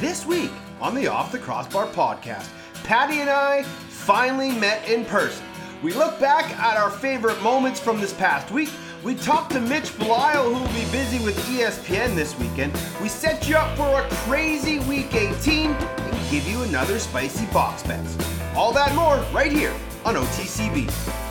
This 0.00 0.24
week 0.24 0.50
on 0.80 0.94
the 0.94 1.08
Off 1.08 1.30
the 1.30 1.38
Crossbar 1.38 1.86
podcast, 1.88 2.48
Patty 2.84 3.20
and 3.20 3.28
I 3.28 3.64
finally 3.64 4.50
met 4.50 4.88
in 4.88 5.04
person. 5.04 5.44
We 5.82 5.92
look 5.92 6.18
back 6.18 6.50
at 6.58 6.78
our 6.78 6.90
favorite 6.90 7.38
moments 7.42 7.78
from 7.78 8.00
this 8.00 8.14
past 8.14 8.50
week. 8.50 8.70
We 9.04 9.14
talked 9.14 9.52
to 9.52 9.60
Mitch 9.60 9.90
Belisle, 9.98 10.54
who 10.54 10.62
will 10.62 10.68
be 10.68 10.90
busy 10.90 11.22
with 11.22 11.36
ESPN 11.48 12.14
this 12.14 12.34
weekend. 12.38 12.72
We 13.02 13.10
set 13.10 13.46
you 13.46 13.56
up 13.56 13.76
for 13.76 14.00
a 14.00 14.08
crazy 14.24 14.78
week 14.78 15.14
18 15.14 15.70
and 15.70 16.30
give 16.30 16.48
you 16.48 16.62
another 16.62 16.98
spicy 16.98 17.44
box 17.52 17.82
bets. 17.82 18.16
All 18.56 18.72
that 18.72 18.94
more 18.94 19.16
right 19.34 19.52
here 19.52 19.74
on 20.06 20.14
OTCB. 20.14 21.29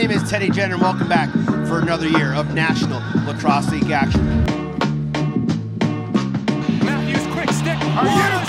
Name 0.00 0.12
is 0.12 0.30
Teddy 0.30 0.48
Jenner, 0.48 0.76
and 0.76 0.82
welcome 0.82 1.08
back 1.08 1.28
for 1.68 1.78
another 1.78 2.08
year 2.08 2.32
of 2.32 2.54
National 2.54 3.02
Lacrosse 3.26 3.70
League 3.70 3.90
action. 3.90 4.24
Matthews, 6.82 7.26
quick 7.34 7.50
stick. 7.50 7.78
Are 7.98 8.06
you 8.06 8.39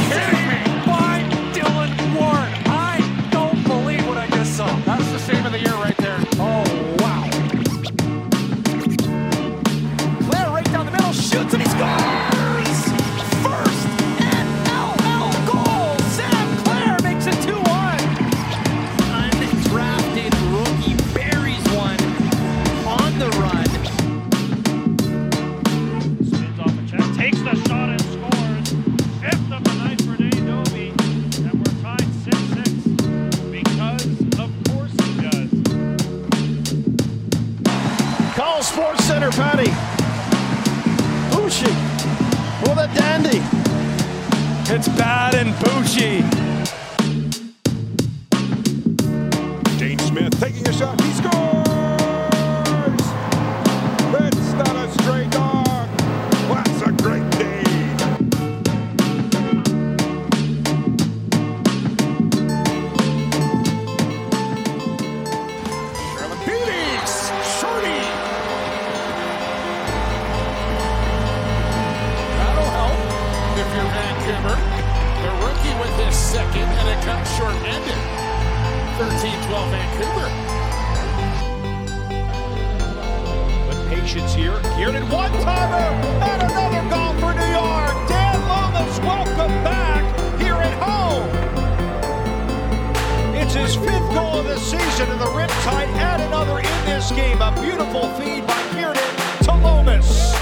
this 97.02 97.12
game. 97.12 97.42
A 97.42 97.52
beautiful 97.60 98.08
feed 98.14 98.46
by 98.46 98.62
Kieran 98.74 98.96
to 99.44 99.52
Lomas. 99.64 100.36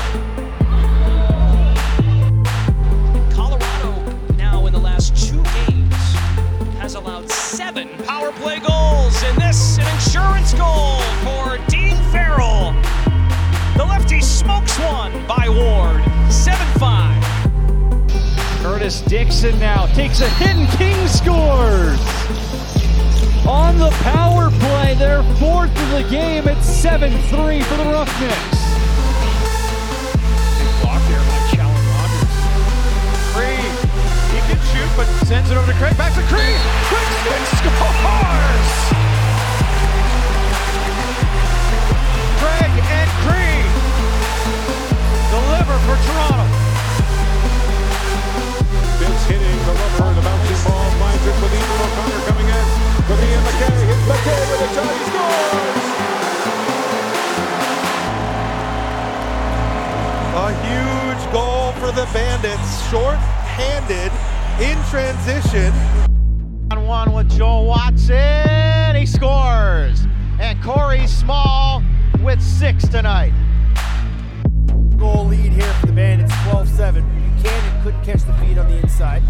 Colorado 3.34 3.94
now 4.36 4.66
in 4.66 4.74
the 4.74 4.80
last 4.80 5.16
two 5.16 5.42
games 5.56 5.94
has 6.80 6.96
allowed 6.96 7.30
seven 7.30 7.88
power 8.06 8.34
play 8.34 8.60
goals, 8.60 9.24
and 9.24 9.38
this 9.38 9.78
an 9.78 9.88
insurance 9.94 10.54
goal 10.54 11.00
for 11.24 11.58
Dean 11.70 11.96
Fairall. 12.12 12.74
The 13.78 13.86
lefty 13.86 14.20
smokes 14.20 14.78
one 14.80 15.14
by 15.28 15.48
Ward, 15.48 16.02
7-5. 16.28 17.24
Curtis 18.62 19.00
Dixon 19.02 19.58
now 19.60 19.86
takes 19.88 20.20
a 20.20 20.28
hit 20.32 20.58
and 20.58 20.68
King 20.78 21.08
scores. 21.08 22.19
On 23.50 23.80
the 23.80 23.90
power 24.06 24.52
play, 24.62 24.94
their 24.94 25.24
fourth 25.42 25.74
of 25.74 25.90
the 25.90 26.06
game. 26.08 26.48
at 26.48 26.62
7-3 26.62 27.66
for 27.66 27.78
the 27.82 27.90
Roughnecks. 27.90 28.62
Block 30.86 31.02
there 31.10 31.18
by 31.18 31.40
Challen 31.50 31.86
Rogers. 31.90 32.30
Cree, 33.34 33.66
he 34.30 34.40
can 34.46 34.62
shoot, 34.70 34.86
but 34.94 35.10
sends 35.26 35.50
it 35.50 35.58
over 35.58 35.66
to 35.66 35.78
Craig. 35.82 35.98
Back 35.98 36.14
to 36.14 36.22
Cree. 36.30 36.62
Quick 36.94 37.10
stick 37.26 37.50
scores! 37.58 38.70
Craig 42.38 42.74
and 42.86 43.10
Cree 43.26 43.66
deliver 45.34 45.78
for 45.90 45.98
Toronto. 46.06 46.46
Vince 49.02 49.24
hitting 49.26 49.60
the 49.66 49.74
rubber, 49.74 50.14
the 50.14 50.22
bouncing 50.22 50.62
ball 50.70 50.86
finds 51.02 51.26
it 51.26 51.34
with 51.42 51.50
Ethan 51.58 51.82
O'Connor 51.82 52.22
coming 52.30 52.46
in. 52.46 52.79
With 53.10 53.24
Ian 53.24 53.42
McKay, 53.42 53.88
hits 53.88 54.06
McKay 54.06 54.42
with 54.52 54.62
a 54.62 54.70
shot, 54.76 54.94
he 54.94 55.04
scores! 55.10 55.86
A 60.38 60.50
huge 60.68 61.24
goal 61.34 61.72
for 61.80 61.92
the 61.92 62.08
Bandits, 62.14 62.90
short-handed 62.92 64.12
in 64.62 64.78
transition. 64.92 65.74
On 66.72 66.86
one 66.86 67.12
with 67.14 67.36
Joel 67.36 67.66
Watson, 67.66 68.96
he 68.96 69.08
scores. 69.08 70.06
And 70.40 70.62
Corey 70.64 71.08
Small 71.08 71.82
with 72.22 72.40
six 72.40 72.88
tonight. 72.88 73.34
goal 74.98 75.26
lead 75.26 75.52
here 75.52 75.74
for 75.80 75.88
the 75.88 75.94
Bandits, 75.94 76.32
12-7. 76.32 77.04
Buchanan 77.38 77.82
couldn't 77.82 78.04
catch 78.04 78.22
the 78.24 78.34
feed 78.34 78.60
on 78.60 78.68
the 78.68 78.78
inside. 78.78 79.24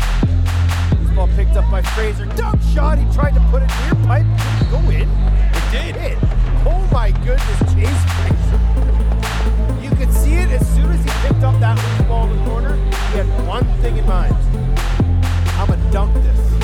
Ball 1.20 1.28
picked 1.36 1.58
up 1.58 1.70
by 1.70 1.82
Fraser. 1.82 2.26
Dump 2.38 2.62
shot. 2.74 2.98
He 2.98 3.04
tried 3.14 3.34
to 3.34 3.42
put 3.52 3.62
it 3.62 3.70
near 3.84 4.08
pipe. 4.08 4.26
Didn't 4.26 4.72
Go 4.72 4.80
in. 4.90 5.10
It 5.52 5.66
did. 5.70 5.96
Hit. 5.98 6.18
Oh 6.66 6.88
my 6.94 7.12
goodness, 7.12 7.60
Chase 7.74 8.04
Fraser. 8.16 8.60
You 9.84 9.90
could 9.98 10.14
see 10.14 10.36
it 10.36 10.50
as 10.50 10.66
soon 10.74 10.90
as 10.90 11.04
he 11.04 11.12
picked 11.28 11.44
up 11.44 11.60
that 11.60 11.76
loose 11.76 12.08
ball 12.08 12.32
in 12.32 12.38
the 12.38 12.46
corner. 12.46 12.76
He 13.12 13.18
had 13.18 13.28
one 13.46 13.66
thing 13.82 13.98
in 13.98 14.06
mind. 14.08 14.34
I'm 15.58 15.68
gonna 15.68 15.92
dunk 15.92 16.14
this. 16.24 16.59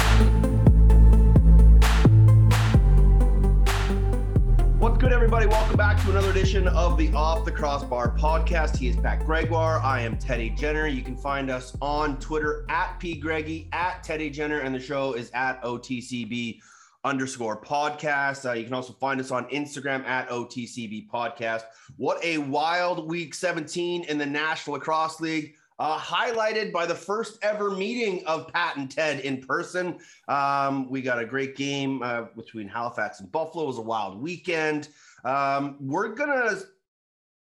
Everybody? 5.25 5.47
Welcome 5.47 5.75
back 5.75 5.99
to 6.03 6.11
another 6.11 6.29
edition 6.29 6.67
of 6.67 6.99
the 6.99 7.11
Off 7.13 7.45
the 7.45 7.51
Crossbar 7.51 8.15
podcast. 8.15 8.77
He 8.77 8.89
is 8.89 8.95
Pat 8.95 9.25
Gregoire. 9.25 9.79
I 9.79 10.01
am 10.01 10.19
Teddy 10.19 10.51
Jenner. 10.51 10.85
You 10.85 11.01
can 11.01 11.17
find 11.17 11.49
us 11.49 11.75
on 11.81 12.19
Twitter 12.19 12.63
at 12.69 12.99
P 12.99 13.15
Greggy, 13.15 13.67
at 13.73 14.03
Teddy 14.03 14.29
Jenner, 14.29 14.59
and 14.59 14.75
the 14.75 14.79
show 14.79 15.13
is 15.13 15.31
at 15.33 15.59
OTCB 15.63 16.59
underscore 17.03 17.59
podcast. 17.59 18.47
Uh, 18.47 18.53
you 18.53 18.65
can 18.65 18.75
also 18.75 18.93
find 18.93 19.19
us 19.19 19.31
on 19.31 19.45
Instagram 19.45 20.05
at 20.05 20.29
OTCB 20.29 21.09
podcast. 21.09 21.63
What 21.97 22.23
a 22.23 22.37
wild 22.37 23.09
week 23.09 23.33
17 23.33 24.03
in 24.03 24.19
the 24.19 24.27
National 24.27 24.75
Lacrosse 24.75 25.19
League. 25.21 25.55
Uh, 25.77 25.99
highlighted 25.99 26.71
by 26.71 26.85
the 26.85 26.95
first 26.95 27.37
ever 27.41 27.71
meeting 27.71 28.25
of 28.27 28.47
Pat 28.53 28.77
and 28.77 28.89
Ted 28.89 29.19
in 29.21 29.41
person. 29.41 29.97
Um, 30.29 30.89
we 30.89 31.01
got 31.01 31.19
a 31.19 31.25
great 31.25 31.57
game 31.57 32.01
uh, 32.01 32.25
between 32.35 32.67
Halifax 32.67 33.19
and 33.19 33.29
Buffalo. 33.29 33.65
It 33.65 33.67
was 33.67 33.77
a 33.79 33.81
wild 33.81 34.21
weekend. 34.21 34.87
Um, 35.25 35.77
we're 35.79 36.13
gonna 36.13 36.57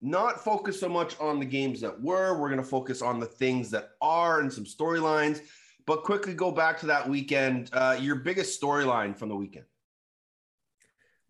not 0.01 0.43
focus 0.43 0.79
so 0.79 0.89
much 0.89 1.19
on 1.21 1.41
the 1.41 1.45
games 1.45 1.81
that 1.81 2.01
were. 2.01 2.39
We're 2.39 2.49
gonna 2.49 2.63
focus 2.63 3.03
on 3.03 3.19
the 3.19 3.27
things 3.27 3.71
that 3.73 3.91
are 4.01 4.41
and 4.41 4.53
some 4.53 4.65
storylines. 4.65 5.41
But 5.87 6.05
quickly 6.05 6.35
go 6.35 6.51
back 6.51 6.79
to 6.81 6.87
that 6.87 7.09
weekend. 7.09 7.71
Uh, 7.73 7.97
your 8.01 8.17
biggest 8.17 8.61
storyline 8.61 9.17
from 9.17 9.29
the 9.29 9.37
weekend. 9.37 9.67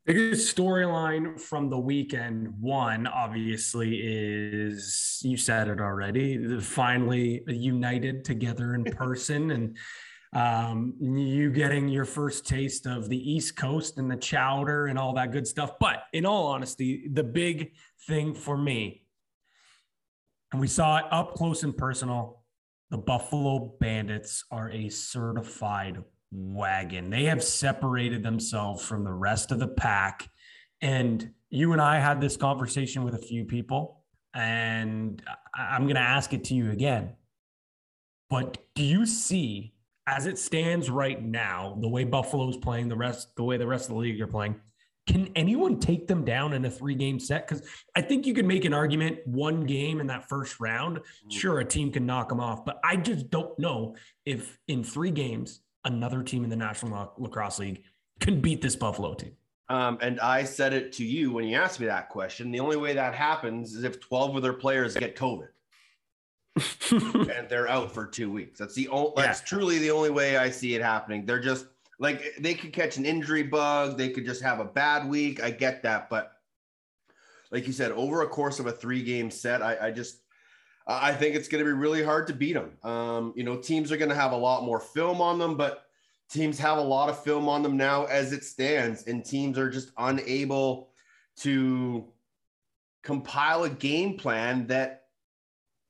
Biggest 0.06 0.56
storyline 0.56 1.38
from 1.40 1.68
the 1.68 1.78
weekend, 1.78 2.54
one 2.60 3.08
obviously 3.08 3.98
is 4.00 5.20
you 5.24 5.36
said 5.36 5.66
it 5.66 5.80
already, 5.80 6.60
finally 6.60 7.42
united 7.48 8.24
together 8.24 8.74
in 8.74 8.84
person. 8.84 9.50
and 9.50 9.76
um, 10.36 10.92
you 11.00 11.50
getting 11.50 11.88
your 11.88 12.04
first 12.04 12.46
taste 12.46 12.84
of 12.84 13.08
the 13.08 13.32
East 13.32 13.56
Coast 13.56 13.96
and 13.96 14.10
the 14.10 14.16
chowder 14.16 14.86
and 14.86 14.98
all 14.98 15.14
that 15.14 15.32
good 15.32 15.46
stuff. 15.46 15.78
But 15.80 16.02
in 16.12 16.26
all 16.26 16.48
honesty, 16.48 17.08
the 17.10 17.24
big 17.24 17.72
thing 18.06 18.34
for 18.34 18.58
me, 18.58 19.06
and 20.52 20.60
we 20.60 20.68
saw 20.68 20.98
it 20.98 21.06
up 21.10 21.34
close 21.34 21.62
and 21.62 21.74
personal, 21.74 22.42
the 22.90 22.98
Buffalo 22.98 23.76
Bandits 23.80 24.44
are 24.50 24.70
a 24.70 24.90
certified 24.90 26.04
wagon. 26.30 27.08
They 27.08 27.24
have 27.24 27.42
separated 27.42 28.22
themselves 28.22 28.84
from 28.84 29.04
the 29.04 29.14
rest 29.14 29.52
of 29.52 29.58
the 29.58 29.68
pack. 29.68 30.28
And 30.82 31.30
you 31.48 31.72
and 31.72 31.80
I 31.80 31.98
had 31.98 32.20
this 32.20 32.36
conversation 32.36 33.04
with 33.04 33.14
a 33.14 33.18
few 33.18 33.46
people, 33.46 34.04
and 34.34 35.22
I'm 35.54 35.84
going 35.84 35.96
to 35.96 36.02
ask 36.02 36.34
it 36.34 36.44
to 36.44 36.54
you 36.54 36.72
again. 36.72 37.14
But 38.28 38.58
do 38.74 38.84
you 38.84 39.06
see, 39.06 39.72
as 40.06 40.26
it 40.26 40.38
stands 40.38 40.88
right 40.88 41.22
now, 41.22 41.76
the 41.80 41.88
way 41.88 42.04
Buffalo's 42.04 42.56
playing, 42.56 42.88
the 42.88 42.96
rest, 42.96 43.34
the 43.36 43.42
way 43.42 43.56
the 43.56 43.66
rest 43.66 43.88
of 43.88 43.94
the 43.94 44.00
league 44.00 44.20
are 44.20 44.26
playing, 44.26 44.60
can 45.06 45.30
anyone 45.36 45.78
take 45.78 46.08
them 46.08 46.24
down 46.24 46.52
in 46.52 46.64
a 46.64 46.70
three 46.70 46.94
game 46.94 47.18
set? 47.18 47.46
Because 47.46 47.66
I 47.94 48.02
think 48.02 48.26
you 48.26 48.34
could 48.34 48.46
make 48.46 48.64
an 48.64 48.74
argument 48.74 49.18
one 49.24 49.64
game 49.64 50.00
in 50.00 50.06
that 50.08 50.28
first 50.28 50.60
round. 50.60 51.00
Sure, 51.30 51.60
a 51.60 51.64
team 51.64 51.92
can 51.92 52.06
knock 52.06 52.28
them 52.28 52.40
off, 52.40 52.64
but 52.64 52.80
I 52.84 52.96
just 52.96 53.30
don't 53.30 53.56
know 53.58 53.96
if 54.24 54.58
in 54.68 54.82
three 54.82 55.10
games, 55.10 55.60
another 55.84 56.22
team 56.22 56.42
in 56.42 56.50
the 56.50 56.56
National 56.56 57.12
Lacrosse 57.18 57.60
League 57.60 57.82
can 58.18 58.40
beat 58.40 58.60
this 58.62 58.74
Buffalo 58.74 59.14
team. 59.14 59.32
Um, 59.68 59.98
and 60.00 60.20
I 60.20 60.44
said 60.44 60.72
it 60.72 60.92
to 60.94 61.04
you 61.04 61.32
when 61.32 61.44
you 61.44 61.56
asked 61.56 61.80
me 61.80 61.86
that 61.86 62.08
question. 62.08 62.52
The 62.52 62.60
only 62.60 62.76
way 62.76 62.94
that 62.94 63.14
happens 63.14 63.74
is 63.74 63.84
if 63.84 64.00
12 64.00 64.36
of 64.36 64.42
their 64.42 64.52
players 64.52 64.94
get 64.94 65.16
COVID 65.16 65.48
and 66.90 67.48
they're 67.48 67.68
out 67.68 67.92
for 67.92 68.06
two 68.06 68.30
weeks. 68.30 68.58
That's 68.58 68.74
the 68.74 68.88
only, 68.88 69.12
that's 69.16 69.40
truly 69.40 69.78
the 69.78 69.90
only 69.90 70.10
way 70.10 70.36
I 70.36 70.50
see 70.50 70.74
it 70.74 70.82
happening. 70.82 71.26
They're 71.26 71.40
just 71.40 71.66
like, 71.98 72.34
they 72.38 72.54
could 72.54 72.72
catch 72.72 72.96
an 72.96 73.06
injury 73.06 73.42
bug. 73.42 73.96
They 73.96 74.10
could 74.10 74.24
just 74.24 74.42
have 74.42 74.60
a 74.60 74.64
bad 74.64 75.08
week. 75.08 75.42
I 75.42 75.50
get 75.50 75.82
that. 75.82 76.08
But 76.08 76.32
like 77.50 77.66
you 77.66 77.72
said, 77.72 77.92
over 77.92 78.22
a 78.22 78.28
course 78.28 78.58
of 78.58 78.66
a 78.66 78.72
three 78.72 79.02
game 79.02 79.30
set, 79.30 79.62
I, 79.62 79.88
I 79.88 79.90
just, 79.90 80.18
I 80.86 81.10
I 81.10 81.14
think 81.14 81.34
it's 81.34 81.48
going 81.48 81.64
to 81.64 81.68
be 81.68 81.76
really 81.76 82.02
hard 82.02 82.26
to 82.28 82.32
beat 82.32 82.54
them. 82.54 82.72
Um, 82.82 83.32
you 83.36 83.44
know, 83.44 83.56
teams 83.56 83.92
are 83.92 83.96
going 83.96 84.08
to 84.08 84.14
have 84.14 84.32
a 84.32 84.36
lot 84.36 84.64
more 84.64 84.80
film 84.80 85.20
on 85.20 85.38
them, 85.38 85.56
but 85.56 85.84
teams 86.30 86.58
have 86.58 86.78
a 86.78 86.82
lot 86.82 87.08
of 87.08 87.22
film 87.22 87.48
on 87.48 87.62
them 87.62 87.76
now 87.76 88.04
as 88.04 88.32
it 88.32 88.44
stands, 88.44 89.04
and 89.04 89.24
teams 89.24 89.58
are 89.58 89.70
just 89.70 89.90
unable 89.98 90.90
to 91.38 92.06
compile 93.02 93.64
a 93.64 93.70
game 93.70 94.16
plan 94.16 94.66
that 94.66 95.05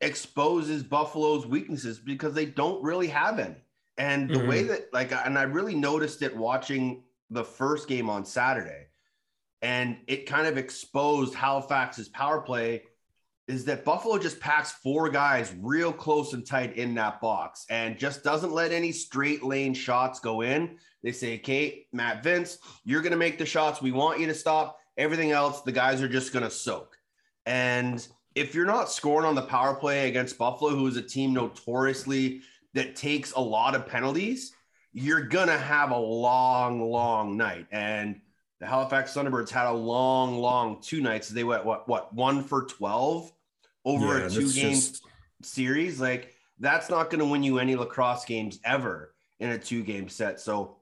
exposes 0.00 0.82
Buffalo's 0.82 1.46
weaknesses 1.46 1.98
because 1.98 2.34
they 2.34 2.46
don't 2.46 2.82
really 2.82 3.08
have 3.08 3.38
any. 3.38 3.56
And 3.98 4.28
the 4.28 4.44
way 4.44 4.60
mm-hmm. 4.60 4.68
that, 4.68 4.92
like, 4.92 5.12
and 5.12 5.38
I 5.38 5.44
really 5.44 5.74
noticed 5.74 6.20
it 6.22 6.36
watching 6.36 7.04
the 7.30 7.44
first 7.44 7.88
game 7.88 8.10
on 8.10 8.24
Saturday, 8.24 8.86
and 9.62 9.96
it 10.06 10.26
kind 10.26 10.46
of 10.46 10.58
exposed 10.58 11.34
Halifax's 11.34 12.08
power 12.08 12.40
play 12.40 12.82
is 13.48 13.64
that 13.64 13.84
Buffalo 13.84 14.18
just 14.18 14.40
packs 14.40 14.72
four 14.72 15.08
guys 15.08 15.54
real 15.60 15.92
close 15.92 16.32
and 16.32 16.44
tight 16.44 16.76
in 16.76 16.94
that 16.96 17.20
box 17.20 17.64
and 17.70 17.96
just 17.96 18.24
doesn't 18.24 18.52
let 18.52 18.72
any 18.72 18.90
straight 18.90 19.44
lane 19.44 19.72
shots 19.72 20.18
go 20.18 20.42
in. 20.42 20.76
They 21.02 21.12
say, 21.12 21.36
okay, 21.36 21.86
Matt 21.92 22.24
Vinc, 22.24 22.58
you're 22.84 23.02
going 23.02 23.12
to 23.12 23.16
make 23.16 23.38
the 23.38 23.46
shots. 23.46 23.80
We 23.80 23.92
want 23.92 24.18
you 24.18 24.26
to 24.26 24.34
stop. 24.34 24.78
Everything 24.98 25.30
else, 25.30 25.62
the 25.62 25.72
guys 25.72 26.02
are 26.02 26.08
just 26.08 26.32
going 26.32 26.42
to 26.42 26.50
soak. 26.50 26.96
And 27.44 28.06
if 28.36 28.54
you're 28.54 28.66
not 28.66 28.92
scoring 28.92 29.26
on 29.26 29.34
the 29.34 29.42
power 29.42 29.74
play 29.74 30.08
against 30.08 30.36
Buffalo, 30.36 30.70
who 30.70 30.86
is 30.86 30.96
a 30.98 31.02
team 31.02 31.32
notoriously 31.32 32.42
that 32.74 32.94
takes 32.94 33.32
a 33.32 33.40
lot 33.40 33.74
of 33.74 33.86
penalties, 33.86 34.52
you're 34.92 35.22
going 35.22 35.48
to 35.48 35.56
have 35.56 35.90
a 35.90 35.98
long, 35.98 36.90
long 36.90 37.38
night. 37.38 37.66
And 37.72 38.20
the 38.60 38.66
Halifax 38.66 39.14
Thunderbirds 39.14 39.50
had 39.50 39.66
a 39.66 39.72
long, 39.72 40.38
long 40.38 40.82
two 40.82 41.00
nights. 41.00 41.30
They 41.30 41.44
went, 41.44 41.64
what, 41.64 41.88
what, 41.88 42.14
one 42.14 42.44
for 42.44 42.66
12 42.66 43.32
over 43.86 44.18
Yeah, 44.18 44.26
a 44.26 44.30
two 44.30 44.52
game 44.52 44.74
just- 44.74 45.02
series? 45.42 45.98
Like, 45.98 46.34
that's 46.58 46.90
not 46.90 47.08
going 47.08 47.20
to 47.20 47.30
win 47.30 47.42
you 47.42 47.58
any 47.58 47.74
lacrosse 47.74 48.26
games 48.26 48.60
ever 48.64 49.14
in 49.40 49.50
a 49.50 49.58
two 49.58 49.82
game 49.82 50.10
set. 50.10 50.40
So 50.40 50.76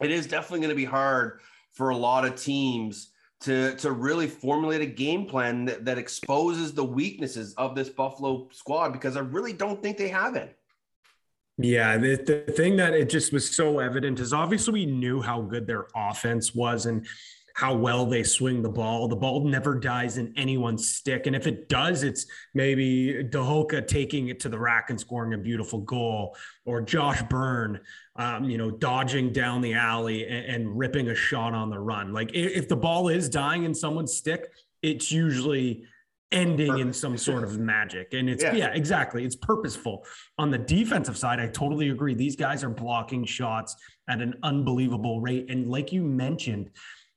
it 0.00 0.12
is 0.12 0.28
definitely 0.28 0.60
going 0.60 0.70
to 0.70 0.76
be 0.76 0.84
hard 0.84 1.40
for 1.72 1.90
a 1.90 1.96
lot 1.96 2.24
of 2.24 2.36
teams 2.36 3.08
to, 3.42 3.74
to 3.76 3.92
really 3.92 4.26
formulate 4.26 4.80
a 4.80 4.86
game 4.86 5.26
plan 5.26 5.64
that, 5.66 5.84
that 5.84 5.98
exposes 5.98 6.72
the 6.72 6.84
weaknesses 6.84 7.54
of 7.54 7.74
this 7.74 7.88
Buffalo 7.88 8.48
squad 8.52 8.90
because 8.90 9.16
I 9.16 9.20
really 9.20 9.52
don't 9.52 9.82
think 9.82 9.96
they 9.96 10.08
have 10.08 10.36
any. 10.36 10.50
Yeah, 11.58 11.98
the, 11.98 12.16
the 12.16 12.52
thing 12.52 12.76
that 12.76 12.94
it 12.94 13.10
just 13.10 13.32
was 13.32 13.54
so 13.54 13.78
evident 13.78 14.20
is 14.20 14.32
obviously 14.32 14.72
we 14.72 14.86
knew 14.86 15.20
how 15.20 15.42
good 15.42 15.66
their 15.66 15.86
offense 15.94 16.54
was 16.54 16.86
and 16.86 17.06
how 17.54 17.76
well 17.76 18.06
they 18.06 18.22
swing 18.22 18.62
the 18.62 18.68
ball. 18.68 19.08
The 19.08 19.16
ball 19.16 19.46
never 19.46 19.78
dies 19.78 20.16
in 20.16 20.32
anyone's 20.36 20.88
stick. 20.88 21.26
And 21.26 21.36
if 21.36 21.46
it 21.46 21.68
does, 21.68 22.02
it's 22.02 22.26
maybe 22.54 23.24
Tehoka 23.30 23.86
taking 23.86 24.28
it 24.28 24.40
to 24.40 24.48
the 24.48 24.58
rack 24.58 24.90
and 24.90 24.98
scoring 24.98 25.34
a 25.34 25.38
beautiful 25.38 25.80
goal, 25.80 26.36
or 26.64 26.80
Josh 26.80 27.22
Byrne, 27.22 27.80
um, 28.16 28.44
you 28.44 28.58
know, 28.58 28.70
dodging 28.70 29.32
down 29.32 29.60
the 29.62 29.74
alley 29.74 30.26
and, 30.26 30.44
and 30.46 30.78
ripping 30.78 31.08
a 31.08 31.14
shot 31.14 31.54
on 31.54 31.70
the 31.70 31.78
run. 31.78 32.12
Like 32.12 32.30
if 32.34 32.68
the 32.68 32.76
ball 32.76 33.08
is 33.08 33.28
dying 33.28 33.64
in 33.64 33.74
someone's 33.74 34.12
stick, 34.12 34.50
it's 34.82 35.10
usually 35.10 35.84
ending 36.30 36.78
in 36.78 36.92
some 36.92 37.16
sort 37.16 37.44
of 37.44 37.58
magic. 37.58 38.14
And 38.14 38.28
it's, 38.28 38.42
Yeah. 38.42 38.54
yeah, 38.54 38.68
exactly. 38.68 39.24
It's 39.24 39.36
purposeful. 39.36 40.04
On 40.38 40.50
the 40.50 40.58
defensive 40.58 41.16
side, 41.16 41.40
I 41.40 41.46
totally 41.46 41.90
agree. 41.90 42.14
These 42.14 42.36
guys 42.36 42.64
are 42.64 42.70
blocking 42.70 43.24
shots 43.24 43.76
at 44.08 44.20
an 44.20 44.34
unbelievable 44.42 45.20
rate. 45.20 45.50
And 45.50 45.68
like 45.68 45.92
you 45.92 46.02
mentioned, 46.02 46.70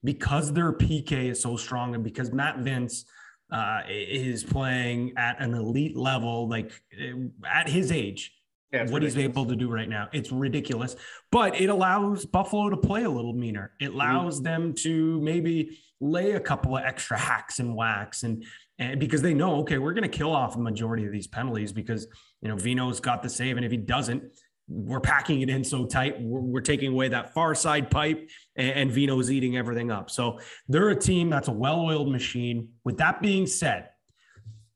because 0.04 0.54
their 0.54 0.72
PK 0.74 1.32
is 1.32 1.42
so 1.42 1.58
strong 1.58 1.96
and 1.96 2.04
because 2.04 2.32
Matt 2.32 2.58
Vinc 2.58 3.04
uh, 3.52 3.82
is 3.90 4.44
playing 4.44 5.14
at 5.18 5.42
an 5.42 5.54
elite 5.54 5.96
level, 5.96 6.48
like 6.48 6.72
uh, 6.94 7.48
at 7.48 7.68
his 7.70 7.92
age, 7.92 8.34
Yeah, 8.76 8.92
what 8.92 9.02
he's 9.04 9.18
able 9.18 9.46
to 9.46 9.56
do 9.56 9.70
right 9.70 9.90
now, 9.90 10.10
it's 10.14 10.32
ridiculous. 10.32 10.96
But 11.32 11.60
it 11.60 11.70
allows 11.70 12.26
Buffalo 12.26 12.70
to 12.70 12.78
play 12.78 13.04
a 13.04 13.10
little 13.10 13.34
meaner. 13.34 13.72
It 13.80 13.86
Mm-hmm. 13.86 13.96
allows 13.96 14.42
them 14.42 14.74
to 14.84 15.22
maybe 15.22 15.80
lay 16.02 16.32
a 16.34 16.40
couple 16.40 16.76
of 16.78 16.84
extra 16.84 17.18
hacks 17.18 17.60
and 17.60 17.76
whacks 17.76 18.24
and 18.24 18.44
and 18.78 19.00
because 19.00 19.22
they 19.22 19.34
know, 19.34 19.62
okay, 19.62 19.78
we're 19.78 19.94
going 19.94 20.04
to 20.12 20.18
kill 20.18 20.36
off 20.36 20.54
the 20.54 20.62
majority 20.62 21.06
of 21.06 21.12
these 21.14 21.28
penalties 21.28 21.72
because 21.72 22.08
you 22.42 22.50
know 22.50 22.58
Vino's 22.58 23.00
got 23.00 23.24
the 23.24 23.30
save, 23.30 23.56
and 23.56 23.66
if 23.66 23.72
he 23.72 23.78
doesn't, 23.78 24.22
we're 24.68 25.00
packing 25.00 25.40
it 25.42 25.50
in 25.50 25.64
so 25.64 25.86
tight. 25.86 26.20
We're, 26.22 26.42
we're 26.42 26.62
taking 26.62 26.92
away 26.92 27.08
that 27.08 27.34
far 27.34 27.56
side 27.56 27.90
pipe, 27.90 28.30
and, 28.58 28.70
and 28.72 28.92
Vino's 28.92 29.32
eating 29.32 29.56
everything 29.56 29.92
up. 29.92 30.10
So 30.10 30.40
they're 30.68 30.90
a 30.90 30.96
team 31.00 31.30
that's 31.30 31.48
a 31.48 31.54
well-oiled 31.54 32.12
machine. 32.12 32.70
With 32.84 32.98
that 32.98 33.22
being 33.22 33.48
said, 33.48 33.90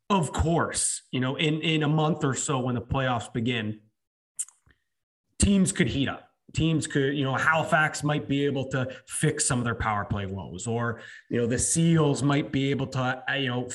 of 0.09 0.31
course, 0.31 1.01
you 1.11 1.19
know, 1.19 1.35
in 1.35 1.59
in 1.61 1.83
a 1.83 1.89
month 1.89 2.23
or 2.23 2.35
so 2.35 2.59
when 2.59 2.75
the 2.75 2.81
playoffs 2.81 3.31
begin, 3.33 3.81
teams 5.39 5.71
could 5.71 5.87
heat 5.87 6.09
up. 6.09 6.25
Teams 6.53 6.87
could, 6.87 7.15
you 7.15 7.23
know, 7.23 7.35
Halifax 7.35 8.03
might 8.03 8.27
be 8.27 8.45
able 8.45 8.65
to 8.69 8.87
fix 9.07 9.47
some 9.47 9.59
of 9.59 9.65
their 9.65 9.75
power 9.75 10.03
play 10.05 10.25
woes, 10.25 10.65
or 10.65 11.01
you 11.29 11.39
know, 11.39 11.45
the 11.45 11.59
Seals 11.59 12.23
might 12.23 12.51
be 12.51 12.71
able 12.71 12.87
to, 12.87 13.23
uh, 13.29 13.33
you 13.35 13.47
know, 13.47 13.67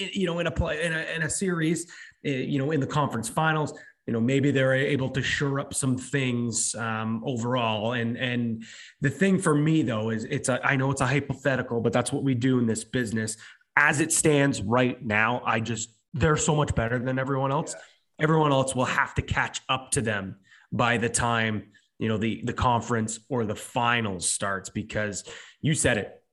eh, 0.00 0.08
you 0.12 0.26
know, 0.26 0.40
in 0.40 0.48
a 0.48 0.50
play 0.50 0.82
in 0.82 0.92
a, 0.92 1.02
in 1.14 1.22
a 1.22 1.30
series, 1.30 1.86
eh, 2.24 2.30
you 2.30 2.58
know, 2.58 2.72
in 2.72 2.80
the 2.80 2.86
conference 2.86 3.28
finals, 3.28 3.72
you 4.06 4.12
know, 4.12 4.20
maybe 4.20 4.50
they're 4.50 4.74
able 4.74 5.08
to 5.10 5.22
shore 5.22 5.60
up 5.60 5.72
some 5.72 5.96
things 5.96 6.74
um, 6.74 7.22
overall. 7.24 7.92
And 7.92 8.16
and 8.16 8.64
the 9.00 9.10
thing 9.10 9.38
for 9.38 9.54
me 9.54 9.82
though 9.82 10.10
is 10.10 10.24
it's 10.24 10.48
a 10.48 10.64
I 10.66 10.76
know 10.76 10.90
it's 10.90 11.00
a 11.00 11.06
hypothetical, 11.06 11.80
but 11.80 11.92
that's 11.92 12.12
what 12.12 12.24
we 12.24 12.34
do 12.34 12.58
in 12.58 12.66
this 12.66 12.84
business. 12.84 13.36
As 13.76 14.00
it 14.00 14.12
stands 14.12 14.60
right 14.62 15.02
now, 15.02 15.42
I 15.44 15.60
just 15.60 15.90
they're 16.12 16.36
so 16.36 16.54
much 16.54 16.74
better 16.74 16.98
than 16.98 17.18
everyone 17.18 17.50
else. 17.50 17.74
Everyone 18.20 18.52
else 18.52 18.74
will 18.74 18.84
have 18.84 19.14
to 19.14 19.22
catch 19.22 19.60
up 19.68 19.90
to 19.92 20.00
them 20.00 20.36
by 20.72 20.98
the 20.98 21.08
time 21.08 21.70
you 21.98 22.08
know 22.08 22.18
the 22.18 22.42
the 22.44 22.52
conference 22.52 23.20
or 23.28 23.44
the 23.44 23.54
finals 23.54 24.28
starts 24.28 24.68
because 24.68 25.24
you 25.62 25.74
said 25.74 25.96
it 25.96 26.24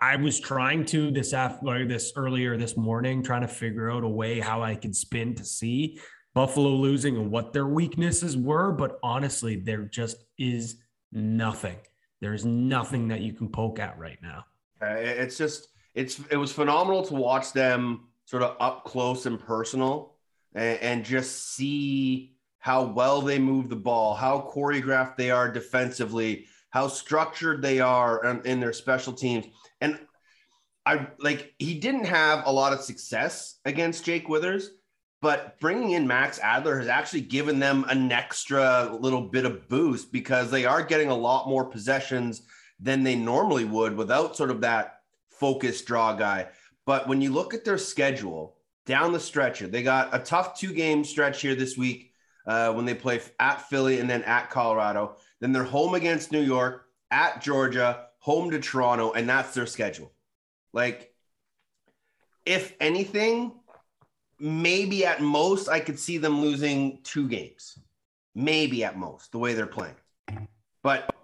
I, 0.00 0.16
was 0.16 0.38
trying 0.38 0.84
to 0.86 1.10
this 1.10 1.32
after 1.32 1.86
this 1.86 2.12
earlier 2.14 2.56
this 2.56 2.76
morning, 2.76 3.22
trying 3.22 3.40
to 3.40 3.48
figure 3.48 3.90
out 3.90 4.04
a 4.04 4.08
way 4.08 4.38
how 4.38 4.62
I 4.62 4.76
could 4.76 4.94
spin 4.94 5.34
to 5.34 5.44
see 5.44 5.98
Buffalo 6.34 6.70
losing 6.70 7.16
and 7.16 7.30
what 7.30 7.52
their 7.52 7.66
weaknesses 7.66 8.36
were. 8.36 8.70
But 8.70 8.98
honestly, 9.02 9.56
there 9.56 9.84
just 9.84 10.24
is 10.38 10.76
nothing. 11.10 11.78
There's 12.20 12.44
nothing 12.44 13.08
that 13.08 13.22
you 13.22 13.32
can 13.32 13.48
poke 13.48 13.80
at 13.80 13.98
right 13.98 14.18
now. 14.22 14.44
Uh, 14.80 14.94
it's 14.94 15.36
just 15.36 15.68
it's 15.94 16.20
it 16.30 16.36
was 16.36 16.52
phenomenal 16.52 17.02
to 17.06 17.14
watch 17.14 17.52
them 17.52 18.08
sort 18.24 18.44
of 18.44 18.56
up 18.60 18.84
close 18.84 19.26
and 19.26 19.40
personal 19.40 20.11
and, 20.54 20.78
and 20.80 21.04
just 21.04 21.54
see 21.54 22.34
how 22.58 22.84
well 22.84 23.22
they 23.22 23.38
move 23.38 23.68
the 23.68 23.76
ball, 23.76 24.14
how 24.14 24.50
choreographed 24.54 25.16
they 25.16 25.30
are 25.30 25.50
defensively, 25.50 26.46
how 26.70 26.88
structured 26.88 27.60
they 27.60 27.80
are 27.80 28.24
in, 28.24 28.46
in 28.46 28.60
their 28.60 28.72
special 28.72 29.12
teams. 29.12 29.46
And 29.80 29.98
I 30.86 31.08
like 31.18 31.54
he 31.58 31.78
didn't 31.78 32.04
have 32.04 32.46
a 32.46 32.52
lot 32.52 32.72
of 32.72 32.80
success 32.80 33.58
against 33.64 34.04
Jake 34.04 34.28
Withers, 34.28 34.70
but 35.20 35.58
bringing 35.60 35.92
in 35.92 36.06
Max 36.06 36.38
Adler 36.40 36.78
has 36.78 36.88
actually 36.88 37.20
given 37.22 37.58
them 37.58 37.84
an 37.88 38.10
extra 38.10 38.96
little 39.00 39.22
bit 39.22 39.44
of 39.44 39.68
boost 39.68 40.12
because 40.12 40.50
they 40.50 40.64
are 40.64 40.82
getting 40.82 41.08
a 41.08 41.14
lot 41.14 41.48
more 41.48 41.64
possessions 41.64 42.42
than 42.80 43.04
they 43.04 43.14
normally 43.14 43.64
would 43.64 43.96
without 43.96 44.36
sort 44.36 44.50
of 44.50 44.60
that 44.60 45.00
focused 45.30 45.86
draw 45.86 46.14
guy. 46.14 46.48
But 46.84 47.06
when 47.06 47.20
you 47.20 47.32
look 47.32 47.54
at 47.54 47.64
their 47.64 47.78
schedule 47.78 48.56
down 48.86 49.12
the 49.12 49.20
stretch 49.20 49.60
here, 49.60 49.68
they 49.68 49.82
got 49.82 50.14
a 50.14 50.18
tough 50.18 50.58
two 50.58 50.72
game 50.72 51.04
stretch 51.04 51.40
here 51.40 51.54
this 51.54 51.76
week 51.76 52.12
uh, 52.46 52.72
when 52.72 52.84
they 52.84 52.94
play 52.94 53.20
at 53.38 53.68
Philly 53.68 54.00
and 54.00 54.08
then 54.08 54.22
at 54.24 54.50
Colorado. 54.50 55.16
Then 55.40 55.52
they're 55.52 55.64
home 55.64 55.94
against 55.94 56.32
New 56.32 56.40
York, 56.40 56.86
at 57.10 57.42
Georgia, 57.42 58.06
home 58.18 58.50
to 58.50 58.60
Toronto, 58.60 59.12
and 59.12 59.28
that's 59.28 59.54
their 59.54 59.66
schedule. 59.66 60.12
Like, 60.72 61.12
if 62.46 62.74
anything, 62.80 63.52
maybe 64.38 65.04
at 65.04 65.20
most 65.20 65.68
I 65.68 65.80
could 65.80 65.98
see 65.98 66.18
them 66.18 66.40
losing 66.40 67.00
two 67.04 67.28
games, 67.28 67.78
maybe 68.34 68.84
at 68.84 68.96
most, 68.96 69.32
the 69.32 69.38
way 69.38 69.54
they're 69.54 69.66
playing. 69.66 69.96
But 70.82 71.14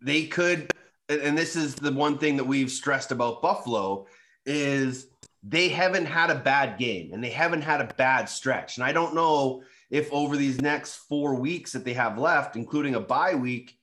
they 0.00 0.26
could, 0.26 0.70
and 1.08 1.36
this 1.36 1.56
is 1.56 1.74
the 1.74 1.92
one 1.92 2.18
thing 2.18 2.36
that 2.36 2.44
we've 2.44 2.70
stressed 2.70 3.12
about 3.12 3.42
Buffalo 3.42 4.06
is 4.46 5.08
they 5.46 5.68
haven't 5.68 6.06
had 6.06 6.30
a 6.30 6.36
bad 6.36 6.78
game 6.78 7.12
and 7.12 7.22
they 7.22 7.30
haven't 7.30 7.62
had 7.62 7.80
a 7.80 7.94
bad 7.94 8.28
stretch. 8.28 8.78
And 8.78 8.84
I 8.84 8.92
don't 8.92 9.14
know 9.14 9.62
if 9.90 10.10
over 10.12 10.36
these 10.36 10.60
next 10.60 10.94
four 10.94 11.34
weeks 11.34 11.72
that 11.72 11.84
they 11.84 11.92
have 11.92 12.18
left, 12.18 12.56
including 12.56 12.94
a 12.94 13.00
bye 13.00 13.34
week, 13.34 13.76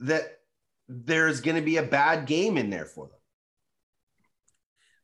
that 0.00 0.40
there's 0.88 1.40
going 1.40 1.56
to 1.56 1.62
be 1.62 1.76
a 1.76 1.82
bad 1.82 2.26
game 2.26 2.58
in 2.58 2.70
there 2.70 2.84
for 2.84 3.06
them. 3.06 3.14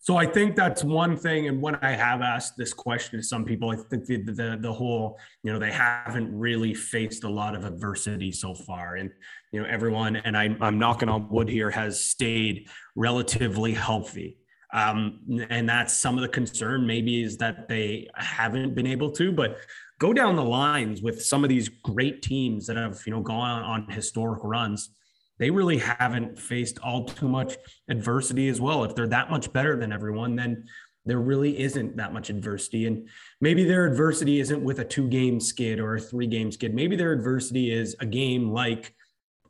So 0.00 0.16
I 0.16 0.26
think 0.26 0.54
that's 0.54 0.84
one 0.84 1.16
thing. 1.16 1.48
And 1.48 1.62
when 1.62 1.76
I 1.76 1.92
have 1.92 2.20
asked 2.20 2.58
this 2.58 2.74
question 2.74 3.18
to 3.18 3.24
some 3.24 3.44
people, 3.44 3.70
I 3.70 3.76
think 3.76 4.04
the, 4.04 4.18
the, 4.18 4.58
the 4.60 4.72
whole, 4.72 5.18
you 5.42 5.50
know, 5.50 5.58
they 5.58 5.72
haven't 5.72 6.36
really 6.38 6.74
faced 6.74 7.24
a 7.24 7.28
lot 7.28 7.54
of 7.54 7.64
adversity 7.64 8.30
so 8.30 8.52
far. 8.52 8.96
And, 8.96 9.10
you 9.50 9.62
know, 9.62 9.66
everyone, 9.66 10.16
and 10.16 10.36
I, 10.36 10.54
I'm 10.60 10.78
knocking 10.78 11.08
on 11.08 11.30
wood 11.30 11.48
here, 11.48 11.70
has 11.70 12.04
stayed 12.04 12.68
relatively 12.94 13.72
healthy. 13.72 14.36
Um, 14.74 15.46
and 15.48 15.66
that's 15.66 15.94
some 15.94 16.16
of 16.16 16.22
the 16.22 16.28
concern 16.28 16.86
maybe 16.86 17.22
is 17.22 17.38
that 17.38 17.68
they 17.68 18.08
haven't 18.16 18.74
been 18.74 18.86
able 18.86 19.10
to, 19.12 19.32
but 19.32 19.56
go 19.98 20.12
down 20.12 20.36
the 20.36 20.44
lines 20.44 21.00
with 21.00 21.22
some 21.22 21.44
of 21.44 21.48
these 21.48 21.68
great 21.68 22.20
teams 22.20 22.66
that 22.66 22.76
have, 22.76 23.00
you 23.06 23.12
know, 23.12 23.20
gone 23.20 23.62
on 23.62 23.88
historic 23.88 24.40
runs 24.42 24.90
they 25.38 25.50
really 25.50 25.78
haven't 25.78 26.38
faced 26.38 26.78
all 26.80 27.04
too 27.04 27.28
much 27.28 27.56
adversity 27.88 28.48
as 28.48 28.60
well. 28.60 28.84
If 28.84 28.94
they're 28.94 29.08
that 29.08 29.30
much 29.30 29.52
better 29.52 29.76
than 29.76 29.92
everyone, 29.92 30.36
then 30.36 30.64
there 31.04 31.18
really 31.18 31.58
isn't 31.58 31.96
that 31.96 32.12
much 32.12 32.30
adversity. 32.30 32.86
And 32.86 33.08
maybe 33.40 33.64
their 33.64 33.86
adversity 33.86 34.40
isn't 34.40 34.62
with 34.62 34.78
a 34.78 34.84
two 34.84 35.08
game 35.08 35.40
skid 35.40 35.80
or 35.80 35.96
a 35.96 36.00
three 36.00 36.26
game 36.26 36.50
skid. 36.50 36.74
Maybe 36.74 36.96
their 36.96 37.12
adversity 37.12 37.72
is 37.72 37.96
a 38.00 38.06
game 38.06 38.50
like 38.50 38.94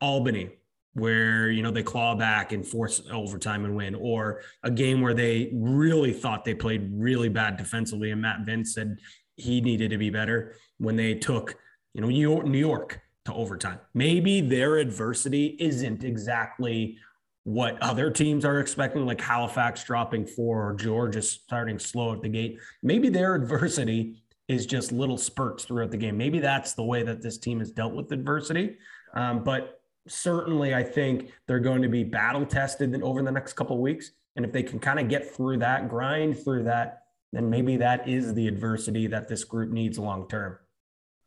Albany, 0.00 0.50
where 0.94 1.50
you 1.50 1.62
know 1.62 1.70
they 1.70 1.82
claw 1.82 2.14
back 2.14 2.52
and 2.52 2.66
force 2.66 3.02
overtime 3.12 3.64
and 3.64 3.76
win, 3.76 3.94
or 3.94 4.40
a 4.62 4.70
game 4.70 5.00
where 5.00 5.14
they 5.14 5.50
really 5.54 6.12
thought 6.12 6.44
they 6.44 6.54
played 6.54 6.88
really 6.92 7.28
bad 7.28 7.56
defensively, 7.56 8.10
and 8.10 8.22
Matt 8.22 8.44
Vinc 8.46 8.66
said 8.66 8.98
he 9.36 9.60
needed 9.60 9.90
to 9.90 9.98
be 9.98 10.10
better 10.10 10.54
when 10.78 10.96
they 10.96 11.14
took 11.14 11.56
you 11.92 12.00
know 12.00 12.08
New 12.08 12.20
York, 12.20 12.46
New 12.46 12.58
York 12.58 13.00
to 13.26 13.34
overtime. 13.34 13.78
Maybe 13.94 14.40
their 14.40 14.76
adversity 14.76 15.56
isn't 15.58 16.04
exactly 16.04 16.98
what 17.44 17.80
other 17.82 18.10
teams 18.10 18.44
are 18.44 18.60
expecting, 18.60 19.04
like 19.04 19.20
Halifax 19.20 19.84
dropping 19.84 20.26
four 20.26 20.70
or 20.70 20.74
Georgia 20.74 21.20
starting 21.20 21.78
slow 21.78 22.12
at 22.12 22.22
the 22.22 22.28
gate. 22.28 22.58
Maybe 22.82 23.10
their 23.10 23.34
adversity 23.34 24.22
is 24.48 24.66
just 24.66 24.92
little 24.92 25.18
spurts 25.18 25.64
throughout 25.64 25.90
the 25.90 25.96
game. 25.96 26.16
Maybe 26.16 26.38
that's 26.38 26.72
the 26.72 26.82
way 26.82 27.02
that 27.02 27.22
this 27.22 27.38
team 27.38 27.58
has 27.60 27.70
dealt 27.70 27.94
with 27.94 28.12
adversity. 28.12 28.76
Um, 29.14 29.44
but 29.44 29.80
certainly, 30.08 30.74
I 30.74 30.82
think 30.82 31.30
they're 31.46 31.60
going 31.60 31.82
to 31.82 31.88
be 31.88 32.04
battle 32.04 32.46
tested 32.46 33.00
over 33.02 33.22
the 33.22 33.32
next 33.32 33.54
couple 33.54 33.80
weeks. 33.80 34.12
And 34.36 34.44
if 34.44 34.52
they 34.52 34.62
can 34.62 34.78
kind 34.78 34.98
of 34.98 35.08
get 35.08 35.34
through 35.34 35.58
that, 35.58 35.88
grind 35.88 36.38
through 36.38 36.64
that, 36.64 37.02
then 37.32 37.50
maybe 37.50 37.76
that 37.76 38.08
is 38.08 38.34
the 38.34 38.46
adversity 38.46 39.06
that 39.08 39.28
this 39.28 39.44
group 39.44 39.70
needs 39.70 39.98
long 39.98 40.28
term. 40.28 40.58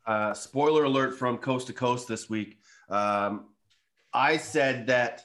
Uh, 0.06 0.32
spoiler 0.32 0.84
alert 0.84 1.18
from 1.18 1.36
coast 1.36 1.66
to 1.66 1.72
coast 1.72 2.08
this 2.08 2.30
week. 2.30 2.58
Um, 2.88 3.48
I 4.12 4.38
said 4.38 4.86
that, 4.86 5.24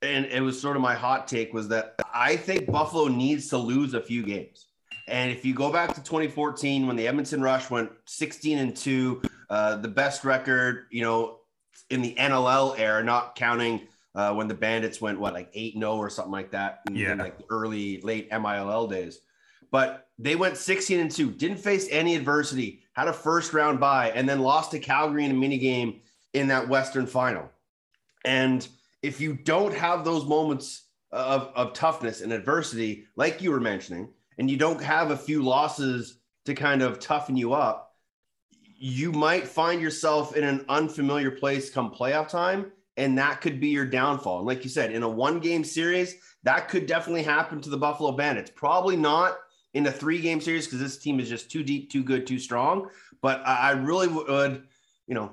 and 0.00 0.24
it 0.26 0.40
was 0.40 0.58
sort 0.58 0.76
of 0.76 0.82
my 0.82 0.94
hot 0.94 1.28
take 1.28 1.52
was 1.52 1.68
that 1.68 1.96
I 2.14 2.36
think 2.36 2.70
Buffalo 2.70 3.08
needs 3.08 3.48
to 3.48 3.58
lose 3.58 3.92
a 3.92 4.00
few 4.00 4.22
games. 4.22 4.68
And 5.06 5.30
if 5.30 5.44
you 5.44 5.52
go 5.52 5.70
back 5.70 5.94
to 5.94 6.02
2014 6.02 6.86
when 6.86 6.96
the 6.96 7.06
Edmonton 7.06 7.42
Rush 7.42 7.68
went 7.68 7.90
16 8.06 8.58
and 8.58 8.74
2, 8.74 9.22
uh, 9.50 9.76
the 9.76 9.88
best 9.88 10.24
record, 10.24 10.86
you 10.90 11.02
know, 11.02 11.39
in 11.90 12.02
the 12.02 12.14
NLL 12.14 12.78
era, 12.78 13.02
not 13.02 13.36
counting 13.36 13.82
uh, 14.14 14.32
when 14.32 14.48
the 14.48 14.54
Bandits 14.54 15.00
went 15.00 15.20
what 15.20 15.34
like 15.34 15.50
8 15.52 15.74
0 15.74 15.96
or 15.96 16.10
something 16.10 16.32
like 16.32 16.50
that 16.52 16.80
in, 16.88 16.96
yeah. 16.96 17.12
in 17.12 17.18
like 17.18 17.38
the 17.38 17.44
early 17.50 18.00
late 18.00 18.30
MILL 18.30 18.88
days. 18.88 19.20
But 19.70 20.08
they 20.18 20.36
went 20.36 20.56
16 20.56 21.00
and 21.00 21.10
2, 21.10 21.30
didn't 21.32 21.58
face 21.58 21.86
any 21.90 22.16
adversity, 22.16 22.82
had 22.92 23.08
a 23.08 23.12
first 23.12 23.52
round 23.52 23.78
bye, 23.78 24.10
and 24.14 24.28
then 24.28 24.40
lost 24.40 24.72
to 24.72 24.78
Calgary 24.78 25.24
in 25.24 25.30
a 25.30 25.34
mini 25.34 25.58
game 25.58 26.00
in 26.34 26.48
that 26.48 26.68
Western 26.68 27.06
final. 27.06 27.48
And 28.24 28.66
if 29.02 29.20
you 29.20 29.34
don't 29.34 29.74
have 29.74 30.04
those 30.04 30.26
moments 30.26 30.84
of, 31.12 31.50
of 31.54 31.72
toughness 31.72 32.20
and 32.20 32.32
adversity, 32.32 33.04
like 33.16 33.40
you 33.40 33.50
were 33.50 33.60
mentioning, 33.60 34.08
and 34.38 34.50
you 34.50 34.56
don't 34.56 34.82
have 34.82 35.10
a 35.10 35.16
few 35.16 35.42
losses 35.42 36.18
to 36.46 36.54
kind 36.54 36.82
of 36.82 36.98
toughen 36.98 37.36
you 37.36 37.52
up, 37.52 37.89
you 38.82 39.12
might 39.12 39.46
find 39.46 39.82
yourself 39.82 40.34
in 40.34 40.42
an 40.42 40.64
unfamiliar 40.70 41.30
place 41.30 41.68
come 41.68 41.94
playoff 41.94 42.28
time. 42.28 42.72
And 42.96 43.16
that 43.18 43.40
could 43.42 43.60
be 43.60 43.68
your 43.68 43.84
downfall. 43.84 44.38
And 44.38 44.46
like 44.46 44.64
you 44.64 44.70
said, 44.70 44.92
in 44.92 45.02
a 45.02 45.08
one 45.08 45.38
game 45.38 45.64
series, 45.64 46.16
that 46.42 46.68
could 46.68 46.86
definitely 46.86 47.22
happen 47.22 47.60
to 47.60 47.70
the 47.70 47.76
Buffalo 47.76 48.12
Bandits. 48.12 48.50
Probably 48.54 48.96
not 48.96 49.36
in 49.74 49.86
a 49.86 49.92
three 49.92 50.20
game 50.20 50.40
series 50.40 50.66
because 50.66 50.80
this 50.80 50.98
team 50.98 51.20
is 51.20 51.28
just 51.28 51.50
too 51.50 51.62
deep, 51.62 51.90
too 51.90 52.02
good, 52.02 52.26
too 52.26 52.38
strong. 52.38 52.88
But 53.20 53.46
I 53.46 53.72
really 53.72 54.08
would, 54.08 54.66
you 55.06 55.14
know, 55.14 55.30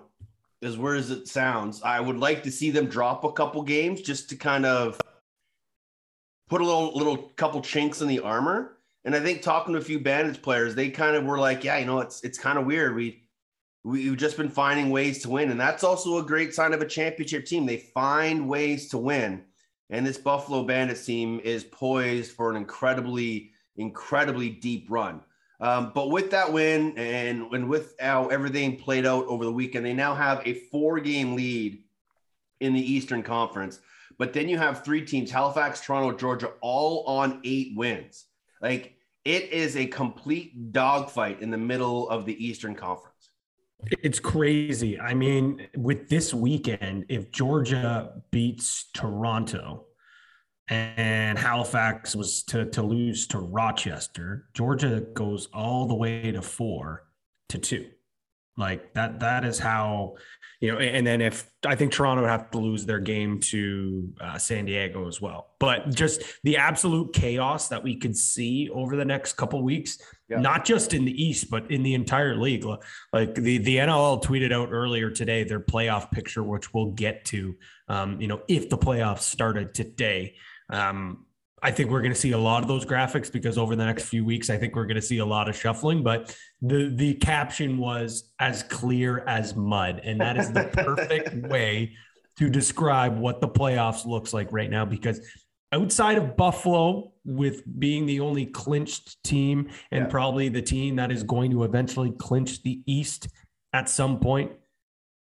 as 0.61 0.77
weird 0.77 0.99
as 0.99 1.09
it 1.09 1.27
sounds, 1.27 1.81
I 1.83 1.99
would 2.01 2.17
like 2.17 2.43
to 2.43 2.51
see 2.51 2.69
them 2.69 2.87
drop 2.87 3.23
a 3.23 3.31
couple 3.31 3.61
games 3.63 4.01
just 4.01 4.29
to 4.29 4.35
kind 4.35 4.65
of 4.65 4.99
put 6.49 6.61
a 6.61 6.65
little 6.65 6.93
little 6.93 7.17
couple 7.37 7.61
chinks 7.61 8.01
in 8.01 8.09
the 8.09 8.19
armor. 8.19 8.77
And 9.05 9.15
I 9.15 9.21
think 9.21 9.41
talking 9.41 9.73
to 9.73 9.79
a 9.79 9.83
few 9.83 9.99
Bandits 9.99 10.37
players, 10.37 10.75
they 10.75 10.89
kind 10.89 11.15
of 11.15 11.23
were 11.23 11.39
like, 11.39 11.63
yeah, 11.63 11.77
you 11.77 11.85
know, 11.85 11.99
it's 11.99 12.23
it's 12.23 12.37
kind 12.37 12.57
of 12.57 12.65
weird. 12.65 12.95
We 12.95 13.26
we've 13.87 14.17
just 14.17 14.37
been 14.37 14.49
finding 14.49 14.89
ways 14.89 15.21
to 15.21 15.29
win, 15.29 15.49
and 15.49 15.59
that's 15.59 15.83
also 15.83 16.17
a 16.17 16.23
great 16.23 16.53
sign 16.53 16.73
of 16.73 16.81
a 16.81 16.87
championship 16.87 17.45
team. 17.45 17.65
They 17.65 17.77
find 17.77 18.49
ways 18.49 18.89
to 18.89 18.97
win, 18.97 19.43
and 19.89 20.05
this 20.05 20.17
Buffalo 20.17 20.63
Bandits 20.63 21.05
team 21.05 21.39
is 21.43 21.63
poised 21.63 22.33
for 22.33 22.51
an 22.51 22.57
incredibly 22.57 23.51
incredibly 23.77 24.49
deep 24.49 24.87
run. 24.89 25.21
Um, 25.59 25.91
but 25.93 26.09
with 26.09 26.31
that 26.31 26.51
win 26.51 26.97
and, 26.97 27.51
and 27.53 27.69
with 27.69 27.95
how 27.99 28.27
everything 28.27 28.77
played 28.77 29.05
out 29.05 29.25
over 29.25 29.45
the 29.45 29.51
weekend, 29.51 29.85
they 29.85 29.93
now 29.93 30.13
have 30.13 30.41
a 30.45 30.53
four 30.71 30.99
game 30.99 31.35
lead 31.35 31.83
in 32.59 32.73
the 32.73 32.81
Eastern 32.81 33.23
Conference. 33.23 33.79
But 34.17 34.33
then 34.33 34.49
you 34.49 34.57
have 34.57 34.83
three 34.83 35.05
teams 35.05 35.31
Halifax, 35.31 35.81
Toronto, 35.81 36.17
Georgia, 36.17 36.51
all 36.61 37.03
on 37.05 37.39
eight 37.43 37.73
wins. 37.75 38.25
Like 38.61 38.95
it 39.23 39.51
is 39.51 39.77
a 39.77 39.85
complete 39.87 40.71
dogfight 40.71 41.41
in 41.41 41.51
the 41.51 41.57
middle 41.57 42.09
of 42.09 42.25
the 42.25 42.45
Eastern 42.45 42.75
Conference. 42.75 43.06
It's 44.03 44.19
crazy. 44.19 44.99
I 44.99 45.13
mean, 45.13 45.67
with 45.75 46.09
this 46.09 46.33
weekend, 46.33 47.05
if 47.09 47.31
Georgia 47.31 48.21
beats 48.31 48.89
Toronto, 48.93 49.87
and 50.69 51.39
Halifax 51.39 52.15
was 52.15 52.43
to, 52.43 52.65
to 52.71 52.81
lose 52.83 53.27
to 53.27 53.39
Rochester. 53.39 54.47
Georgia 54.53 55.01
goes 55.13 55.47
all 55.53 55.87
the 55.87 55.95
way 55.95 56.31
to 56.31 56.41
four 56.41 57.07
to 57.49 57.57
two. 57.57 57.87
Like 58.57 58.93
that, 58.93 59.19
that 59.21 59.45
is 59.45 59.59
how, 59.59 60.15
you 60.59 60.71
know, 60.71 60.79
and 60.79 61.05
then 61.05 61.21
if 61.21 61.49
I 61.65 61.75
think 61.75 61.91
Toronto 61.91 62.23
would 62.23 62.29
have 62.29 62.49
to 62.51 62.57
lose 62.57 62.85
their 62.85 62.99
game 62.99 63.39
to 63.41 64.11
uh, 64.19 64.37
San 64.39 64.65
Diego 64.65 65.07
as 65.07 65.21
well. 65.21 65.51
But 65.59 65.93
just 65.93 66.23
the 66.43 66.57
absolute 66.57 67.13
chaos 67.13 67.67
that 67.69 67.83
we 67.83 67.95
could 67.95 68.17
see 68.17 68.69
over 68.73 68.95
the 68.95 69.05
next 69.05 69.33
couple 69.33 69.61
weeks, 69.63 69.99
yeah. 70.29 70.39
not 70.39 70.65
just 70.65 70.95
in 70.95 71.05
the 71.05 71.23
East, 71.23 71.51
but 71.51 71.69
in 71.69 71.83
the 71.83 71.93
entire 71.93 72.35
league. 72.35 72.65
Like 73.13 73.35
the, 73.35 73.59
the 73.59 73.77
NLL 73.77 74.23
tweeted 74.23 74.51
out 74.51 74.69
earlier 74.71 75.11
today 75.11 75.43
their 75.43 75.59
playoff 75.59 76.09
picture, 76.11 76.43
which 76.43 76.73
we'll 76.73 76.91
get 76.91 77.25
to, 77.25 77.55
um, 77.87 78.19
you 78.19 78.27
know, 78.27 78.41
if 78.47 78.69
the 78.69 78.77
playoffs 78.77 79.21
started 79.21 79.75
today. 79.75 80.35
Um, 80.69 81.26
I 81.63 81.71
think 81.71 81.89
we're 81.89 82.01
going 82.01 82.13
to 82.13 82.19
see 82.19 82.31
a 82.31 82.37
lot 82.37 82.61
of 82.61 82.67
those 82.67 82.85
graphics 82.85 83.31
because 83.31 83.57
over 83.57 83.75
the 83.75 83.85
next 83.85 84.03
few 84.05 84.23
weeks, 84.23 84.49
I 84.49 84.57
think 84.57 84.75
we're 84.75 84.85
going 84.85 84.95
to 84.95 85.01
see 85.01 85.17
a 85.17 85.25
lot 85.25 85.49
of 85.49 85.55
shuffling. 85.55 86.03
But 86.03 86.35
the 86.61 86.91
the 86.95 87.15
caption 87.15 87.77
was 87.77 88.31
as 88.39 88.63
clear 88.63 89.23
as 89.27 89.55
mud, 89.55 90.01
and 90.03 90.21
that 90.21 90.37
is 90.37 90.51
the 90.51 90.65
perfect 90.73 91.47
way 91.47 91.93
to 92.37 92.49
describe 92.49 93.17
what 93.17 93.41
the 93.41 93.47
playoffs 93.47 94.05
looks 94.05 94.33
like 94.33 94.51
right 94.51 94.69
now 94.69 94.85
because 94.85 95.19
outside 95.73 96.17
of 96.19 96.37
Buffalo, 96.37 97.11
with 97.25 97.63
being 97.79 98.05
the 98.05 98.19
only 98.21 98.45
clinched 98.45 99.21
team 99.23 99.69
and 99.91 100.05
Yeah. 100.05 100.09
probably 100.09 100.47
the 100.49 100.61
team 100.61 100.95
that 100.95 101.11
is 101.11 101.23
going 101.23 101.51
to 101.51 101.63
eventually 101.63 102.11
clinch 102.11 102.63
the 102.63 102.81
East 102.85 103.27
at 103.73 103.89
some 103.89 104.19
point. 104.19 104.51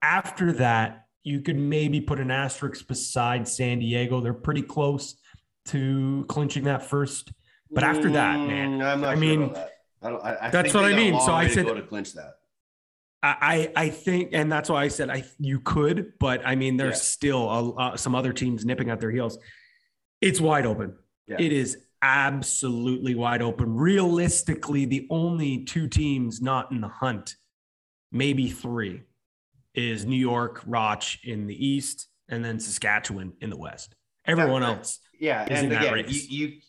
After 0.01 0.53
that, 0.53 1.07
you 1.25 1.43
could 1.43 1.59
maybe 1.59 2.01
put 2.01 2.19
an 2.21 2.31
asterisk 2.31 2.87
beside 2.87 3.47
San 3.47 3.81
Diego. 3.81 4.21
They're 4.21 4.33
pretty 4.33 4.63
close 4.63 5.20
to 5.71 6.25
clinching 6.29 6.65
that 6.65 6.83
first. 6.87 7.33
But 7.71 7.85
after 7.85 8.11
that, 8.11 8.39
man, 8.39 8.73
Mm, 8.73 8.79
not 8.79 9.05
I 9.05 9.15
sure 9.15 9.17
mean, 9.21 9.53
that. 9.53 9.71
I 10.03 10.09
I, 10.09 10.51
that's 10.51 10.73
think 10.73 10.75
what 10.75 10.85
I 10.93 10.97
mean. 10.97 11.21
So 11.21 11.35
I 11.35 11.47
to 11.47 11.53
said- 11.55 11.67
go 11.67 11.75
to 11.75 11.83
clinch 11.83 12.13
that. 12.15 12.35
I, 13.23 13.71
I 13.77 13.91
think, 13.91 14.31
and 14.33 14.51
that's 14.51 14.71
why 14.71 14.83
I 14.83 14.89
said 14.89 15.11
I 15.11 15.25
you 15.39 15.61
could, 15.61 16.15
but 16.19 16.41
I 16.47 16.55
mean, 16.55 16.79
there's 16.79 16.97
Yeah. 16.97 17.03
still 17.03 17.51
a, 17.51 17.75
uh, 17.75 17.97
some 17.99 18.15
other 18.15 18.33
teams 18.33 18.65
nipping 18.65 18.89
at 18.89 18.99
their 18.99 19.11
heels. 19.11 19.39
It's 20.23 20.41
wide 20.41 20.65
open. 20.65 20.97
Yeah. 21.27 21.37
It 21.39 21.53
is 21.53 21.77
absolutely 22.01 23.15
wide 23.15 23.43
open. 23.43 23.75
Realistically, 23.77 24.87
the 24.87 25.07
only 25.11 25.65
two 25.65 25.87
teams 25.87 26.41
not 26.41 26.73
in 26.73 26.81
the 26.81 26.89
hunt, 26.89 27.37
maybe 28.11 28.49
three, 28.49 29.03
is 29.75 30.07
New 30.07 30.17
York, 30.17 30.63
Roch 30.67 31.23
in 31.23 31.47
the 31.47 31.67
east, 31.67 32.09
and 32.31 32.43
then 32.43 32.59
Saskatchewan 32.59 33.35
in 33.43 33.51
the 33.51 33.57
west. 33.59 33.95
Everyone 34.25 34.63
else, 34.63 34.99
Yeah, 35.21 35.45
is 35.45 35.63
and 35.63 35.73
again, 35.73 36.05
you, 36.09 36.21
you 36.29 36.61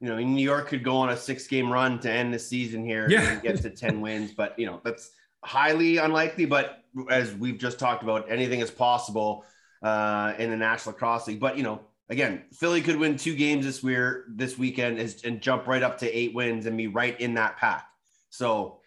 you 0.00 0.08
know, 0.08 0.18
New 0.18 0.42
York 0.42 0.68
could 0.68 0.84
go 0.84 0.96
on 0.96 1.08
a 1.10 1.16
six 1.16 1.46
game 1.46 1.72
run 1.72 1.98
to 2.00 2.10
end 2.10 2.34
the 2.34 2.38
season 2.38 2.84
here 2.84 3.06
Yeah. 3.08 3.30
and 3.30 3.42
get 3.42 3.62
to 3.62 3.70
10 3.70 4.00
wins, 4.00 4.32
but 4.32 4.58
you 4.58 4.66
know, 4.66 4.80
that's 4.84 5.12
highly 5.42 5.96
unlikely. 5.96 6.44
But 6.44 6.84
as 7.08 7.34
we've 7.34 7.58
just 7.58 7.78
talked 7.78 8.02
about, 8.02 8.30
anything 8.30 8.60
is 8.60 8.70
possible 8.70 9.44
uh, 9.82 10.34
in 10.38 10.50
the 10.50 10.56
National 10.56 10.92
Lacrosse 10.92 11.28
League. 11.28 11.40
But 11.40 11.56
you 11.56 11.62
know, 11.62 11.80
again, 12.10 12.44
Philly 12.52 12.82
could 12.82 12.96
win 12.96 13.16
two 13.16 13.34
games 13.34 13.64
this 13.64 13.82
year, 13.82 14.24
this 14.28 14.58
weekend, 14.58 14.98
is, 14.98 15.24
and 15.24 15.40
jump 15.40 15.66
right 15.66 15.82
up 15.82 15.98
to 15.98 16.10
eight 16.10 16.34
wins 16.34 16.66
and 16.66 16.76
be 16.76 16.88
right 16.88 17.18
in 17.20 17.34
that 17.34 17.56
pack. 17.56 17.86
So 18.30 18.80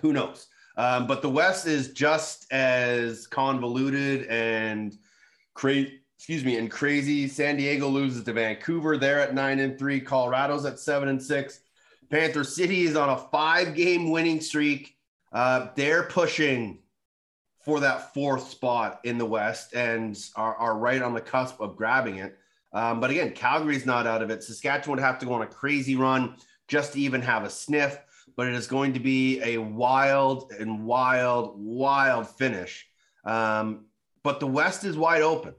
who 0.00 0.12
knows? 0.12 0.46
Um, 0.76 1.08
but 1.08 1.22
the 1.22 1.28
West 1.28 1.66
is 1.66 1.88
just 1.88 2.46
as 2.52 3.26
convoluted 3.26 4.26
and 4.28 4.96
crazy. 5.54 6.02
Excuse 6.18 6.44
me, 6.44 6.56
and 6.56 6.70
crazy. 6.70 7.28
San 7.28 7.56
Diego 7.56 7.86
loses 7.88 8.24
to 8.24 8.32
Vancouver. 8.32 8.98
They're 8.98 9.20
at 9.20 9.34
nine 9.34 9.60
and 9.60 9.78
three. 9.78 10.00
Colorado's 10.00 10.64
at 10.64 10.80
seven 10.80 11.08
and 11.08 11.22
six. 11.22 11.60
Panther 12.10 12.42
City 12.42 12.82
is 12.82 12.96
on 12.96 13.10
a 13.10 13.16
five-game 13.16 14.10
winning 14.10 14.40
streak. 14.40 14.96
Uh, 15.32 15.68
they're 15.76 16.04
pushing 16.04 16.80
for 17.64 17.80
that 17.80 18.14
fourth 18.14 18.48
spot 18.48 19.00
in 19.04 19.16
the 19.16 19.24
West 19.24 19.74
and 19.74 20.18
are, 20.34 20.56
are 20.56 20.76
right 20.76 21.02
on 21.02 21.14
the 21.14 21.20
cusp 21.20 21.60
of 21.60 21.76
grabbing 21.76 22.16
it. 22.16 22.36
Um, 22.72 22.98
but 22.98 23.10
again, 23.10 23.32
Calgary's 23.32 23.86
not 23.86 24.06
out 24.06 24.22
of 24.22 24.30
it. 24.30 24.42
Saskatchewan 24.42 24.96
would 24.96 25.04
have 25.04 25.18
to 25.20 25.26
go 25.26 25.34
on 25.34 25.42
a 25.42 25.46
crazy 25.46 25.94
run 25.94 26.36
just 26.66 26.94
to 26.94 27.00
even 27.00 27.22
have 27.22 27.44
a 27.44 27.50
sniff, 27.50 27.98
but 28.36 28.46
it 28.46 28.54
is 28.54 28.66
going 28.66 28.94
to 28.94 29.00
be 29.00 29.40
a 29.42 29.58
wild 29.58 30.50
and 30.58 30.84
wild, 30.84 31.54
wild 31.56 32.26
finish. 32.26 32.88
Um, 33.24 33.86
but 34.22 34.40
the 34.40 34.46
West 34.46 34.84
is 34.84 34.96
wide 34.96 35.22
open. 35.22 35.54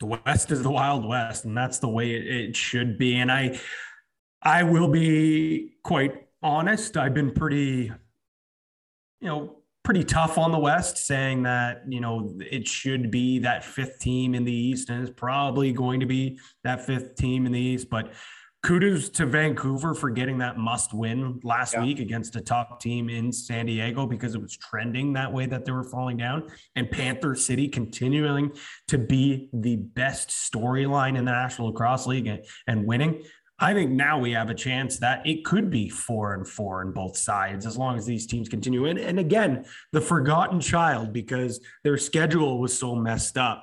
The 0.00 0.06
West 0.06 0.50
is 0.50 0.62
the 0.62 0.70
Wild 0.70 1.06
West, 1.06 1.44
and 1.44 1.56
that's 1.56 1.78
the 1.78 1.88
way 1.88 2.12
it, 2.12 2.26
it 2.26 2.56
should 2.56 2.98
be. 2.98 3.16
And 3.16 3.30
I, 3.30 3.58
I 4.42 4.62
will 4.62 4.88
be 4.88 5.74
quite 5.82 6.26
honest. 6.42 6.96
I've 6.96 7.14
been 7.14 7.32
pretty, 7.32 7.92
you 9.20 9.28
know, 9.28 9.58
pretty 9.84 10.02
tough 10.02 10.38
on 10.38 10.50
the 10.50 10.58
West, 10.58 10.96
saying 10.98 11.44
that 11.44 11.82
you 11.88 12.00
know 12.00 12.34
it 12.40 12.66
should 12.66 13.10
be 13.10 13.38
that 13.40 13.64
fifth 13.64 14.00
team 14.00 14.34
in 14.34 14.44
the 14.44 14.52
East, 14.52 14.90
and 14.90 15.00
it's 15.00 15.12
probably 15.16 15.72
going 15.72 16.00
to 16.00 16.06
be 16.06 16.38
that 16.64 16.84
fifth 16.84 17.14
team 17.14 17.46
in 17.46 17.52
the 17.52 17.60
East. 17.60 17.88
But 17.88 18.12
kudos 18.64 19.10
to 19.10 19.26
Vancouver 19.26 19.94
for 19.94 20.08
getting 20.08 20.38
that 20.38 20.56
must 20.56 20.94
win 20.94 21.38
last 21.44 21.74
Yeah. 21.74 21.82
week 21.82 22.00
against 22.00 22.34
a 22.34 22.40
top 22.40 22.80
team 22.80 23.10
in 23.10 23.30
San 23.30 23.66
Diego 23.66 24.06
because 24.06 24.34
it 24.34 24.40
was 24.40 24.56
trending 24.56 25.12
that 25.12 25.30
way 25.30 25.44
that 25.44 25.66
they 25.66 25.70
were 25.72 25.84
falling 25.84 26.16
down. 26.16 26.50
And 26.74 26.90
Panther 26.90 27.34
City 27.34 27.68
continuing 27.68 28.52
to 28.88 28.96
be 28.96 29.50
the 29.52 29.76
best 29.76 30.30
storyline 30.30 31.18
in 31.18 31.26
the 31.26 31.32
National 31.32 31.68
Lacrosse 31.68 32.06
League 32.06 32.26
and, 32.26 32.42
and 32.66 32.86
winning. 32.86 33.22
I 33.58 33.74
think 33.74 33.90
now 33.90 34.18
we 34.18 34.32
have 34.32 34.48
a 34.48 34.54
chance 34.54 34.98
that 34.98 35.26
it 35.26 35.44
could 35.44 35.70
be 35.70 35.90
four 35.90 36.32
and 36.32 36.48
four 36.48 36.80
on 36.80 36.92
both 36.92 37.18
sides 37.18 37.66
as 37.66 37.76
long 37.76 37.98
as 37.98 38.06
these 38.06 38.26
teams 38.26 38.48
continue. 38.48 38.86
And, 38.86 38.98
and 38.98 39.20
again, 39.20 39.66
the 39.92 40.00
forgotten 40.00 40.58
child 40.58 41.12
because 41.12 41.60
their 41.82 41.98
schedule 41.98 42.58
was 42.58 42.76
so 42.76 42.94
messed 42.94 43.36
up 43.36 43.62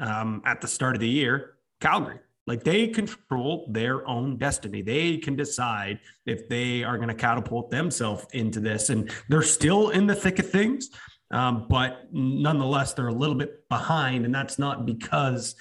um, 0.00 0.40
at 0.46 0.62
the 0.62 0.68
start 0.68 0.96
of 0.96 1.00
the 1.00 1.08
year, 1.08 1.58
Calgary. 1.80 2.18
Like 2.48 2.64
they 2.64 2.88
control 2.88 3.68
their 3.70 4.08
own 4.08 4.38
destiny. 4.38 4.80
They 4.80 5.18
can 5.18 5.36
decide 5.36 6.00
if 6.24 6.48
they 6.48 6.82
are 6.82 6.96
going 6.96 7.08
to 7.08 7.14
catapult 7.14 7.70
themselves 7.70 8.26
into 8.32 8.58
this, 8.58 8.88
and 8.88 9.10
they're 9.28 9.42
still 9.42 9.90
in 9.90 10.06
the 10.06 10.14
thick 10.14 10.38
of 10.38 10.50
things. 10.50 10.88
Um, 11.30 11.66
but 11.68 12.08
nonetheless, 12.10 12.94
they're 12.94 13.08
a 13.08 13.12
little 13.12 13.34
bit 13.34 13.68
behind, 13.68 14.24
and 14.24 14.34
that's 14.34 14.58
not 14.58 14.86
because 14.86 15.56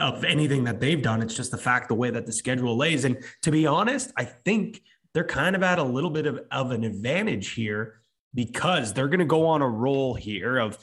of 0.00 0.24
anything 0.24 0.64
that 0.64 0.80
they've 0.80 1.00
done. 1.00 1.22
It's 1.22 1.36
just 1.36 1.52
the 1.52 1.58
fact 1.58 1.86
the 1.86 1.94
way 1.94 2.10
that 2.10 2.26
the 2.26 2.32
schedule 2.32 2.76
lays. 2.76 3.04
And 3.04 3.22
to 3.42 3.52
be 3.52 3.64
honest, 3.68 4.10
I 4.16 4.24
think 4.24 4.82
they're 5.14 5.22
kind 5.22 5.54
of 5.54 5.62
at 5.62 5.78
a 5.78 5.84
little 5.84 6.10
bit 6.10 6.26
of, 6.26 6.40
of 6.50 6.72
an 6.72 6.82
advantage 6.82 7.52
here 7.52 8.00
because 8.34 8.92
they're 8.92 9.08
going 9.08 9.20
to 9.20 9.24
go 9.24 9.46
on 9.46 9.62
a 9.62 9.68
roll 9.68 10.14
here 10.14 10.58
of 10.58 10.78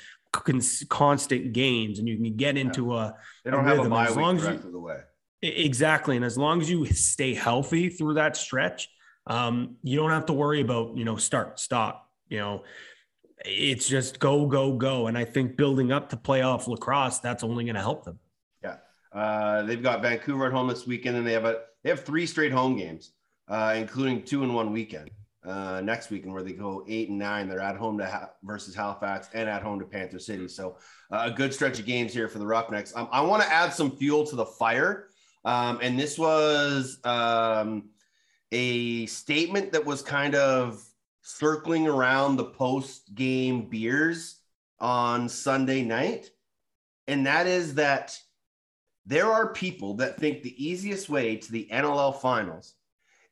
constant 0.90 1.54
gains, 1.54 2.00
and 2.00 2.08
you 2.08 2.18
can 2.18 2.36
get 2.36 2.58
into 2.58 2.96
a 2.96 3.16
They 3.44 3.52
don't 3.52 3.64
have 3.66 3.74
a 3.74 3.78
rhythm. 3.78 3.92
bye 3.92 4.06
As 4.08 4.16
long 4.16 4.38
as 4.38 4.44
you- 4.44 4.50
of 4.50 4.72
the 4.72 4.80
way. 4.80 5.00
Exactly. 5.42 6.16
And 6.16 6.26
as 6.26 6.38
long 6.38 6.62
as 6.62 6.70
you 6.70 6.86
stay 6.88 7.34
healthy 7.36 7.90
through 7.90 8.16
that 8.16 8.36
stretch, 8.36 8.90
um, 9.28 9.76
you 9.84 9.98
don't 9.98 10.10
have 10.10 10.26
to 10.28 10.34
worry 10.34 10.62
about, 10.62 10.98
you 10.98 11.06
know, 11.06 11.16
start, 11.16 11.60
stop, 11.60 12.10
you 12.28 12.40
know, 12.40 12.64
it's 13.46 13.88
just 13.88 14.20
go, 14.20 14.48
go, 14.48 14.74
go. 14.74 15.06
And 15.08 15.16
I 15.18 15.26
think 15.26 15.56
building 15.56 15.92
up 15.92 16.10
to 16.10 16.18
playoff 16.18 16.68
lacrosse, 16.68 17.20
that's 17.20 17.44
only 17.44 17.66
going 17.66 17.76
to 17.76 17.82
help 17.82 18.04
them. 18.04 18.18
Yeah. 18.64 18.78
Uh, 19.14 19.62
they've 19.64 19.84
got 19.84 20.02
Vancouver 20.02 20.48
at 20.48 20.54
home 20.54 20.68
this 20.70 20.88
weekend, 20.88 21.18
and 21.18 21.28
they 21.28 21.34
have 21.34 21.46
a 21.46 21.62
they 21.84 21.92
have 21.92 22.04
three 22.04 22.26
straight 22.26 22.52
home 22.52 22.76
games, 22.76 23.12
uh, 23.48 23.76
including 23.78 24.24
two 24.24 24.44
in 24.44 24.54
one 24.54 24.74
weekend. 24.74 25.12
Uh, 25.46 25.80
next 25.82 26.10
weekend, 26.10 26.34
where 26.34 26.44
they 26.44 26.52
go 26.52 26.84
eight 26.90 27.10
and 27.10 27.20
nine, 27.20 27.48
they're 27.48 27.62
at 27.62 27.78
home 27.78 27.98
to 27.98 28.06
ha- 28.06 28.32
versus 28.44 28.76
Halifax 28.76 29.30
and 29.34 29.48
at 29.48 29.62
home 29.62 29.80
to 29.80 29.86
Panther 29.86 30.20
City. 30.20 30.48
So 30.48 30.78
uh, 31.12 31.30
a 31.32 31.32
good 31.32 31.54
stretch 31.54 31.80
of 31.80 31.86
games 31.86 32.12
here 32.12 32.28
for 32.28 32.40
the 32.40 32.46
Roughnecks. 32.46 32.92
Um, 32.96 33.08
I 33.12 33.22
want 33.22 33.44
to 33.44 33.52
add 33.52 33.72
some 33.72 33.92
fuel 33.92 34.26
to 34.26 34.36
the 34.36 34.46
fire, 34.46 35.08
um, 35.46 35.80
and 35.82 35.98
this 35.98 36.18
was 36.18 36.98
um, 37.06 37.90
a 38.52 39.06
statement 39.06 39.72
that 39.72 39.86
was 39.86 40.02
kind 40.02 40.36
of 40.36 40.84
circling 41.22 41.88
around 41.88 42.36
the 42.36 42.46
post 42.46 43.14
game 43.16 43.70
beers 43.70 44.42
on 44.80 45.30
Sunday 45.30 45.84
night, 45.84 46.30
and 47.08 47.26
that 47.26 47.48
is 47.48 47.76
that 47.76 48.20
there 49.06 49.32
are 49.32 49.54
people 49.54 49.94
that 49.96 50.18
think 50.20 50.44
the 50.44 50.64
easiest 50.64 51.10
way 51.10 51.38
to 51.38 51.52
the 51.52 51.70
NLL 51.72 52.20
finals 52.20 52.74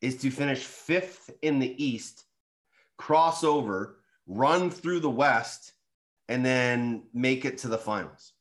is 0.06 0.18
to 0.18 0.30
finish 0.30 0.60
fifth 0.60 1.32
in 1.42 1.60
the 1.60 1.84
East, 1.84 2.26
cross 2.98 3.44
over, 3.44 3.98
run 4.28 4.70
through 4.70 5.00
the 5.00 5.10
West, 5.10 5.74
and 6.30 6.46
then 6.46 7.04
make 7.14 7.46
it 7.46 7.58
to 7.60 7.68
the 7.68 7.78
finals. 7.78 8.34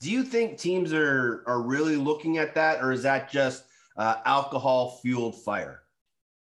Do 0.00 0.10
you 0.10 0.22
think 0.22 0.58
teams 0.58 0.92
are 0.92 1.44
are 1.46 1.62
really 1.62 1.96
looking 1.96 2.38
at 2.38 2.54
that, 2.54 2.82
or 2.82 2.92
is 2.92 3.02
that 3.02 3.30
just 3.30 3.64
uh, 3.96 4.16
alcohol 4.24 4.98
fueled 5.02 5.42
fire? 5.42 5.82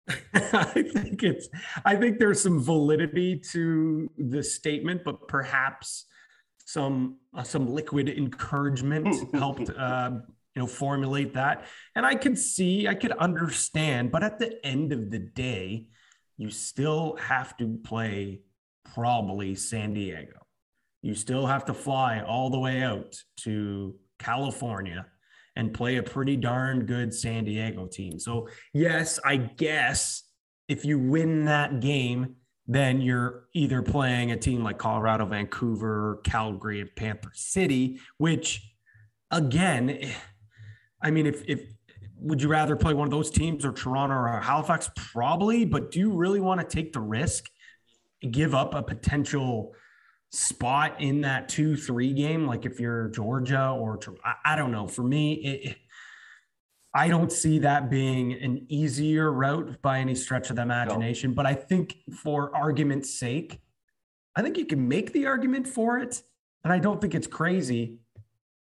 I 0.34 0.84
think 0.94 1.24
it's, 1.24 1.48
I 1.86 1.96
think 1.96 2.20
there's 2.20 2.42
some 2.42 2.62
validity 2.62 3.38
to 3.52 4.10
the 4.18 4.44
statement, 4.44 5.04
but 5.04 5.28
perhaps 5.28 6.06
some, 6.66 7.18
uh, 7.36 7.44
some 7.44 7.68
liquid 7.68 8.10
encouragement 8.10 9.08
helped, 9.34 9.70
uh, 9.70 10.12
you 10.56 10.62
know, 10.62 10.68
formulate 10.68 11.34
that. 11.34 11.66
And 11.96 12.06
I 12.06 12.16
could 12.16 12.38
see, 12.38 12.88
I 12.88 12.94
could 12.94 13.12
understand, 13.14 14.12
but 14.12 14.24
at 14.24 14.40
the 14.40 14.66
end 14.66 14.92
of 14.92 15.10
the 15.10 15.20
day, 15.20 15.88
you 16.38 16.50
still 16.50 17.16
have 17.18 17.56
to 17.58 17.80
play 17.84 18.42
probably 18.94 19.56
San 19.56 19.94
Diego. 19.94 20.46
You 21.02 21.16
still 21.16 21.46
have 21.46 21.66
to 21.66 21.74
fly 21.74 22.22
all 22.22 22.50
the 22.50 22.60
way 22.60 22.82
out 22.82 23.16
to 23.42 23.96
California 24.20 25.06
and 25.56 25.74
play 25.74 25.98
a 25.98 26.04
pretty 26.04 26.36
darn 26.36 26.86
good 26.86 27.14
San 27.14 27.44
Diego 27.46 27.88
team. 27.88 28.20
So, 28.20 28.48
yes, 28.74 29.20
I 29.26 29.38
guess 29.38 30.24
if 30.68 30.86
you 30.86 31.00
win 31.00 31.46
that 31.46 31.80
game, 31.80 32.36
then 32.68 33.02
you're 33.02 33.46
either 33.54 33.82
playing 33.82 34.32
a 34.32 34.38
team 34.38 34.64
like 34.64 34.78
Colorado, 34.78 35.26
Vancouver, 35.26 36.22
Calgary, 36.24 36.82
and 36.82 36.96
Panther 36.96 37.32
City, 37.34 38.00
which 38.18 38.76
again, 39.30 40.10
I 41.02 41.12
mean, 41.12 41.26
if, 41.26 41.44
if 41.48 41.62
would 42.18 42.42
you 42.42 42.50
rather 42.50 42.76
play 42.76 42.94
one 42.94 43.08
of 43.08 43.12
those 43.12 43.32
teams 43.32 43.66
or 43.66 43.72
Toronto 43.72 44.16
or 44.16 44.40
Halifax? 44.40 44.90
Probably, 44.96 45.66
but 45.66 45.92
do 45.92 46.00
you 46.00 46.12
really 46.12 46.40
want 46.40 46.62
to 46.62 46.68
take 46.68 46.94
the 46.94 47.00
risk, 47.00 47.50
give 48.30 48.54
up 48.54 48.74
a 48.74 48.84
potential 48.84 49.74
spot 50.32 51.02
in 51.02 51.22
that 51.22 51.50
two 51.50 51.76
three 51.76 52.14
game. 52.14 52.48
Like 52.48 52.66
if 52.66 52.80
you're 52.80 53.10
Georgia 53.10 53.70
or 53.70 54.00
I, 54.24 54.54
I 54.54 54.56
don't 54.56 54.72
know. 54.72 54.88
For 54.88 55.04
me, 55.04 55.34
it, 55.34 55.78
I 56.94 57.08
don't 57.08 57.32
see 57.32 57.60
that 57.60 57.90
being 57.90 58.34
an 58.34 58.66
easier 58.68 59.32
route 59.32 59.82
by 59.82 60.00
any 60.00 60.16
stretch 60.16 60.50
of 60.50 60.58
the 60.58 60.62
imagination. 60.62 61.32
No. 61.32 61.36
But 61.36 61.46
I 61.46 61.54
think 61.54 61.96
for 62.22 62.56
argument's 62.56 63.18
sake, 63.18 63.62
I 64.36 64.42
think 64.42 64.58
you 64.58 64.66
can 64.66 64.88
make 64.88 65.14
the 65.14 65.28
argument 65.28 65.68
for 65.68 66.00
it. 66.00 66.22
And 66.64 66.72
I 66.72 66.80
don't 66.80 67.02
think 67.02 67.16
it's 67.16 67.28
crazy, 67.28 68.00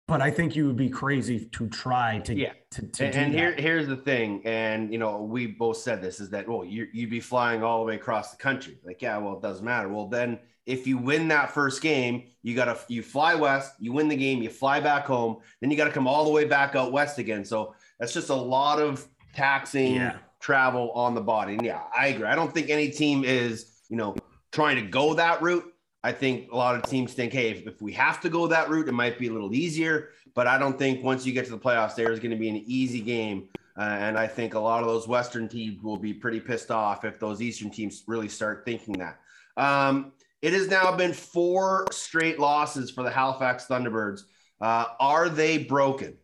but 0.08 0.22
I 0.22 0.30
think 0.30 0.56
you 0.56 0.66
would 0.66 0.76
be 0.76 0.88
crazy 0.88 1.44
to 1.52 1.68
try 1.68 2.18
to 2.20 2.34
yeah. 2.34 2.54
To, 2.72 2.82
to 2.82 3.06
and, 3.06 3.14
and 3.14 3.32
here, 3.32 3.52
here's 3.52 3.86
the 3.86 3.96
thing, 3.96 4.42
and 4.44 4.92
you 4.92 4.98
know 4.98 5.22
we 5.22 5.46
both 5.46 5.76
said 5.76 6.02
this 6.02 6.18
is 6.18 6.30
that 6.30 6.48
well 6.48 6.64
you 6.64 6.88
you'd 6.92 7.10
be 7.10 7.20
flying 7.20 7.62
all 7.62 7.78
the 7.78 7.84
way 7.84 7.94
across 7.94 8.32
the 8.32 8.38
country. 8.38 8.78
Like 8.84 9.00
yeah, 9.00 9.18
well 9.18 9.34
it 9.34 9.42
doesn't 9.42 9.64
matter. 9.64 9.88
Well 9.88 10.08
then 10.08 10.40
if 10.66 10.86
you 10.86 10.98
win 10.98 11.28
that 11.28 11.50
first 11.50 11.80
game, 11.82 12.24
you 12.42 12.56
gotta 12.56 12.78
you 12.88 13.02
fly 13.02 13.34
west, 13.34 13.74
you 13.78 13.92
win 13.92 14.08
the 14.08 14.16
game, 14.16 14.42
you 14.42 14.50
fly 14.50 14.80
back 14.80 15.06
home, 15.06 15.38
then 15.60 15.70
you 15.70 15.76
got 15.76 15.84
to 15.84 15.92
come 15.92 16.08
all 16.08 16.24
the 16.24 16.30
way 16.30 16.44
back 16.44 16.74
out 16.74 16.90
west 16.90 17.18
again. 17.18 17.44
So 17.44 17.74
that's 18.00 18.12
just 18.12 18.30
a 18.30 18.34
lot 18.34 18.80
of 18.80 19.06
taxing 19.34 19.96
yeah. 19.96 20.16
travel 20.40 20.90
on 20.92 21.14
the 21.14 21.20
body. 21.20 21.54
And 21.54 21.64
yeah, 21.64 21.82
I 21.96 22.08
agree. 22.08 22.26
I 22.26 22.34
don't 22.34 22.52
think 22.52 22.70
any 22.70 22.90
team 22.90 23.24
is, 23.24 23.80
you 23.88 23.96
know, 23.96 24.16
trying 24.52 24.76
to 24.76 24.82
go 24.82 25.14
that 25.14 25.42
route. 25.42 25.64
I 26.08 26.12
think 26.12 26.50
a 26.50 26.56
lot 26.56 26.74
of 26.74 26.88
teams 26.88 27.12
think, 27.12 27.34
hey, 27.34 27.50
if, 27.50 27.66
if 27.66 27.82
we 27.82 27.92
have 27.92 28.18
to 28.22 28.30
go 28.30 28.46
that 28.46 28.70
route, 28.70 28.88
it 28.88 28.92
might 28.92 29.18
be 29.18 29.26
a 29.26 29.30
little 29.30 29.52
easier. 29.52 30.08
But 30.34 30.46
I 30.46 30.56
don't 30.56 30.78
think 30.78 31.04
once 31.04 31.26
you 31.26 31.34
get 31.34 31.44
to 31.44 31.50
the 31.50 31.58
playoffs, 31.58 31.94
there's 31.94 32.18
going 32.18 32.30
to 32.30 32.36
be 32.38 32.48
an 32.48 32.62
easy 32.64 33.02
game. 33.02 33.50
Uh, 33.76 33.82
and 33.82 34.18
I 34.18 34.26
think 34.26 34.54
a 34.54 34.58
lot 34.58 34.80
of 34.80 34.88
those 34.88 35.06
Western 35.06 35.50
teams 35.50 35.82
will 35.82 35.98
be 35.98 36.14
pretty 36.14 36.40
pissed 36.40 36.70
off 36.70 37.04
if 37.04 37.20
those 37.20 37.42
Eastern 37.42 37.68
teams 37.70 38.04
really 38.06 38.28
start 38.28 38.64
thinking 38.64 38.94
that. 38.94 39.20
Um, 39.58 40.12
it 40.40 40.54
has 40.54 40.68
now 40.68 40.96
been 40.96 41.12
four 41.12 41.86
straight 41.90 42.38
losses 42.38 42.90
for 42.90 43.02
the 43.02 43.10
Halifax 43.10 43.66
Thunderbirds. 43.66 44.22
Uh, 44.62 44.86
are 44.98 45.28
they 45.28 45.58
broken? 45.58 46.16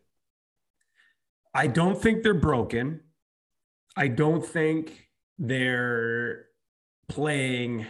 I 1.53 1.67
don't 1.67 2.01
think 2.01 2.23
they're 2.23 2.33
broken. 2.33 3.01
I 3.95 4.07
don't 4.07 4.43
think 4.43 5.09
they're 5.37 6.47
playing 7.07 7.85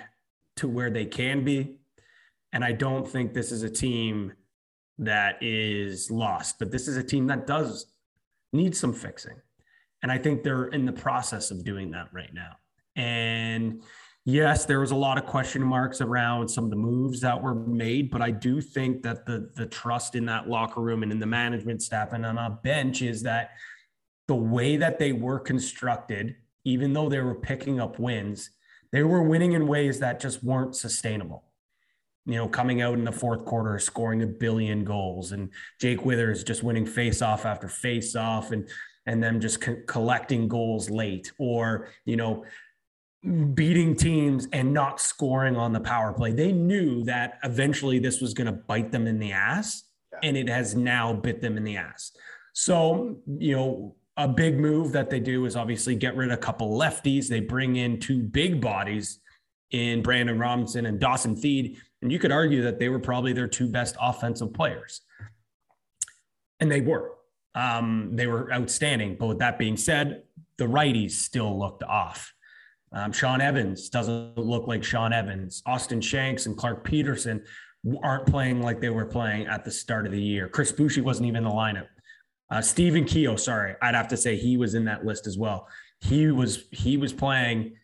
to 0.57 0.67
where 0.67 0.89
they 0.89 1.05
can 1.05 1.45
be. 1.45 1.77
And 2.55 2.63
I 2.63 2.71
don't 2.71 3.05
think 3.05 3.33
this 3.33 3.51
is 3.51 3.63
a 3.63 3.69
team 3.69 4.31
that 4.97 5.43
is 5.43 6.09
lost, 6.09 6.57
but 6.57 6.71
this 6.71 6.87
is 6.87 6.95
a 6.95 7.03
team 7.03 7.27
that 7.27 7.45
does 7.45 7.93
need 8.53 8.73
some 8.77 8.93
fixing. 8.93 9.35
And 10.01 10.09
I 10.09 10.17
think 10.17 10.41
they're 10.41 10.67
in 10.67 10.85
the 10.85 10.93
process 10.93 11.51
of 11.51 11.65
doing 11.65 11.91
that 11.91 12.07
right 12.13 12.33
now. 12.33 12.53
And 12.95 13.83
yes, 14.23 14.63
there 14.65 14.79
was 14.79 14.91
a 14.91 14.95
lot 14.95 15.17
of 15.17 15.25
question 15.25 15.61
marks 15.63 15.99
around 15.99 16.47
some 16.47 16.63
of 16.63 16.69
the 16.69 16.77
moves 16.77 17.19
that 17.19 17.43
were 17.43 17.55
made, 17.55 18.09
but 18.09 18.21
I 18.21 18.31
do 18.31 18.61
think 18.61 19.03
that 19.03 19.25
the 19.25 19.49
the 19.55 19.65
trust 19.65 20.15
in 20.15 20.25
that 20.27 20.47
locker 20.47 20.79
room 20.79 21.03
and 21.03 21.11
in 21.11 21.19
the 21.19 21.25
management 21.25 21.81
staff 21.81 22.13
and 22.13 22.25
on 22.25 22.37
a 22.37 22.51
bench 22.63 23.01
is 23.01 23.21
that 23.23 23.51
the 24.29 24.35
way 24.35 24.77
that 24.77 24.97
they 24.97 25.11
were 25.11 25.39
constructed, 25.39 26.37
even 26.63 26.93
though 26.93 27.09
they 27.09 27.19
were 27.19 27.35
picking 27.35 27.81
up 27.81 27.99
wins, 27.99 28.51
they 28.93 29.03
were 29.03 29.23
winning 29.23 29.51
in 29.51 29.67
ways 29.67 29.99
that 29.99 30.21
just 30.21 30.41
weren't 30.41 30.73
sustainable. 30.73 31.44
You 32.25 32.35
know, 32.35 32.47
coming 32.47 32.81
out 32.81 32.95
in 32.95 33.03
the 33.03 33.11
fourth 33.11 33.45
quarter, 33.45 33.77
scoring 33.77 34.23
a 34.23 34.27
billion 34.27 34.83
goals, 34.83 35.31
and 35.31 35.49
Jake 35.79 36.05
Withers 36.05 36.43
just 36.43 36.63
winning 36.63 36.85
face 36.85 37.21
off 37.21 37.45
after 37.45 37.67
face 37.67 38.15
off, 38.15 38.51
and 38.51 38.67
and 39.05 39.21
them 39.21 39.39
just 39.39 39.61
co- 39.61 39.81
collecting 39.87 40.47
goals 40.47 40.89
late, 40.89 41.31
or 41.37 41.89
you 42.05 42.15
know, 42.15 42.43
beating 43.53 43.95
teams 43.95 44.47
and 44.53 44.73
not 44.73 44.99
scoring 44.99 45.55
on 45.55 45.73
the 45.73 45.79
power 45.79 46.13
play. 46.13 46.31
They 46.31 46.51
knew 46.51 47.03
that 47.03 47.39
eventually 47.43 47.99
this 47.99 48.21
was 48.21 48.33
going 48.33 48.47
to 48.47 48.53
bite 48.53 48.91
them 48.91 49.07
in 49.07 49.19
the 49.19 49.31
ass, 49.31 49.83
yeah. 50.11 50.19
and 50.23 50.37
it 50.37 50.49
has 50.49 50.75
now 50.75 51.13
bit 51.13 51.41
them 51.41 51.57
in 51.57 51.63
the 51.63 51.77
ass. 51.77 52.11
So, 52.53 53.17
you 53.37 53.55
know, 53.55 53.95
a 54.17 54.27
big 54.27 54.59
move 54.59 54.93
that 54.93 55.09
they 55.09 55.19
do 55.19 55.45
is 55.45 55.55
obviously 55.55 55.95
get 55.95 56.15
rid 56.15 56.31
of 56.31 56.37
a 56.37 56.41
couple 56.41 56.77
lefties. 56.77 57.27
They 57.27 57.41
bring 57.41 57.75
in 57.75 57.99
two 57.99 58.23
big 58.23 58.61
bodies 58.61 59.19
in 59.71 60.01
Brandon 60.01 60.39
Robinson 60.39 60.85
and 60.85 60.99
Dawson 60.99 61.35
Theede. 61.35 61.77
And 62.05 62.11
you 62.11 62.19
could 62.19 62.31
argue 62.31 62.61
that 62.61 62.77
they 62.77 62.87
were 62.87 62.99
probably 62.99 63.33
their 63.33 63.47
two 63.47 63.67
best 63.67 63.95
offensive 63.99 64.53
players. 64.53 65.01
And 66.59 66.71
they 66.71 66.79
were. 66.79 67.13
Um, 67.55 68.11
they 68.13 68.27
were 68.27 68.53
outstanding. 68.53 69.15
But 69.19 69.25
with 69.25 69.39
that 69.39 69.57
being 69.57 69.75
said, 69.75 70.21
the 70.59 70.65
righties 70.65 71.13
still 71.13 71.57
looked 71.57 71.81
off. 71.81 72.31
Um, 72.91 73.11
Shawn 73.11 73.41
Evans 73.41 73.89
doesn't 73.89 74.37
look 74.37 74.67
like 74.67 74.83
Shawn 74.83 75.13
Evans. 75.13 75.63
Austin 75.65 75.99
Shanks 75.99 76.45
and 76.45 76.55
Clark 76.55 76.83
Peterson 76.83 77.43
aren't 78.03 78.27
playing 78.27 78.61
like 78.61 78.81
they 78.81 78.91
were 78.91 79.07
playing 79.07 79.47
at 79.47 79.65
the 79.65 79.71
start 79.71 80.05
of 80.05 80.11
the 80.11 80.21
year. 80.21 80.47
Chris 80.47 80.71
Boucher 80.71 81.01
wasn't 81.01 81.25
even 81.25 81.37
in 81.37 81.43
the 81.45 81.49
lineup. 81.49 81.87
Uh, 82.51 82.61
Stephen 82.61 83.05
Keogh, 83.05 83.35
sorry, 83.35 83.73
I'd 83.81 83.95
have 83.95 84.09
to 84.09 84.17
say 84.17 84.35
he 84.35 84.57
was 84.57 84.75
in 84.75 84.85
that 84.85 85.03
list 85.03 85.25
as 85.25 85.39
well. 85.39 85.67
He 86.01 86.29
was 86.29 86.65
he 86.69 86.97
was 86.97 87.11
playing, 87.13 87.77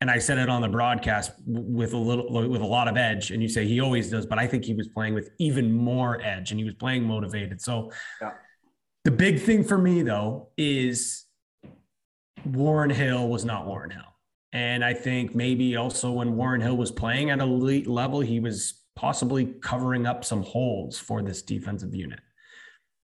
and 0.00 0.10
I 0.10 0.18
said 0.18 0.38
it 0.38 0.48
on 0.48 0.62
the 0.62 0.68
broadcast 0.68 1.32
with 1.46 1.92
a 1.92 1.96
little 1.96 2.48
with 2.48 2.60
a 2.60 2.66
lot 2.66 2.88
of 2.88 2.96
edge. 2.96 3.30
And 3.30 3.42
you 3.42 3.48
say 3.48 3.66
he 3.66 3.80
always 3.80 4.10
does, 4.10 4.26
but 4.26 4.38
I 4.38 4.46
think 4.46 4.64
he 4.64 4.74
was 4.74 4.88
playing 4.88 5.14
with 5.14 5.30
even 5.38 5.72
more 5.72 6.20
edge, 6.22 6.50
and 6.50 6.60
he 6.60 6.64
was 6.64 6.74
playing 6.74 7.04
motivated. 7.04 7.60
So, 7.60 7.90
yeah. 8.20 8.32
the 9.04 9.10
big 9.10 9.40
thing 9.40 9.64
for 9.64 9.78
me 9.78 10.02
though 10.02 10.50
is 10.56 11.24
Warren 12.44 12.90
Hill 12.90 13.28
was 13.28 13.44
not 13.44 13.66
Warren 13.66 13.90
Hill. 13.90 14.02
And 14.52 14.84
I 14.84 14.94
think 14.94 15.34
maybe 15.34 15.76
also 15.76 16.12
when 16.12 16.36
Warren 16.36 16.60
Hill 16.60 16.76
was 16.76 16.90
playing 16.90 17.30
at 17.30 17.40
elite 17.40 17.86
level, 17.86 18.20
he 18.20 18.40
was 18.40 18.82
possibly 18.96 19.46
covering 19.60 20.06
up 20.06 20.24
some 20.24 20.42
holes 20.42 20.98
for 20.98 21.22
this 21.22 21.42
defensive 21.42 21.94
unit. 21.94 22.20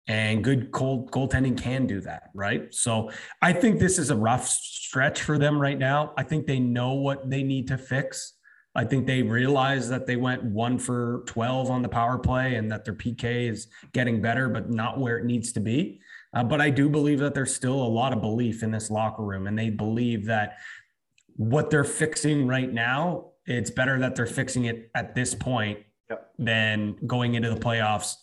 And 0.08 0.42
good 0.42 0.72
cold 0.72 1.12
goaltending 1.12 1.56
can 1.56 1.86
do 1.86 2.00
that, 2.00 2.30
right? 2.34 2.74
So 2.74 3.10
I 3.40 3.52
think 3.52 3.78
this 3.78 3.98
is 3.98 4.10
a 4.10 4.16
rough 4.16 4.48
stretch 4.48 5.22
for 5.22 5.38
them 5.38 5.60
right 5.60 5.78
now. 5.78 6.12
I 6.16 6.24
think 6.24 6.46
they 6.46 6.58
know 6.58 6.94
what 6.94 7.30
they 7.30 7.42
need 7.42 7.68
to 7.68 7.78
fix. 7.78 8.34
I 8.74 8.84
think 8.84 9.06
they 9.06 9.22
realize 9.22 9.88
that 9.90 10.06
they 10.06 10.16
went 10.16 10.42
one 10.42 10.78
for 10.78 11.24
12 11.26 11.70
on 11.70 11.82
the 11.82 11.88
power 11.88 12.18
play 12.18 12.54
and 12.54 12.70
that 12.72 12.84
their 12.84 12.94
PK 12.94 13.48
is 13.48 13.68
getting 13.92 14.22
better, 14.22 14.48
but 14.48 14.70
not 14.70 14.98
where 14.98 15.18
it 15.18 15.26
needs 15.26 15.52
to 15.52 15.60
be. 15.60 16.00
Uh, 16.34 16.42
but 16.42 16.60
I 16.60 16.70
do 16.70 16.88
believe 16.88 17.18
that 17.18 17.34
there's 17.34 17.54
still 17.54 17.80
a 17.82 17.84
lot 17.84 18.12
of 18.12 18.22
belief 18.22 18.62
in 18.62 18.70
this 18.70 18.90
locker 18.90 19.22
room, 19.22 19.46
and 19.46 19.58
they 19.58 19.68
believe 19.68 20.24
that 20.26 20.56
what 21.36 21.70
they're 21.70 21.84
fixing 21.84 22.46
right 22.46 22.72
now, 22.72 23.32
it's 23.44 23.70
better 23.70 23.98
that 23.98 24.16
they're 24.16 24.26
fixing 24.26 24.64
it 24.64 24.90
at 24.94 25.14
this 25.14 25.34
point 25.34 25.80
yep. 26.08 26.30
than 26.38 26.96
going 27.06 27.34
into 27.34 27.50
the 27.50 27.60
playoffs 27.60 28.14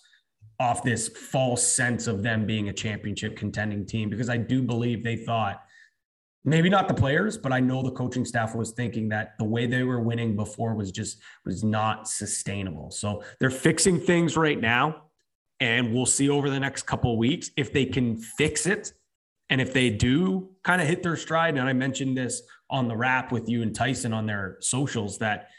off 0.59 0.83
this 0.83 1.07
false 1.07 1.65
sense 1.65 2.07
of 2.07 2.21
them 2.21 2.45
being 2.45 2.69
a 2.69 2.73
championship 2.73 3.37
contending 3.37 3.85
team. 3.85 4.09
Because 4.09 4.29
I 4.29 4.37
do 4.37 4.61
believe 4.61 5.03
they 5.03 5.15
thought, 5.15 5.61
maybe 6.43 6.69
not 6.69 6.87
the 6.87 6.93
players, 6.93 7.37
but 7.37 7.51
I 7.51 7.59
know 7.59 7.81
the 7.81 7.91
coaching 7.91 8.25
staff 8.25 8.55
was 8.55 8.71
thinking 8.71 9.09
that 9.09 9.37
the 9.39 9.45
way 9.45 9.65
they 9.65 9.83
were 9.83 10.01
winning 10.01 10.35
before 10.35 10.73
was 10.73 10.91
just 10.91 11.19
was 11.45 11.63
not 11.63 12.07
sustainable. 12.07 12.91
So 12.91 13.23
they're 13.39 13.49
fixing 13.49 13.99
things 13.99 14.35
right 14.35 14.59
now. 14.59 15.03
And 15.61 15.93
we'll 15.93 16.05
see 16.05 16.29
over 16.29 16.49
the 16.49 16.59
next 16.59 16.83
couple 16.83 17.17
weeks 17.17 17.51
if 17.57 17.73
they 17.73 17.85
can 17.85 18.17
fix 18.17 18.65
it. 18.65 18.93
And 19.49 19.59
if 19.59 19.73
they 19.73 19.89
do 19.89 20.49
kind 20.63 20.81
of 20.81 20.87
hit 20.87 21.03
their 21.03 21.17
stride, 21.17 21.57
and 21.57 21.67
I 21.67 21.73
mentioned 21.73 22.15
this 22.15 22.41
on 22.69 22.87
the 22.87 22.95
wrap 22.95 23.31
with 23.31 23.49
you 23.49 23.61
and 23.63 23.73
Tyson 23.73 24.13
on 24.13 24.25
their 24.25 24.57
socials 24.61 25.17
that 25.19 25.49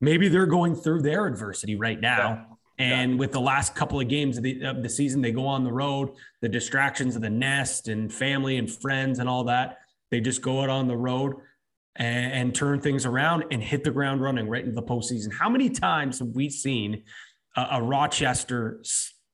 maybe 0.00 0.28
they're 0.28 0.46
going 0.46 0.74
through 0.76 1.02
their 1.02 1.26
adversity 1.26 1.74
right 1.76 2.00
now. 2.00 2.57
And 2.78 3.12
yeah. 3.12 3.18
with 3.18 3.32
the 3.32 3.40
last 3.40 3.74
couple 3.74 4.00
of 4.00 4.08
games 4.08 4.36
of 4.36 4.44
the, 4.44 4.62
of 4.62 4.82
the 4.82 4.88
season, 4.88 5.20
they 5.20 5.32
go 5.32 5.46
on 5.46 5.64
the 5.64 5.72
road, 5.72 6.10
the 6.40 6.48
distractions 6.48 7.16
of 7.16 7.22
the 7.22 7.30
nest 7.30 7.88
and 7.88 8.12
family 8.12 8.56
and 8.56 8.70
friends 8.70 9.18
and 9.18 9.28
all 9.28 9.44
that. 9.44 9.78
They 10.10 10.20
just 10.20 10.42
go 10.42 10.62
out 10.62 10.70
on 10.70 10.86
the 10.86 10.96
road 10.96 11.34
and, 11.96 12.32
and 12.32 12.54
turn 12.54 12.80
things 12.80 13.04
around 13.04 13.44
and 13.50 13.62
hit 13.62 13.84
the 13.84 13.90
ground 13.90 14.22
running 14.22 14.48
right 14.48 14.64
into 14.64 14.74
the 14.74 14.82
postseason. 14.82 15.32
How 15.32 15.48
many 15.48 15.70
times 15.70 16.20
have 16.20 16.28
we 16.28 16.48
seen 16.48 17.02
a, 17.56 17.66
a 17.72 17.82
Rochester 17.82 18.82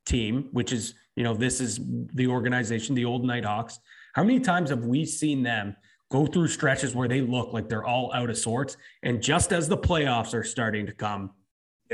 team, 0.07 0.49
which 0.53 0.73
is, 0.73 0.95
you 1.17 1.23
know, 1.23 1.35
this 1.35 1.61
is 1.61 1.81
the 2.15 2.27
organization, 2.27 2.95
the 2.95 3.05
old 3.05 3.25
Nighthawks. 3.25 3.79
How 4.15 4.25
many 4.25 4.41
times 4.41 4.71
have 4.71 4.85
we 4.85 5.05
seen 5.05 5.43
them 5.43 5.77
go 6.15 6.27
through 6.27 6.47
stretches 6.47 6.95
where 6.95 7.09
they 7.09 7.21
look 7.21 7.53
like 7.53 7.69
they're 7.69 7.85
all 7.85 8.13
out 8.13 8.31
of 8.31 8.39
sorts. 8.39 8.77
And 9.03 9.21
just 9.21 9.53
as 9.53 9.69
the 9.69 9.77
playoffs 9.77 10.33
are 10.33 10.45
starting 10.45 10.87
to 10.87 10.93
come, 10.93 11.31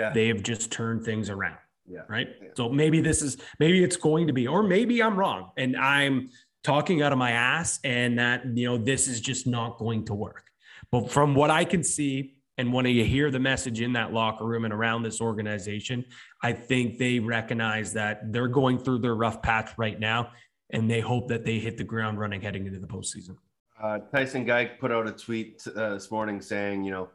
yeah. 0.00 0.12
they 0.12 0.28
have 0.28 0.42
just 0.42 0.72
turned 0.72 1.04
things 1.04 1.30
around. 1.30 1.58
Yeah. 1.86 2.00
Right. 2.08 2.28
Yeah. 2.40 2.48
So 2.56 2.68
maybe 2.68 3.00
this 3.00 3.20
is, 3.20 3.36
maybe 3.58 3.82
it's 3.82 3.96
going 3.96 4.26
to 4.28 4.32
be, 4.32 4.46
or 4.46 4.62
maybe 4.62 5.02
I'm 5.02 5.16
wrong 5.16 5.50
and 5.56 5.76
I'm 5.76 6.30
talking 6.62 7.02
out 7.02 7.12
of 7.12 7.18
my 7.18 7.32
ass 7.32 7.80
and 7.84 8.18
that, 8.18 8.44
you 8.56 8.66
know, 8.66 8.78
this 8.78 9.08
is 9.08 9.20
just 9.20 9.46
not 9.46 9.78
going 9.78 10.04
to 10.06 10.14
work. 10.14 10.44
But 10.92 11.10
from 11.10 11.34
what 11.34 11.50
I 11.50 11.64
can 11.64 11.82
see, 11.82 12.36
and 12.58 12.72
when 12.72 12.84
you 12.84 13.04
hear 13.04 13.30
the 13.30 13.40
message 13.40 13.80
in 13.80 13.94
that 13.94 14.12
locker 14.12 14.44
room 14.44 14.64
and 14.66 14.74
around 14.74 15.02
this 15.02 15.20
organization, 15.20 16.04
I 16.42 16.52
think 16.52 16.98
they 16.98 17.18
recognize 17.18 17.94
that 17.94 18.32
they're 18.32 18.48
going 18.48 18.78
through 18.78 18.98
their 18.98 19.14
rough 19.14 19.40
patch 19.40 19.70
right 19.78 19.98
now, 19.98 20.30
and 20.70 20.90
they 20.90 21.00
hope 21.00 21.28
that 21.28 21.44
they 21.44 21.58
hit 21.58 21.78
the 21.78 21.84
ground 21.84 22.18
running 22.18 22.42
heading 22.42 22.66
into 22.66 22.78
the 22.78 22.86
postseason. 22.86 23.36
Uh, 23.82 24.00
Tyson 24.12 24.44
Guy 24.44 24.66
put 24.66 24.92
out 24.92 25.06
a 25.06 25.12
tweet 25.12 25.62
uh, 25.74 25.94
this 25.94 26.10
morning 26.10 26.42
saying, 26.42 26.84
you 26.84 26.90
know, 26.90 27.08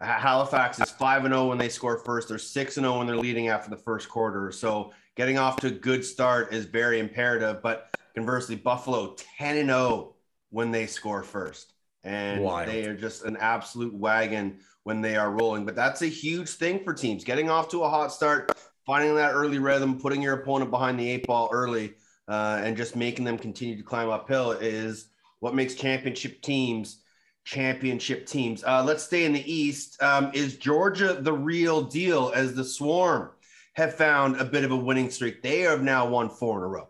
Halifax 0.00 0.80
is 0.80 0.90
5 0.90 1.26
and 1.26 1.34
0 1.34 1.48
when 1.48 1.58
they 1.58 1.68
score 1.68 1.98
first. 1.98 2.28
They're 2.28 2.38
6 2.38 2.76
and 2.78 2.84
0 2.84 2.98
when 2.98 3.06
they're 3.06 3.16
leading 3.16 3.48
after 3.48 3.68
the 3.68 3.76
first 3.76 4.08
quarter. 4.08 4.50
So 4.50 4.92
getting 5.14 5.36
off 5.36 5.56
to 5.56 5.66
a 5.66 5.70
good 5.70 6.04
start 6.04 6.54
is 6.54 6.64
very 6.64 6.98
imperative. 6.98 7.62
But 7.62 7.94
conversely, 8.14 8.56
Buffalo 8.56 9.14
10 9.36 9.58
and 9.58 9.68
0 9.68 10.14
when 10.50 10.70
they 10.70 10.86
score 10.86 11.22
first. 11.22 11.74
And 12.02 12.42
Wild. 12.42 12.68
they 12.68 12.86
are 12.86 12.94
just 12.94 13.24
an 13.24 13.36
absolute 13.36 13.92
wagon 13.92 14.60
when 14.84 15.02
they 15.02 15.16
are 15.16 15.30
rolling. 15.30 15.66
But 15.66 15.76
that's 15.76 16.00
a 16.00 16.06
huge 16.06 16.48
thing 16.48 16.82
for 16.82 16.94
teams 16.94 17.22
getting 17.22 17.50
off 17.50 17.68
to 17.68 17.82
a 17.82 17.90
hot 17.90 18.10
start, 18.10 18.58
finding 18.86 19.14
that 19.16 19.34
early 19.34 19.58
rhythm, 19.58 20.00
putting 20.00 20.22
your 20.22 20.34
opponent 20.34 20.70
behind 20.70 20.98
the 20.98 21.10
eight 21.10 21.26
ball 21.26 21.50
early, 21.52 21.92
uh, 22.26 22.60
and 22.62 22.74
just 22.74 22.96
making 22.96 23.26
them 23.26 23.36
continue 23.36 23.76
to 23.76 23.82
climb 23.82 24.08
uphill 24.08 24.52
is 24.52 25.08
what 25.40 25.54
makes 25.54 25.74
championship 25.74 26.40
teams 26.40 27.02
championship 27.50 28.26
teams. 28.26 28.62
Uh, 28.62 28.82
let's 28.84 29.02
stay 29.02 29.24
in 29.24 29.32
the 29.32 29.52
East. 29.52 30.00
Um, 30.00 30.30
is 30.32 30.56
Georgia 30.56 31.14
the 31.20 31.32
real 31.32 31.82
deal 31.82 32.30
as 32.32 32.54
the 32.54 32.64
Swarm 32.64 33.30
have 33.74 33.96
found 33.96 34.40
a 34.40 34.44
bit 34.44 34.62
of 34.62 34.70
a 34.70 34.76
winning 34.76 35.10
streak? 35.10 35.42
They 35.42 35.60
have 35.60 35.82
now 35.82 36.08
won 36.08 36.30
four 36.30 36.58
in 36.58 36.64
a 36.64 36.68
row. 36.68 36.88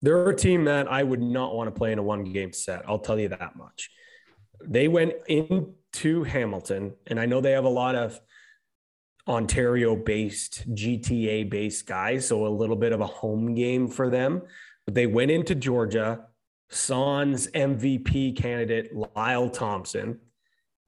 They're 0.00 0.30
a 0.30 0.36
team 0.36 0.64
that 0.64 0.90
I 0.90 1.02
would 1.02 1.20
not 1.20 1.54
want 1.54 1.68
to 1.68 1.78
play 1.78 1.92
in 1.92 1.98
a 1.98 2.02
one 2.02 2.24
game 2.24 2.54
set. 2.54 2.88
I'll 2.88 2.98
tell 2.98 3.18
you 3.18 3.28
that 3.28 3.56
much. 3.56 3.90
They 4.64 4.88
went 4.88 5.12
into 5.28 6.22
Hamilton, 6.24 6.94
and 7.06 7.20
I 7.20 7.26
know 7.26 7.42
they 7.42 7.52
have 7.52 7.64
a 7.64 7.68
lot 7.68 7.96
of 7.96 8.18
Ontario 9.28 9.94
based, 9.94 10.72
GTA 10.74 11.50
based 11.50 11.86
guys, 11.86 12.28
so 12.28 12.46
a 12.46 12.48
little 12.48 12.76
bit 12.76 12.92
of 12.92 13.02
a 13.02 13.06
home 13.06 13.54
game 13.54 13.88
for 13.88 14.08
them. 14.08 14.40
But 14.86 14.94
they 14.94 15.06
went 15.06 15.30
into 15.30 15.54
Georgia, 15.54 16.25
Sans 16.68 17.46
MVP 17.48 18.36
candidate 18.36 18.94
Lyle 18.94 19.50
Thompson, 19.50 20.18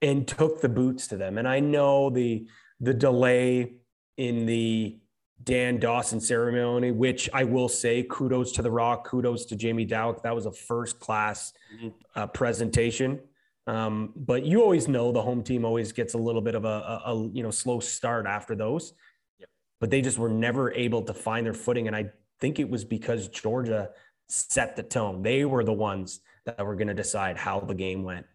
and 0.03 0.27
took 0.27 0.61
the 0.61 0.69
boots 0.69 1.07
to 1.09 1.17
them. 1.17 1.39
And 1.39 1.47
I 1.47 1.61
know 1.61 2.11
the 2.11 2.47
the 2.81 2.95
delay 2.95 3.75
in 4.17 4.47
the 4.47 4.99
Dan 5.43 5.79
Dawson 5.79 6.21
ceremony, 6.21 6.91
which 6.91 7.31
I 7.33 7.45
will 7.45 7.69
say 7.69 8.05
kudos 8.09 8.53
to 8.53 8.63
the 8.63 8.71
Rock, 8.71 9.07
kudos 9.07 9.45
to 9.47 9.57
Jamie 9.57 9.87
Dawick. 9.87 10.23
That 10.23 10.35
was 10.35 10.47
a 10.47 10.53
first 10.53 10.99
class 10.99 11.53
mm-hmm. 11.75 11.89
uh, 12.17 12.27
presentation. 12.29 13.21
Um, 13.67 14.13
but 14.17 14.45
you 14.45 14.63
always 14.63 14.89
know 14.89 15.13
the 15.13 15.23
home 15.23 15.43
team 15.43 15.65
always 15.65 15.93
gets 15.93 16.15
a 16.15 16.19
little 16.19 16.41
bit 16.41 16.55
of 16.55 16.65
a, 16.65 17.03
a, 17.07 17.13
a 17.13 17.29
you 17.29 17.43
know 17.43 17.51
slow 17.51 17.81
start 17.81 18.27
after 18.27 18.55
those. 18.55 18.95
Yep. 19.39 19.49
But 19.81 19.91
they 19.91 20.01
just 20.01 20.19
were 20.19 20.31
never 20.31 20.73
able 20.73 21.03
to 21.03 21.15
find 21.15 21.47
their 21.47 21.55
footing, 21.55 21.87
and 21.87 21.95
I 21.95 22.11
think 22.41 22.59
it 22.59 22.69
was 22.69 22.85
because 22.85 23.29
Georgia 23.29 23.91
set 24.29 24.77
the 24.77 24.83
tone. 24.83 25.23
They 25.23 25.45
were 25.45 25.65
the 25.65 25.73
ones 25.73 26.21
that 26.45 26.65
were 26.65 26.77
going 26.77 26.89
to 26.89 26.95
decide 26.95 27.37
how 27.37 27.61
the 27.61 27.75
game 27.75 28.03
went, 28.05 28.27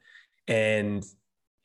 and 0.47 1.03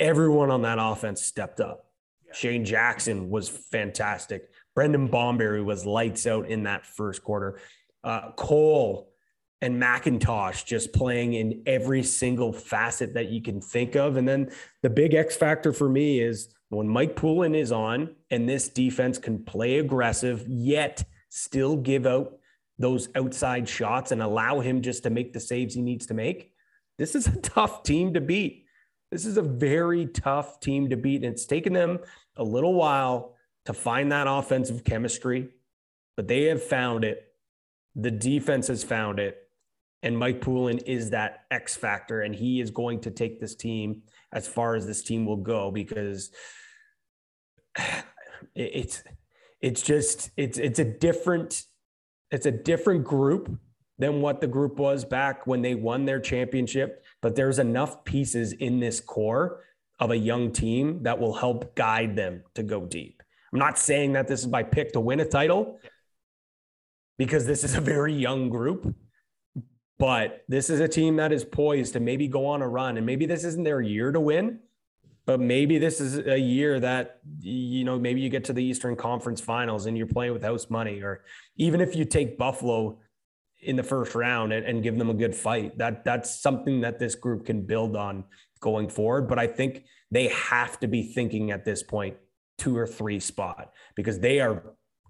everyone 0.01 0.51
on 0.51 0.63
that 0.63 0.79
offense 0.81 1.23
stepped 1.23 1.61
up. 1.61 1.87
Yeah. 2.27 2.33
Shane 2.35 2.65
Jackson 2.65 3.31
was 3.31 3.49
fantastic. 3.49 4.51
Brendan 4.75 5.09
Bomberry 5.09 5.65
was 5.65 5.85
lights 5.85 6.27
out 6.27 6.49
in 6.49 6.65
that 6.65 6.87
first 6.87 7.25
quarter. 7.25 7.59
Uh, 8.05 8.31
Cole 8.37 9.13
and 9.61 9.83
McIntosh 9.83 10.65
just 10.65 10.93
playing 10.93 11.35
in 11.35 11.63
every 11.67 12.03
single 12.03 12.53
facet 12.53 13.15
that 13.15 13.29
you 13.29 13.43
can 13.43 13.61
think 13.61 13.97
of. 13.97 14.17
And 14.17 14.29
then 14.29 14.51
the 14.83 14.91
big 14.91 15.15
X 15.15 15.37
factor 15.37 15.73
for 15.73 15.89
me 15.89 16.21
is 16.21 16.55
when 16.69 16.89
Mike 16.89 17.17
Poulin 17.17 17.55
is 17.55 17.73
on 17.73 18.15
and 18.31 18.49
this 18.49 18.69
defense 18.69 19.19
can 19.19 19.45
play 19.45 19.79
aggressive, 19.79 20.45
yet 20.47 21.05
still 21.29 21.77
give 21.77 22.07
out 22.07 22.38
those 22.79 23.09
outside 23.15 23.69
shots 23.69 24.13
and 24.13 24.23
allow 24.23 24.61
him 24.61 24.83
just 24.83 25.03
to 25.03 25.11
make 25.11 25.33
the 25.33 25.41
saves 25.41 25.75
he 25.75 25.83
needs 25.83 26.07
to 26.07 26.15
make. 26.15 26.53
This 26.97 27.15
is 27.15 27.27
a 27.27 27.37
tough 27.41 27.83
team 27.83 28.15
to 28.15 28.21
beat. 28.21 28.67
This 29.11 29.25
is 29.25 29.37
a 29.37 29.43
very 29.43 30.07
tough 30.07 30.61
team 30.61 30.91
to 30.91 30.97
beat. 30.97 31.25
And 31.25 31.33
it's 31.33 31.47
taken 31.47 31.73
them 31.73 31.99
a 32.37 32.45
little 32.45 32.75
while 32.75 33.35
to 33.65 33.73
find 33.73 34.13
that 34.13 34.27
offensive 34.29 34.85
chemistry, 34.85 35.49
but 36.17 36.29
they 36.29 36.45
have 36.45 36.63
found 36.63 37.05
it. 37.05 37.33
The 37.97 38.11
defense 38.11 38.69
has 38.69 38.85
found 38.85 39.19
it. 39.19 39.37
And 40.03 40.17
Mike 40.17 40.41
Poulin 40.41 40.79
is 40.79 41.11
that 41.11 41.45
X 41.51 41.77
factor, 41.77 42.23
and 42.23 42.35
he 42.35 42.61
is 42.61 42.71
going 42.71 43.01
to 43.01 43.11
take 43.11 43.41
this 43.41 43.57
team 43.57 44.03
as 44.33 44.47
far 44.47 44.77
as 44.77 44.87
this 44.87 45.03
team 45.03 45.27
will 45.27 45.37
go 45.37 45.73
because 45.73 46.31
it's 48.55 49.03
it's 49.61 49.83
just 49.83 50.31
it's 50.37 50.57
it's 50.59 50.79
a 50.79 50.85
different 50.85 51.65
it's 52.31 52.47
a 52.47 52.51
different 52.51 53.05
group 53.05 53.59
than 53.99 54.21
what 54.21 54.41
the 54.41 54.47
group 54.47 54.79
was 54.79 55.05
back 55.05 55.47
when 55.47 55.63
they 55.63 55.75
won 55.75 56.05
their 56.05 56.21
championship 56.21 57.05
but 57.21 57.35
there's 57.35 57.59
enough 57.59 58.05
pieces 58.05 58.53
in 58.53 58.81
this 58.81 59.01
core 59.01 59.65
of 59.99 60.11
a 60.11 60.17
young 60.17 60.53
team 60.53 61.03
that 61.03 61.19
will 61.19 61.35
help 61.35 61.75
guide 61.75 62.15
them 62.15 62.43
to 62.55 62.63
go 62.63 62.87
deep 62.87 63.23
I'm 63.53 63.59
not 63.59 63.79
saying 63.79 64.13
that 64.13 64.29
this 64.29 64.41
is 64.41 64.47
my 64.47 64.63
pick 64.63 64.93
to 64.93 65.01
win 65.01 65.21
a 65.21 65.25
title 65.25 65.81
because 67.19 67.47
this 67.47 67.65
is 67.65 67.75
a 67.75 67.81
very 67.81 68.13
young 68.13 68.49
group, 68.49 68.95
but 69.99 70.45
this 70.49 70.71
is 70.71 70.81
a 70.81 70.89
team 70.89 71.17
that 71.17 71.33
is 71.33 71.45
poised 71.45 71.95
to 71.95 72.01
maybe 72.01 72.29
go 72.29 72.47
on 72.47 72.63
a 72.63 72.69
run. 72.69 72.97
And 72.97 73.07
maybe 73.07 73.27
this 73.27 73.45
isn't 73.45 73.65
their 73.65 73.81
year 73.81 74.13
to 74.13 74.21
win, 74.21 74.61
but 75.29 75.41
maybe 75.41 75.77
this 75.77 76.01
is 76.01 76.27
a 76.27 76.41
year 76.41 76.81
that, 76.81 77.19
you 77.41 77.85
know, 77.85 77.99
maybe 77.99 78.19
you 78.19 78.31
get 78.31 78.45
to 78.45 78.55
the 78.55 78.65
Eastern 78.65 78.97
Conference 78.97 79.43
finals 79.43 79.85
and 79.85 79.95
you're 79.95 80.07
playing 80.07 80.33
with 80.33 80.43
house 80.43 80.71
money, 80.71 81.03
or 81.03 81.23
even 81.59 81.83
if 81.83 81.95
you 81.95 82.07
take 82.07 82.39
Buffalo 82.39 82.99
in 83.61 83.77
the 83.77 83.83
first 83.83 84.15
round 84.15 84.55
and, 84.55 84.65
and 84.65 84.83
give 84.83 84.97
them 84.97 85.11
a 85.11 85.15
good 85.15 85.35
fight, 85.35 85.77
that 85.77 86.03
that's 86.03 86.41
something 86.41 86.81
that 86.81 86.99
this 86.99 87.15
group 87.15 87.45
can 87.45 87.61
build 87.61 87.95
on 87.95 88.25
going 88.61 88.89
forward. 88.89 89.29
But 89.29 89.39
I 89.39 89.47
think 89.47 89.85
they 90.11 90.29
have 90.29 90.81
to 90.81 90.89
be 90.89 91.03
thinking 91.03 91.51
at 91.51 91.63
this 91.63 91.83
point 91.83 92.17
two 92.57 92.75
or 92.75 92.87
three 92.87 93.21
spot 93.21 93.73
because 93.97 94.21
they 94.21 94.41
are 94.41 94.63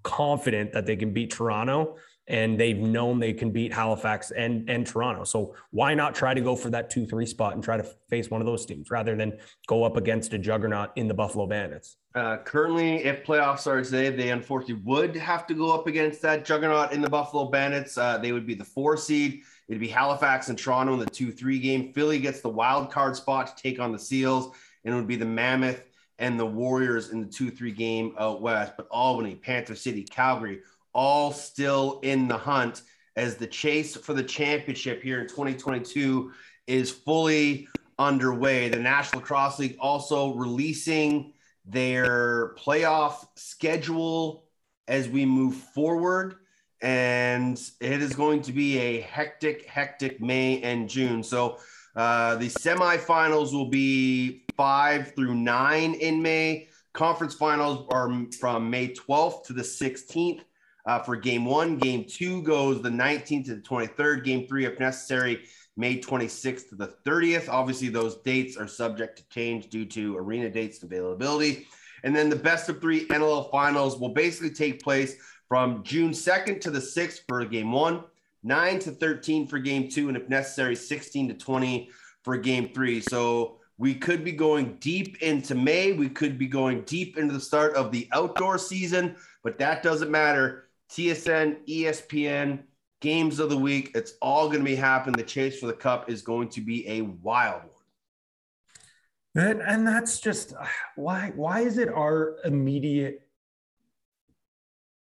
confident 0.02 0.72
that 0.72 0.84
they 0.84 0.96
can 0.96 1.12
beat 1.12 1.30
Toronto 1.30 1.94
and 2.28 2.60
they've 2.60 2.78
known 2.78 3.18
they 3.18 3.32
can 3.32 3.50
beat 3.50 3.72
Halifax 3.72 4.30
and 4.30 4.68
and 4.68 4.86
Toronto. 4.86 5.24
So 5.24 5.54
why 5.70 5.94
not 5.94 6.14
try 6.14 6.34
to 6.34 6.40
go 6.40 6.54
for 6.54 6.70
that 6.70 6.92
2-3 6.92 7.26
spot 7.26 7.54
and 7.54 7.64
try 7.64 7.76
to 7.76 7.84
face 8.08 8.30
one 8.30 8.40
of 8.40 8.46
those 8.46 8.64
teams 8.66 8.90
rather 8.90 9.16
than 9.16 9.38
go 9.66 9.82
up 9.82 9.96
against 9.96 10.32
a 10.34 10.38
juggernaut 10.38 10.90
in 10.96 11.08
the 11.08 11.14
Buffalo 11.14 11.46
Bandits? 11.46 11.96
Uh, 12.14 12.36
currently, 12.38 13.04
if 13.04 13.24
playoffs 13.24 13.66
are 13.66 13.82
today, 13.82 14.10
they 14.10 14.30
unfortunately 14.30 14.82
would 14.84 15.16
have 15.16 15.46
to 15.46 15.54
go 15.54 15.72
up 15.72 15.86
against 15.86 16.20
that 16.22 16.44
juggernaut 16.44 16.92
in 16.92 17.00
the 17.00 17.10
Buffalo 17.10 17.50
Bandits. 17.50 17.96
Uh, 17.96 18.18
they 18.18 18.32
would 18.32 18.46
be 18.46 18.54
the 18.54 18.64
four 18.64 18.96
seed. 18.96 19.42
It'd 19.68 19.80
be 19.80 19.88
Halifax 19.88 20.48
and 20.48 20.58
Toronto 20.58 20.94
in 20.94 20.98
the 20.98 21.06
2-3 21.06 21.60
game. 21.60 21.92
Philly 21.92 22.18
gets 22.18 22.40
the 22.40 22.48
wild 22.48 22.90
card 22.90 23.16
spot 23.16 23.54
to 23.54 23.62
take 23.62 23.78
on 23.78 23.92
the 23.92 23.98
Seals, 23.98 24.54
and 24.84 24.94
it 24.94 24.96
would 24.96 25.06
be 25.06 25.16
the 25.16 25.26
Mammoth 25.26 25.82
and 26.18 26.40
the 26.40 26.46
Warriors 26.46 27.10
in 27.10 27.20
the 27.20 27.26
2 27.26 27.50
3 27.50 27.70
game 27.72 28.14
out 28.18 28.42
west, 28.42 28.72
but 28.76 28.88
Albany, 28.90 29.34
Panther 29.34 29.74
City, 29.74 30.02
Calgary, 30.02 30.60
all 30.98 31.30
still 31.30 32.00
in 32.02 32.26
the 32.26 32.36
hunt 32.36 32.82
as 33.14 33.36
the 33.36 33.46
chase 33.46 33.94
for 33.94 34.14
the 34.14 34.22
championship 34.22 35.00
here 35.00 35.20
in 35.20 35.28
2022 35.28 36.32
is 36.66 36.90
fully 36.90 37.68
underway. 38.00 38.68
The 38.68 38.80
National 38.80 39.20
Lacrosse 39.20 39.60
League 39.60 39.76
also 39.78 40.34
releasing 40.34 41.34
their 41.64 42.56
playoff 42.56 43.28
schedule 43.36 44.48
as 44.88 45.08
we 45.08 45.24
move 45.24 45.54
forward. 45.54 46.34
And 46.82 47.56
it 47.80 48.02
is 48.02 48.16
going 48.16 48.42
to 48.42 48.52
be 48.52 48.78
a 48.78 49.00
hectic, 49.02 49.66
hectic 49.66 50.20
May 50.20 50.60
and 50.62 50.88
June. 50.88 51.22
So 51.22 51.58
uh, 51.94 52.34
the 52.34 52.48
semifinals 52.48 53.52
will 53.52 53.70
be 53.70 54.46
five 54.56 55.14
through 55.14 55.36
nine 55.36 55.94
in 55.94 56.20
May. 56.20 56.66
Conference 56.92 57.34
finals 57.34 57.86
are 57.92 58.10
from 58.40 58.68
May 58.68 58.88
12th 58.88 59.44
to 59.44 59.52
the 59.52 59.62
16th 59.62 60.40
uh, 60.88 60.98
for 60.98 61.14
game 61.14 61.44
one. 61.44 61.76
Game 61.76 62.04
two 62.04 62.42
goes 62.42 62.80
the 62.80 62.88
19th 62.88 63.44
to 63.44 63.54
the 63.56 63.60
23rd. 63.60 64.24
Game 64.24 64.46
three, 64.48 64.64
if 64.64 64.80
necessary, 64.80 65.44
May 65.76 66.00
26th 66.00 66.70
to 66.70 66.76
the 66.76 66.94
30th. 67.06 67.48
Obviously, 67.48 67.90
those 67.90 68.16
dates 68.22 68.56
are 68.56 68.66
subject 68.66 69.18
to 69.18 69.28
change 69.28 69.68
due 69.68 69.84
to 69.84 70.16
arena 70.16 70.48
dates 70.48 70.82
availability. 70.82 71.68
And 72.04 72.16
then 72.16 72.30
the 72.30 72.36
best 72.36 72.70
of 72.70 72.80
three 72.80 73.06
NLL 73.08 73.50
finals 73.50 74.00
will 74.00 74.14
basically 74.14 74.50
take 74.50 74.82
place 74.82 75.16
from 75.46 75.82
June 75.84 76.12
2nd 76.12 76.60
to 76.62 76.70
the 76.70 76.78
6th 76.78 77.20
for 77.28 77.44
game 77.44 77.70
one, 77.70 78.04
9 78.42 78.78
to 78.80 78.90
13 78.90 79.46
for 79.46 79.58
game 79.58 79.90
two, 79.90 80.08
and 80.08 80.16
if 80.16 80.28
necessary, 80.28 80.74
16 80.74 81.28
to 81.28 81.34
20 81.34 81.90
for 82.22 82.38
game 82.38 82.70
three. 82.74 83.00
So 83.00 83.58
we 83.76 83.94
could 83.94 84.24
be 84.24 84.32
going 84.32 84.76
deep 84.80 85.22
into 85.22 85.54
May. 85.54 85.92
We 85.92 86.08
could 86.08 86.38
be 86.38 86.46
going 86.46 86.82
deep 86.82 87.18
into 87.18 87.34
the 87.34 87.40
start 87.40 87.74
of 87.74 87.92
the 87.92 88.08
outdoor 88.12 88.58
season, 88.58 89.16
but 89.42 89.58
that 89.58 89.82
doesn't 89.82 90.10
matter. 90.10 90.67
TSN, 90.90 91.58
ESPN, 91.68 92.60
games 93.00 93.38
of 93.38 93.50
the 93.50 93.56
week, 93.56 93.92
it's 93.94 94.14
all 94.20 94.46
going 94.46 94.58
to 94.60 94.64
be 94.64 94.74
happening. 94.74 95.16
The 95.16 95.22
chase 95.22 95.60
for 95.60 95.66
the 95.66 95.72
cup 95.72 96.10
is 96.10 96.22
going 96.22 96.48
to 96.50 96.60
be 96.60 96.88
a 96.88 97.02
wild 97.02 97.62
one. 97.62 99.46
And, 99.46 99.62
and 99.62 99.86
that's 99.86 100.20
just 100.20 100.54
uh, 100.54 100.64
why 100.96 101.32
why 101.36 101.60
is 101.60 101.78
it 101.78 101.88
our 101.88 102.38
immediate 102.44 103.28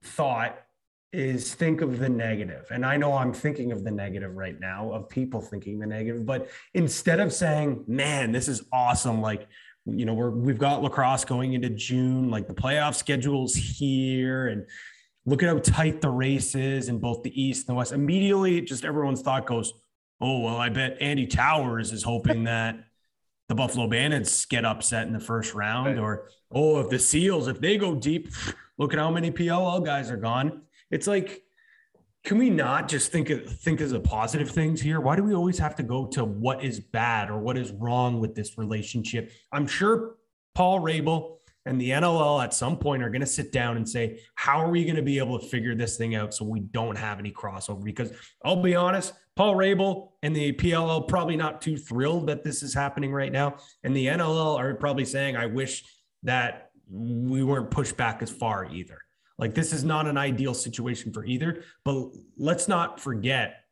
thought 0.03 0.57
is 1.11 1.53
think 1.53 1.81
of 1.81 1.99
the 1.99 2.09
negative. 2.09 2.65
And 2.71 2.83
I 2.83 2.97
know 2.97 3.13
I'm 3.13 3.33
thinking 3.33 3.71
of 3.71 3.83
the 3.83 3.91
negative 3.91 4.35
right 4.35 4.59
now, 4.59 4.91
of 4.91 5.07
people 5.07 5.41
thinking 5.41 5.77
the 5.77 5.85
negative, 5.85 6.25
but 6.25 6.49
instead 6.73 7.19
of 7.19 7.31
saying, 7.31 7.83
man, 7.87 8.31
this 8.31 8.47
is 8.47 8.63
awesome, 8.73 9.21
like 9.21 9.47
you 9.85 10.05
know, 10.05 10.13
we're 10.13 10.29
we've 10.29 10.57
got 10.57 10.81
lacrosse 10.81 11.25
going 11.25 11.53
into 11.53 11.69
June, 11.69 12.29
like 12.29 12.47
the 12.47 12.53
playoff 12.53 12.95
schedules 12.95 13.53
here, 13.53 14.47
and 14.47 14.65
look 15.25 15.43
at 15.43 15.49
how 15.49 15.59
tight 15.59 16.01
the 16.01 16.09
race 16.09 16.55
is 16.55 16.89
in 16.89 16.99
both 16.99 17.23
the 17.23 17.41
East 17.41 17.67
and 17.67 17.75
the 17.75 17.77
West. 17.77 17.91
Immediately, 17.91 18.61
just 18.61 18.85
everyone's 18.85 19.21
thought 19.21 19.45
goes, 19.45 19.73
"Oh 20.19 20.39
well, 20.39 20.57
I 20.57 20.69
bet 20.69 20.97
Andy 21.01 21.27
Towers 21.27 21.91
is 21.91 22.03
hoping 22.03 22.43
that 22.45 22.83
the 23.49 23.55
Buffalo 23.55 23.87
Bandits 23.87 24.45
get 24.45 24.65
upset 24.65 25.07
in 25.07 25.13
the 25.13 25.19
first 25.19 25.53
round, 25.53 25.99
or 25.99 26.29
oh, 26.51 26.79
if 26.79 26.89
the 26.89 26.99
Seals, 26.99 27.47
if 27.47 27.59
they 27.59 27.77
go 27.77 27.95
deep, 27.95 28.29
look 28.77 28.93
at 28.93 28.99
how 28.99 29.11
many 29.11 29.31
PLL 29.31 29.83
guys 29.85 30.09
are 30.09 30.17
gone." 30.17 30.63
It's 30.91 31.07
like 31.07 31.43
can 32.23 32.37
we 32.37 32.49
not 32.49 32.87
just 32.87 33.11
think 33.11 33.29
of 33.29 33.45
think 33.45 33.81
as 33.81 33.91
the 33.91 33.99
positive 33.99 34.49
things 34.49 34.81
here? 34.81 35.01
Why 35.01 35.15
do 35.15 35.23
we 35.23 35.33
always 35.33 35.59
have 35.59 35.75
to 35.75 35.83
go 35.83 36.05
to 36.07 36.23
what 36.23 36.63
is 36.63 36.79
bad 36.79 37.29
or 37.29 37.37
what 37.37 37.57
is 37.57 37.71
wrong 37.71 38.21
with 38.21 38.33
this 38.33 38.57
relationship? 38.57 39.31
I'm 39.51 39.67
sure 39.67 40.15
Paul 40.55 40.79
Rabil 40.79 41.37
and 41.65 41.79
the 41.79 41.91
NLL 41.91 42.43
at 42.43 42.53
some 42.53 42.77
point 42.77 43.03
are 43.03 43.09
going 43.09 43.21
to 43.21 43.27
sit 43.27 43.51
down 43.51 43.77
and 43.77 43.87
say, 43.87 44.19
how 44.35 44.59
are 44.59 44.69
we 44.69 44.83
going 44.83 44.95
to 44.95 45.01
be 45.01 45.17
able 45.17 45.39
to 45.39 45.45
figure 45.45 45.75
this 45.75 45.97
thing 45.97 46.15
out 46.15 46.33
so 46.33 46.45
we 46.45 46.59
don't 46.59 46.97
have 46.97 47.19
any 47.19 47.31
crossover? 47.31 47.83
Because 47.83 48.11
I'll 48.43 48.61
be 48.61 48.75
honest, 48.75 49.13
Paul 49.35 49.55
Rabil 49.55 50.09
and 50.21 50.35
the 50.35 50.53
PLL 50.53 51.07
probably 51.07 51.35
not 51.37 51.61
too 51.61 51.77
thrilled 51.77 52.27
that 52.27 52.43
this 52.43 52.63
is 52.63 52.73
happening 52.73 53.11
right 53.11 53.31
now, 53.31 53.55
and 53.83 53.95
the 53.95 54.07
NLL 54.07 54.57
are 54.57 54.73
probably 54.75 55.05
saying, 55.05 55.35
I 55.35 55.45
wish 55.45 55.83
that 56.23 56.69
we 56.89 57.43
weren't 57.43 57.71
pushed 57.71 57.97
back 57.97 58.21
as 58.21 58.29
far 58.29 58.65
either. 58.65 58.99
Like 59.39 59.55
this 59.55 59.73
is 59.73 59.83
not 59.83 60.07
an 60.07 60.17
ideal 60.17 60.53
situation 60.53 61.11
for 61.11 61.25
either, 61.25 61.63
but 61.83 62.09
let's 62.37 62.67
not 62.67 62.99
forget 62.99 63.62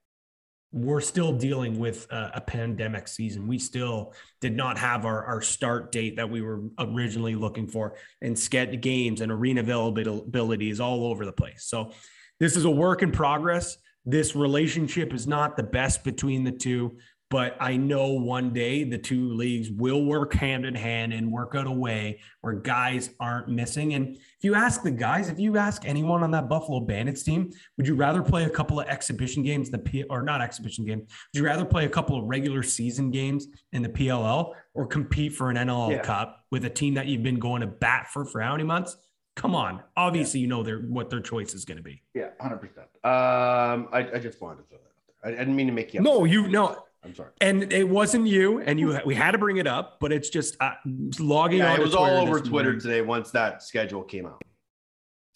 we're 0.71 1.01
still 1.01 1.34
dealing 1.34 1.79
with 1.79 2.10
a, 2.12 2.31
a, 2.36 2.41
pandemic 2.41 3.07
season. 3.07 3.45
We 3.45 3.60
still 3.60 4.13
did 4.39 4.55
not 4.55 4.77
have 4.77 5.05
our, 5.05 5.23
our 5.25 5.41
start 5.41 5.91
date 5.91 6.15
that 6.15 6.29
we 6.29 6.41
were 6.41 6.62
originally 6.79 7.36
looking 7.36 7.67
for, 7.67 7.95
and 8.21 8.38
sketch 8.38 8.79
games 8.79 9.19
and 9.19 9.31
arena 9.31 9.60
availability 9.62 10.69
is 10.69 10.79
all 10.79 11.05
over 11.05 11.25
the 11.25 11.34
place. 11.34 11.65
So, 11.65 11.91
this 12.39 12.55
is 12.55 12.65
a 12.65 12.71
work 12.71 13.03
in 13.03 13.12
progress. 13.12 13.77
This 14.05 14.36
relationship 14.36 15.13
is 15.13 15.27
not 15.27 15.57
the 15.57 15.63
best 15.63 16.03
between 16.03 16.43
the 16.43 16.51
two 16.51 16.97
but 17.32 17.56
I 17.62 17.78
know 17.78 18.10
one 18.10 18.52
day 18.52 18.84
the 18.84 18.98
two 18.98 19.34
leagues 19.34 19.72
will 19.72 20.04
work 20.04 20.34
hand 20.34 20.65
in 20.65 20.76
hand 20.76 21.13
and 21.13 21.32
work 21.32 21.56
out 21.56 21.65
a 21.65 21.72
way 21.72 22.20
where 22.41 22.54
guys 22.54 23.12
aren't 23.22 23.48
missing. 23.48 23.94
And 23.94 24.17
if 24.17 24.41
you 24.41 24.54
ask 24.54 24.84
the 24.84 24.91
guys, 24.91 25.30
if 25.30 25.39
you 25.39 25.58
ask 25.58 25.84
anyone 25.86 26.24
on 26.24 26.32
that 26.32 26.50
Buffalo 26.50 26.82
Bandits 26.82 27.24
team, 27.24 27.50
would 27.78 27.88
you 27.88 27.96
rather 27.96 28.22
play 28.22 28.44
a 28.44 28.50
couple 28.50 28.82
of 28.82 28.88
exhibition 28.88 29.44
games, 29.44 29.72
the 29.72 29.78
P 29.78 30.04
or 30.04 30.24
not 30.24 30.41
exhibition 30.41 30.84
game? 30.84 31.00
Would 31.00 31.39
you 31.39 31.46
rather 31.46 31.63
play 31.63 31.86
a 31.86 31.89
couple 31.89 32.20
of 32.20 32.26
regular 32.26 32.63
season 32.63 33.12
games 33.12 33.48
in 33.72 33.82
the 33.82 33.89
PLL 33.89 34.54
or 34.74 34.86
compete 34.86 35.32
for 35.32 35.50
an 35.50 35.56
NLL 35.56 35.91
yeah. 35.91 36.02
Cup 36.02 36.44
with 36.52 36.65
a 36.65 36.70
team 36.70 36.96
that 36.96 37.08
you've 37.08 37.24
been 37.24 37.39
going 37.39 37.62
to 37.62 37.67
bat 37.67 38.08
for 38.12 38.26
for 38.26 38.41
how 38.41 38.52
many 38.52 38.65
months? 38.65 38.98
Come 39.38 39.56
on, 39.56 39.82
obviously 39.96 40.41
yeah. 40.41 40.44
you 40.44 40.48
know 40.50 40.63
their 40.63 40.80
what 40.80 41.10
their 41.10 41.22
choice 41.22 41.54
is 41.54 41.63
going 41.63 41.78
to 41.78 41.84
be. 41.84 42.04
Yeah, 42.13 42.32
hundred 42.41 42.58
percent. 42.58 42.88
Um, 43.06 43.88
I, 43.94 44.10
I 44.15 44.20
just 44.20 44.41
wanted 44.41 44.58
to 44.58 44.63
throw 44.67 44.80
that 44.80 44.84
out 44.84 45.24
there. 45.24 45.32
I, 45.32 45.36
I 45.36 45.39
didn't 45.39 45.56
mean 45.56 45.67
to 45.67 45.74
make 45.74 45.94
you. 45.94 46.02
No, 46.02 46.26
you 46.26 46.50
no. 46.50 46.84
I'm 47.03 47.15
sorry. 47.15 47.31
And 47.41 47.73
it 47.73 47.87
wasn't 47.87 48.27
you, 48.27 48.59
and 48.59 48.79
you 48.79 48.99
we 49.05 49.15
had 49.15 49.31
to 49.31 49.37
bring 49.37 49.57
it 49.57 49.67
up, 49.67 49.99
but 49.99 50.11
it's 50.11 50.29
just 50.29 50.55
uh, 50.59 50.73
logging 51.19 51.59
yeah, 51.59 51.73
on. 51.73 51.79
It 51.79 51.83
was 51.83 51.95
all 51.95 52.05
over 52.05 52.39
Twitter 52.39 52.69
morning. 52.69 52.79
today 52.79 53.01
once 53.01 53.31
that 53.31 53.63
schedule 53.63 54.03
came 54.03 54.27
out. 54.27 54.41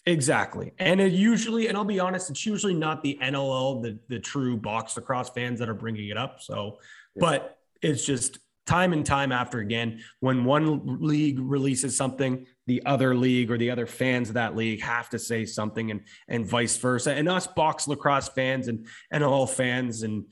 Exactly, 0.06 0.72
and 0.78 1.00
it 1.00 1.12
usually, 1.12 1.66
and 1.66 1.76
I'll 1.76 1.84
be 1.84 1.98
honest, 1.98 2.30
it's 2.30 2.46
usually 2.46 2.74
not 2.74 3.02
the 3.02 3.18
NLL, 3.20 3.82
the 3.82 3.98
the 4.08 4.20
true 4.20 4.56
box 4.56 4.96
lacrosse 4.96 5.30
fans 5.30 5.58
that 5.58 5.68
are 5.68 5.74
bringing 5.74 6.08
it 6.08 6.16
up. 6.16 6.40
So, 6.40 6.78
yeah. 7.16 7.20
but 7.20 7.58
it's 7.82 8.06
just 8.06 8.38
time 8.66 8.92
and 8.92 9.06
time 9.06 9.30
after 9.30 9.60
again 9.60 10.00
when 10.20 10.44
one 10.44 11.00
league 11.00 11.38
releases 11.38 11.96
something 11.96 12.44
the 12.66 12.84
other 12.84 13.14
league 13.14 13.50
or 13.50 13.56
the 13.56 13.70
other 13.70 13.86
fans 13.86 14.28
of 14.28 14.34
that 14.34 14.56
league 14.56 14.82
have 14.82 15.08
to 15.08 15.18
say 15.18 15.44
something 15.44 15.92
and 15.92 16.00
and 16.28 16.46
vice 16.46 16.76
versa 16.76 17.12
and 17.12 17.28
us 17.28 17.46
box 17.46 17.86
lacrosse 17.86 18.28
fans 18.28 18.66
and 18.66 18.86
NLL 19.12 19.48
fans 19.48 20.02
and 20.02 20.24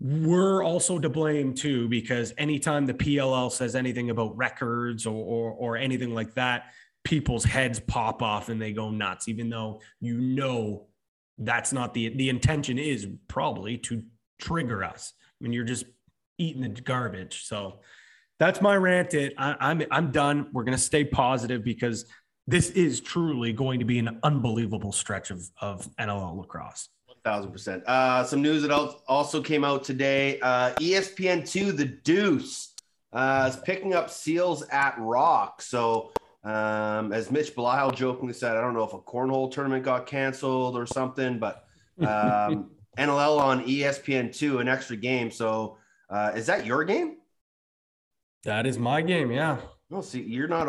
we're 0.00 0.62
also 0.62 0.98
to 0.98 1.08
blame 1.08 1.54
too 1.54 1.88
because 1.88 2.32
anytime 2.36 2.86
the 2.86 2.94
PLL 2.94 3.50
says 3.50 3.74
anything 3.74 4.10
about 4.10 4.36
records 4.36 5.06
or, 5.06 5.14
or, 5.14 5.52
or 5.52 5.76
anything 5.76 6.14
like 6.14 6.34
that, 6.34 6.72
people's 7.04 7.44
heads 7.44 7.80
pop 7.80 8.22
off 8.22 8.48
and 8.48 8.60
they 8.60 8.72
go 8.72 8.90
nuts, 8.90 9.28
even 9.28 9.48
though 9.48 9.80
you 10.00 10.18
know 10.18 10.86
that's 11.38 11.72
not 11.72 11.94
the 11.94 12.14
the 12.16 12.28
intention 12.28 12.78
is 12.78 13.06
probably 13.28 13.78
to 13.78 14.02
trigger 14.40 14.82
us. 14.82 15.12
I 15.20 15.44
mean, 15.44 15.52
you're 15.52 15.64
just 15.64 15.84
eating 16.38 16.62
the 16.62 16.68
garbage. 16.68 17.44
So 17.44 17.80
that's 18.38 18.60
my 18.60 18.76
rant. 18.76 19.14
It 19.14 19.34
I, 19.38 19.56
I'm 19.60 19.82
I'm 19.90 20.10
done. 20.10 20.48
We're 20.52 20.64
gonna 20.64 20.78
stay 20.78 21.04
positive 21.04 21.62
because 21.62 22.06
this 22.46 22.70
is 22.70 23.00
truly 23.00 23.52
going 23.52 23.78
to 23.78 23.84
be 23.84 23.98
an 23.98 24.18
unbelievable 24.22 24.92
stretch 24.92 25.30
of 25.30 25.48
of 25.60 25.88
NLL 25.96 26.36
lacrosse 26.36 26.88
thousand 27.24 27.50
percent. 27.50 27.82
Uh, 27.86 28.22
some 28.22 28.42
news 28.42 28.62
that 28.62 28.70
also 28.70 29.42
came 29.42 29.64
out 29.64 29.82
today. 29.82 30.38
Uh, 30.40 30.74
ESPN 30.74 31.48
two, 31.48 31.72
The 31.72 31.86
Deuce, 31.86 32.74
uh, 33.12 33.50
is 33.50 33.56
picking 33.64 33.94
up 33.94 34.10
Seals 34.10 34.62
at 34.68 34.94
Rock. 34.98 35.62
So, 35.62 36.12
um, 36.44 37.12
as 37.12 37.30
Mitch 37.30 37.54
Belisle 37.56 37.94
jokingly 37.94 38.34
said, 38.34 38.56
I 38.56 38.60
don't 38.60 38.74
know 38.74 38.84
if 38.84 38.92
a 38.92 39.00
cornhole 39.00 39.50
tournament 39.50 39.84
got 39.84 40.06
canceled 40.06 40.76
or 40.76 40.86
something, 40.86 41.38
but 41.38 41.64
um, 41.98 42.70
NLL 42.98 43.40
on 43.40 43.64
ESPN 43.64 44.36
two, 44.36 44.58
an 44.58 44.68
extra 44.68 44.96
game. 44.96 45.30
So, 45.30 45.78
uh, 46.10 46.32
is 46.36 46.46
that 46.46 46.66
your 46.66 46.84
game? 46.84 47.16
That 48.44 48.66
is 48.66 48.78
my 48.78 49.00
game. 49.00 49.32
Yeah. 49.32 49.56
Well, 49.88 50.02
see, 50.02 50.22
you're 50.22 50.48
not 50.48 50.66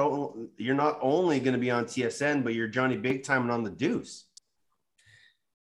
you're 0.57 0.75
not 0.75 0.99
only 1.01 1.39
going 1.39 1.53
to 1.53 1.59
be 1.59 1.71
on 1.71 1.85
TSN, 1.85 2.43
but 2.43 2.53
you're 2.53 2.67
Johnny 2.67 2.95
Big 2.95 3.23
Time 3.23 3.43
and 3.43 3.51
on 3.51 3.63
the 3.63 3.69
Deuce. 3.69 4.24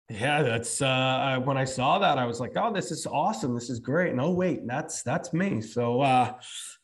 Yeah, 0.09 0.43
that's 0.43 0.81
uh 0.81 1.39
when 1.45 1.57
I 1.57 1.63
saw 1.63 1.97
that 1.99 2.17
I 2.17 2.25
was 2.25 2.39
like, 2.41 2.51
"Oh, 2.57 2.73
this 2.73 2.91
is 2.91 3.07
awesome. 3.07 3.55
This 3.55 3.69
is 3.69 3.79
great." 3.79 4.13
No, 4.13 4.31
wait, 4.31 4.67
that's 4.67 5.01
that's 5.01 5.31
me. 5.31 5.61
So, 5.61 6.01
uh 6.01 6.33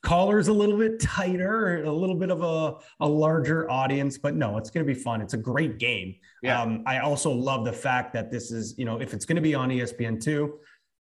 caller's 0.01 0.47
a 0.47 0.53
little 0.53 0.77
bit 0.77 1.01
tighter, 1.01 1.84
a 1.84 1.91
little 1.91 2.15
bit 2.15 2.32
of 2.32 2.41
a 2.41 2.75
a 3.01 3.08
larger 3.08 3.69
audience, 3.69 4.17
but 4.17 4.36
no, 4.36 4.58
it's 4.58 4.69
going 4.69 4.88
to 4.88 4.93
be 4.93 4.97
fun. 4.97 5.21
It's 5.21 5.34
a 5.34 5.38
great 5.38 5.79
game. 5.79 6.15
Yeah. 6.41 6.62
Um 6.62 6.84
I 6.88 6.99
also 6.99 7.29
love 7.29 7.65
the 7.65 7.73
fact 7.73 8.13
that 8.13 8.32
this 8.32 8.51
is, 8.51 8.75
you 8.77 8.86
know, 8.86 9.01
if 9.01 9.13
it's 9.13 9.25
going 9.25 9.36
to 9.36 9.41
be 9.41 9.53
on 9.53 9.69
ESPN2, 9.69 10.51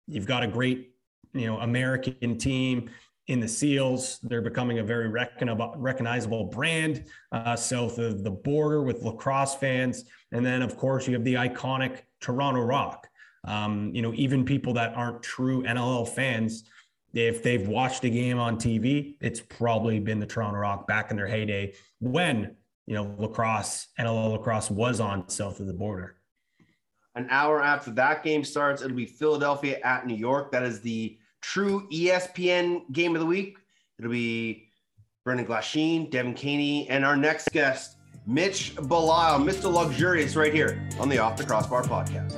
you've 0.06 0.26
got 0.26 0.44
a 0.44 0.46
great, 0.46 0.92
you 1.32 1.46
know, 1.46 1.58
American 1.58 2.38
team 2.38 2.90
in 3.28 3.40
the 3.40 3.48
Seals. 3.48 4.18
They're 4.22 4.42
becoming 4.42 4.78
a 4.78 4.84
very 4.84 5.08
recognizable 5.08 6.44
brand 6.44 7.04
uh, 7.32 7.56
south 7.56 7.98
of 7.98 8.22
the 8.22 8.30
border 8.30 8.82
with 8.82 9.02
lacrosse 9.02 9.54
fans. 9.54 10.04
And 10.32 10.44
then, 10.44 10.62
of 10.62 10.76
course, 10.76 11.06
you 11.06 11.14
have 11.14 11.24
the 11.24 11.34
iconic 11.34 12.02
Toronto 12.20 12.60
Rock. 12.60 13.08
Um, 13.44 13.90
you 13.94 14.02
know, 14.02 14.12
even 14.14 14.44
people 14.44 14.72
that 14.74 14.94
aren't 14.94 15.22
true 15.22 15.62
NLL 15.64 16.08
fans, 16.08 16.64
if 17.12 17.42
they've 17.42 17.66
watched 17.66 18.04
a 18.04 18.10
game 18.10 18.38
on 18.38 18.56
TV, 18.56 19.16
it's 19.20 19.40
probably 19.40 20.00
been 20.00 20.18
the 20.18 20.26
Toronto 20.26 20.58
Rock 20.58 20.86
back 20.86 21.10
in 21.10 21.16
their 21.16 21.26
heyday 21.26 21.74
when, 22.00 22.56
you 22.86 22.94
know, 22.94 23.14
lacrosse, 23.18 23.88
NLL 23.98 24.32
lacrosse 24.32 24.70
was 24.70 25.00
on 25.00 25.28
south 25.28 25.60
of 25.60 25.66
the 25.66 25.74
border. 25.74 26.16
An 27.14 27.28
hour 27.30 27.62
after 27.62 27.92
that 27.92 28.24
game 28.24 28.42
starts, 28.42 28.82
it'll 28.82 28.96
be 28.96 29.06
Philadelphia 29.06 29.78
at 29.84 30.06
New 30.06 30.16
York. 30.16 30.50
That 30.50 30.64
is 30.64 30.80
the 30.80 31.16
true 31.44 31.86
ESPN 31.92 32.90
game 32.92 33.14
of 33.14 33.20
the 33.20 33.26
week. 33.26 33.58
It'll 33.98 34.10
be 34.10 34.68
Brendan 35.24 35.46
Glasheen, 35.46 36.10
Devin 36.10 36.34
Caney, 36.34 36.88
and 36.88 37.04
our 37.04 37.16
next 37.16 37.50
guest, 37.52 37.96
Mitch 38.26 38.74
Belisle, 38.76 39.44
Mr. 39.44 39.70
Luxurious, 39.72 40.36
right 40.36 40.52
here 40.52 40.88
on 40.98 41.08
the 41.08 41.18
Off 41.18 41.36
the 41.36 41.44
Crossbar 41.44 41.82
podcast. 41.82 42.32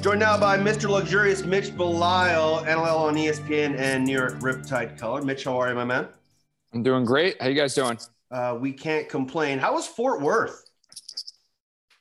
Joined 0.00 0.20
now 0.20 0.38
by 0.38 0.56
Mr. 0.56 0.88
Luxurious, 0.88 1.44
Mitch 1.44 1.76
Belisle, 1.76 2.64
NLL 2.64 2.98
on 2.98 3.14
ESPN 3.14 3.78
and 3.78 4.04
New 4.04 4.12
York 4.18 4.38
Riptide 4.40 4.98
Color. 4.98 5.22
Mitch, 5.22 5.44
how 5.44 5.60
are 5.60 5.68
you, 5.68 5.74
my 5.74 5.84
man? 5.84 6.08
I'm 6.72 6.82
doing 6.82 7.04
great. 7.04 7.40
How 7.40 7.48
you 7.48 7.54
guys 7.54 7.74
doing? 7.74 7.98
Uh, 8.30 8.56
we 8.58 8.72
can't 8.72 9.08
complain. 9.08 9.58
How 9.58 9.74
was 9.74 9.86
Fort 9.86 10.20
Worth? 10.20 10.64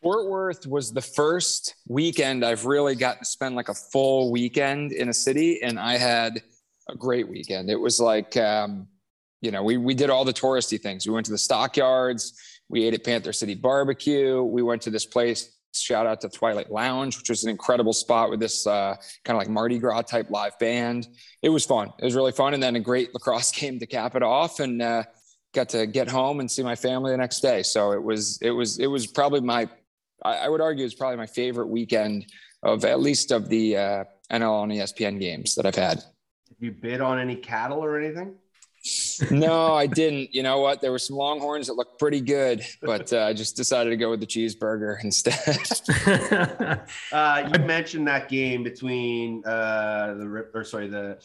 Fort 0.01 0.27
Worth 0.27 0.65
was 0.65 0.91
the 0.91 1.01
first 1.01 1.75
weekend 1.87 2.43
I've 2.43 2.65
really 2.65 2.95
gotten 2.95 3.19
to 3.19 3.25
spend 3.25 3.55
like 3.55 3.69
a 3.69 3.73
full 3.73 4.31
weekend 4.31 4.91
in 4.93 5.09
a 5.09 5.13
city, 5.13 5.61
and 5.61 5.79
I 5.79 5.97
had 5.97 6.41
a 6.89 6.95
great 6.95 7.29
weekend. 7.29 7.69
It 7.69 7.79
was 7.79 7.99
like, 7.99 8.35
um, 8.35 8.87
you 9.41 9.51
know, 9.51 9.61
we 9.61 9.77
we 9.77 9.93
did 9.93 10.09
all 10.09 10.25
the 10.25 10.33
touristy 10.33 10.79
things. 10.81 11.05
We 11.05 11.13
went 11.13 11.25
to 11.27 11.31
the 11.31 11.37
stockyards. 11.37 12.33
We 12.67 12.83
ate 12.83 12.93
at 12.93 13.03
Panther 13.03 13.33
City 13.33 13.53
Barbecue. 13.53 14.41
We 14.41 14.63
went 14.63 14.81
to 14.83 14.89
this 14.89 15.05
place. 15.05 15.57
Shout 15.73 16.05
out 16.05 16.19
to 16.21 16.29
Twilight 16.29 16.71
Lounge, 16.71 17.17
which 17.17 17.29
was 17.29 17.43
an 17.43 17.49
incredible 17.49 17.93
spot 17.93 18.29
with 18.29 18.39
this 18.39 18.65
uh, 18.65 18.95
kind 19.23 19.35
of 19.35 19.37
like 19.37 19.49
Mardi 19.49 19.77
Gras 19.77 20.01
type 20.01 20.29
live 20.29 20.57
band. 20.59 21.07
It 21.41 21.49
was 21.49 21.65
fun. 21.65 21.93
It 21.99 22.05
was 22.05 22.15
really 22.15 22.31
fun, 22.31 22.53
and 22.53 22.61
then 22.61 22.75
a 22.75 22.79
great 22.79 23.13
lacrosse 23.13 23.51
game 23.59 23.77
to 23.79 23.85
cap 23.85 24.15
it 24.15 24.23
off. 24.23 24.59
And 24.59 24.81
uh, 24.81 25.03
got 25.53 25.69
to 25.69 25.85
get 25.85 26.09
home 26.09 26.39
and 26.39 26.49
see 26.49 26.63
my 26.63 26.75
family 26.75 27.11
the 27.11 27.17
next 27.17 27.41
day. 27.41 27.61
So 27.61 27.91
it 27.91 28.01
was 28.01 28.39
it 28.41 28.51
was 28.51 28.79
it 28.79 28.87
was 28.87 29.05
probably 29.05 29.41
my 29.41 29.69
I, 30.23 30.37
I 30.37 30.49
would 30.49 30.61
argue 30.61 30.85
it's 30.85 30.93
probably 30.93 31.17
my 31.17 31.25
favorite 31.25 31.67
weekend 31.67 32.25
of 32.63 32.85
at 32.85 32.99
least 32.99 33.31
of 33.31 33.49
the 33.49 33.77
uh, 33.77 34.03
NL 34.31 34.51
on 34.51 34.69
ESPN 34.69 35.19
games 35.19 35.55
that 35.55 35.65
I've 35.65 35.75
had. 35.75 35.97
Did 36.47 36.57
you 36.59 36.71
bid 36.71 37.01
on 37.01 37.19
any 37.19 37.35
cattle 37.35 37.83
or 37.83 37.99
anything? 37.99 38.35
no, 39.29 39.75
I 39.75 39.85
didn't. 39.85 40.33
You 40.33 40.41
know 40.41 40.59
what? 40.59 40.81
There 40.81 40.91
were 40.91 40.99
some 40.99 41.15
Longhorns 41.15 41.67
that 41.67 41.73
looked 41.73 41.99
pretty 41.99 42.21
good, 42.21 42.65
but 42.81 43.13
uh, 43.13 43.25
I 43.25 43.33
just 43.33 43.55
decided 43.55 43.91
to 43.91 43.97
go 43.97 44.09
with 44.09 44.19
the 44.19 44.25
cheeseburger 44.25 45.03
instead. 45.03 45.37
uh, 47.11 47.49
you 47.53 47.65
mentioned 47.65 48.07
that 48.07 48.27
game 48.27 48.63
between 48.63 49.43
uh, 49.45 50.15
the 50.15 50.47
or 50.53 50.63
sorry 50.63 50.87
the 50.87 51.19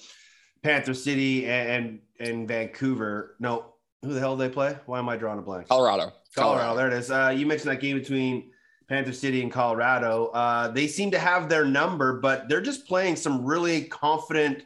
Panther 0.62 0.92
City 0.92 1.46
and, 1.46 2.00
and 2.20 2.28
and 2.28 2.48
Vancouver. 2.48 3.36
No, 3.40 3.72
who 4.02 4.12
the 4.12 4.20
hell 4.20 4.36
did 4.36 4.50
they 4.50 4.52
play? 4.52 4.76
Why 4.84 4.98
am 4.98 5.08
I 5.08 5.16
drawing 5.16 5.38
a 5.38 5.42
blank? 5.42 5.68
Colorado. 5.68 6.12
Colorado. 6.34 6.60
Colorado. 6.60 6.76
There 6.76 6.88
it 6.88 6.92
is. 6.92 7.10
Uh, 7.10 7.32
you 7.34 7.46
mentioned 7.46 7.70
that 7.70 7.80
game 7.80 7.98
between 7.98 8.50
Panther 8.88 9.12
City 9.12 9.42
in 9.42 9.50
Colorado. 9.50 10.26
Uh, 10.26 10.68
they 10.68 10.86
seem 10.86 11.10
to 11.10 11.18
have 11.18 11.48
their 11.48 11.64
number, 11.64 12.20
but 12.20 12.48
they're 12.48 12.60
just 12.60 12.86
playing 12.86 13.16
some 13.16 13.44
really 13.44 13.84
confident, 13.84 14.64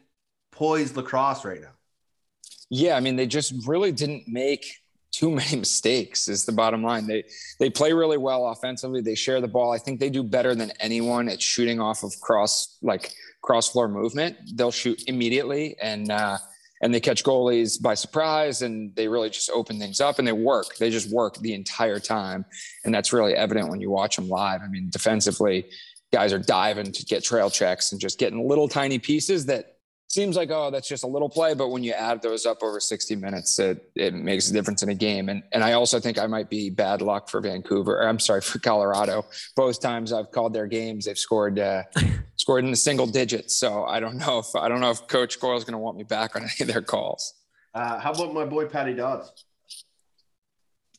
poised 0.51 0.97
lacrosse 0.97 1.45
right 1.45 1.61
now. 1.61 1.73
Yeah, 2.69 2.97
I 2.97 3.01
mean, 3.01 3.17
they 3.17 3.27
just 3.27 3.67
really 3.67 3.93
didn't 3.93 4.29
make 4.29 4.67
too 5.11 5.31
many 5.31 5.57
mistakes 5.65 6.29
is 6.29 6.45
the 6.45 6.53
bottom 6.53 6.83
line. 6.83 7.07
They 7.07 7.25
they 7.59 7.71
play 7.71 7.93
really 7.93 8.19
well 8.19 8.49
offensively. 8.49 9.01
They 9.01 9.15
share 9.15 9.41
the 9.41 9.49
ball. 9.49 9.73
I 9.73 9.79
think 9.79 10.01
they 10.01 10.11
do 10.11 10.23
better 10.23 10.55
than 10.55 10.73
anyone 10.81 11.29
at 11.29 11.41
shooting 11.43 11.81
off 11.81 12.03
of 12.03 12.19
cross 12.21 12.79
like 12.83 13.13
cross 13.43 13.69
floor 13.69 13.89
movement. 13.89 14.37
They'll 14.55 14.71
shoot 14.71 15.03
immediately 15.07 15.77
and 15.81 16.11
uh, 16.11 16.39
and 16.81 16.95
they 16.95 17.01
catch 17.01 17.25
goalies 17.25 17.81
by 17.81 17.95
surprise 17.95 18.63
and 18.63 18.95
they 18.97 19.07
really 19.07 19.31
just 19.31 19.51
open 19.51 19.79
things 19.79 20.01
up 20.01 20.19
and 20.19 20.27
they 20.27 20.33
work. 20.33 20.77
They 20.77 20.91
just 20.91 21.11
work 21.11 21.37
the 21.39 21.55
entire 21.55 22.01
time, 22.01 22.45
and 22.85 22.95
that's 22.95 23.13
really 23.13 23.35
evident 23.35 23.69
when 23.69 23.81
you 23.81 23.91
watch 23.91 24.17
them 24.17 24.29
live. 24.29 24.63
I 24.63 24.69
mean, 24.69 24.89
defensively, 24.91 25.67
guys 26.13 26.33
are 26.33 26.39
diving 26.39 26.91
to 26.93 27.05
get 27.05 27.23
trail 27.23 27.51
checks 27.51 27.93
and 27.93 28.01
just 28.01 28.19
getting 28.19 28.49
little 28.49 28.69
tiny 28.69 28.99
pieces 28.99 29.47
that 29.47 29.70
seems 30.11 30.37
like 30.37 30.51
oh 30.51 30.71
that's 30.71 30.89
just 30.89 31.05
a 31.05 31.07
little 31.07 31.29
play 31.29 31.55
but 31.55 31.69
when 31.69 31.85
you 31.85 31.93
add 31.93 32.21
those 32.21 32.45
up 32.45 32.63
over 32.63 32.81
60 32.81 33.15
minutes 33.17 33.59
it, 33.59 33.91
it 33.95 34.13
makes 34.13 34.51
a 34.51 34.53
difference 34.53 34.83
in 34.83 34.89
a 34.89 34.95
game. 34.95 35.29
And 35.29 35.43
and 35.53 35.63
i 35.63 35.73
also 35.73 36.01
think 36.01 36.19
i 36.19 36.27
might 36.27 36.51
be 36.51 36.69
bad 36.69 37.01
luck 37.01 37.29
for 37.29 37.41
vancouver 37.41 38.07
i'm 38.07 38.19
sorry 38.19 38.41
for 38.41 38.59
colorado. 38.59 39.25
Both 39.57 39.81
times 39.81 40.13
i've 40.13 40.31
called 40.31 40.53
their 40.53 40.67
games 40.67 41.05
they've 41.05 41.19
scored 41.19 41.59
uh, 41.59 41.85
scored 42.37 42.65
in 42.65 42.71
the 42.71 42.77
single 42.77 43.07
digits. 43.07 43.57
So 43.57 43.85
i 43.85 44.01
don't 44.01 44.17
know 44.17 44.41
if 44.41 44.55
i 44.57 44.69
don't 44.69 44.81
know 44.81 44.91
if 44.91 45.07
coach 45.07 45.41
coyle 45.41 45.57
is 45.57 45.65
going 45.65 45.73
to 45.73 45.79
want 45.79 45.97
me 45.97 46.05
back 46.05 46.37
on 46.37 46.43
any 46.43 46.53
of 46.61 46.67
their 46.69 46.83
calls. 46.83 47.35
Uh, 47.73 47.99
how 48.01 48.13
about 48.13 48.35
my 48.35 48.45
boy 48.45 48.67
patty 48.67 48.95
dodds? 48.95 49.33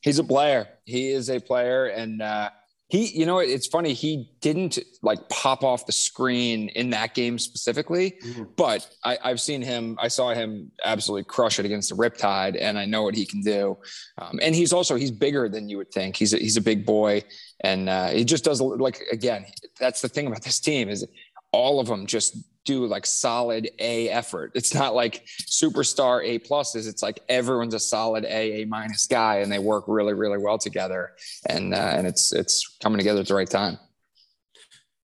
He's 0.00 0.18
a 0.18 0.24
player. 0.24 0.66
He 0.84 1.10
is 1.10 1.30
a 1.30 1.38
player 1.38 1.86
and 1.86 2.22
uh, 2.22 2.50
he 2.92 3.06
you 3.06 3.24
know 3.24 3.38
it's 3.38 3.66
funny 3.66 3.94
he 3.94 4.28
didn't 4.42 4.78
like 5.00 5.26
pop 5.30 5.64
off 5.64 5.86
the 5.86 5.92
screen 5.92 6.68
in 6.70 6.90
that 6.90 7.14
game 7.14 7.38
specifically 7.38 8.18
mm-hmm. 8.22 8.44
but 8.54 8.86
I, 9.02 9.16
have 9.24 9.40
seen 9.40 9.62
him 9.62 9.96
i 9.98 10.08
saw 10.08 10.34
him 10.34 10.70
absolutely 10.84 11.24
crush 11.24 11.58
it 11.58 11.64
against 11.64 11.88
the 11.88 11.96
riptide 11.96 12.56
and 12.60 12.78
i 12.78 12.84
know 12.84 13.02
what 13.02 13.14
he 13.14 13.24
can 13.24 13.40
do 13.40 13.78
um, 14.18 14.38
and 14.42 14.54
he's 14.54 14.74
also 14.74 14.94
he's 14.94 15.10
bigger 15.10 15.48
than 15.48 15.70
you 15.70 15.78
would 15.78 15.90
think 15.90 16.16
he's 16.16 16.34
a, 16.34 16.36
he's 16.36 16.58
a 16.58 16.60
big 16.60 16.84
boy 16.84 17.24
and 17.60 17.88
uh, 17.88 18.08
he 18.08 18.24
just 18.24 18.44
does 18.44 18.60
like 18.60 19.00
again 19.10 19.46
that's 19.80 20.02
the 20.02 20.08
thing 20.08 20.26
about 20.26 20.42
this 20.42 20.60
team 20.60 20.90
is 20.90 21.06
all 21.50 21.80
of 21.80 21.86
them 21.86 22.06
just 22.06 22.36
do 22.64 22.86
like 22.86 23.06
solid 23.06 23.70
A 23.78 24.08
effort. 24.08 24.52
It's 24.54 24.74
not 24.74 24.94
like 24.94 25.26
superstar 25.42 26.24
A 26.24 26.38
pluses. 26.38 26.88
It's 26.88 27.02
like 27.02 27.20
everyone's 27.28 27.74
a 27.74 27.80
solid 27.80 28.24
A 28.24 28.62
A 28.62 28.66
minus 28.66 29.06
guy, 29.06 29.38
and 29.38 29.50
they 29.50 29.58
work 29.58 29.84
really 29.88 30.14
really 30.14 30.38
well 30.38 30.58
together. 30.58 31.12
And 31.48 31.74
uh, 31.74 31.94
and 31.96 32.06
it's 32.06 32.32
it's 32.32 32.76
coming 32.82 32.98
together 32.98 33.20
at 33.20 33.28
the 33.28 33.34
right 33.34 33.50
time. 33.50 33.78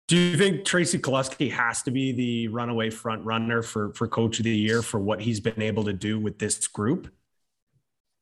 Do 0.08 0.16
you 0.16 0.38
think 0.38 0.64
Tracy 0.64 0.98
Kelusky 0.98 1.52
has 1.52 1.82
to 1.82 1.90
be 1.90 2.12
the 2.12 2.48
runaway 2.48 2.90
front 2.90 3.24
runner 3.24 3.62
for 3.62 3.92
for 3.92 4.08
Coach 4.08 4.38
of 4.38 4.44
the 4.44 4.56
Year 4.56 4.82
for 4.82 4.98
what 4.98 5.20
he's 5.20 5.40
been 5.40 5.60
able 5.60 5.84
to 5.84 5.92
do 5.92 6.18
with 6.18 6.38
this 6.38 6.66
group? 6.66 7.12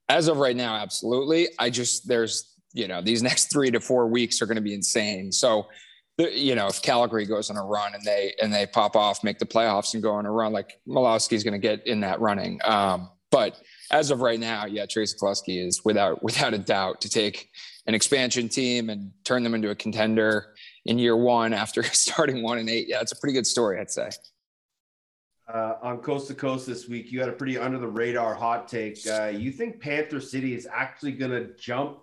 As 0.09 0.28
of 0.28 0.39
right 0.39 0.57
now, 0.57 0.74
absolutely. 0.74 1.49
I 1.59 1.70
just 1.70 2.09
there's 2.09 2.55
you 2.72 2.89
know 2.89 3.03
these 3.03 3.22
next 3.22 3.53
three 3.53 3.70
to 3.70 3.80
four 3.80 4.09
weeks 4.09 4.43
are 4.43 4.47
going 4.47 4.57
to 4.57 4.62
be 4.62 4.74
insane. 4.74 5.30
So 5.30 5.66
you 6.19 6.55
know, 6.55 6.67
if 6.67 6.81
Calgary 6.81 7.27
goes 7.27 7.51
on 7.51 7.57
a 7.57 7.64
run 7.64 7.95
and 7.95 8.03
they 8.03 8.35
and 8.41 8.53
they 8.53 8.67
pop 8.67 8.97
off, 8.97 9.23
make 9.23 9.39
the 9.39 9.47
playoffs, 9.47 9.95
and 9.95 10.03
go 10.03 10.12
on 10.12 10.27
a 10.27 10.31
run, 10.31 10.53
like 10.53 10.81
Malawsky's 10.89 11.45
going 11.45 11.53
to 11.53 11.59
get 11.59 11.87
in 11.87 12.01
that 12.01 12.21
running. 12.21 12.59
Um, 12.64 13.11
but 13.31 13.61
as 13.91 14.11
of 14.11 14.21
right 14.21 14.41
now, 14.41 14.67
yeah, 14.67 14.87
Tracy 14.87 15.17
Kelusky 15.19 15.64
is 15.64 15.85
without 15.85 16.23
without 16.23 16.55
a 16.55 16.59
doubt 16.59 17.01
to 17.03 17.11
take 17.11 17.51
an 17.87 17.95
expansion 17.95 18.49
team 18.49 18.91
and 18.91 19.12
turn 19.25 19.43
them 19.43 19.55
into 19.55 19.71
a 19.71 19.75
contender 19.75 20.55
in 20.87 20.99
year 20.99 21.17
one 21.17 21.53
after 21.53 21.83
starting 21.93 22.43
one 22.43 22.59
and 22.59 22.69
eight. 22.69 22.87
Yeah, 22.89 23.01
it's 23.01 23.12
a 23.12 23.17
pretty 23.17 23.35
good 23.35 23.47
story, 23.47 23.79
I'd 23.81 23.91
say. 23.91 24.11
Uh, 25.53 25.75
on 25.81 25.99
coast 25.99 26.27
to 26.27 26.35
coast 26.35 26.67
this 26.67 26.89
week, 26.89 27.12
you 27.12 27.21
had 27.21 27.29
a 27.29 27.33
pretty 27.33 27.57
under 27.57 27.79
the 27.79 27.87
radar 27.87 28.35
hot 28.35 28.67
take. 28.67 28.99
Uh, 29.09 29.27
you 29.27 29.53
think 29.53 29.81
Panther 29.81 30.21
City 30.21 30.55
is 30.55 30.67
actually 30.73 31.12
going 31.12 31.31
to 31.31 31.55
jump 31.57 31.99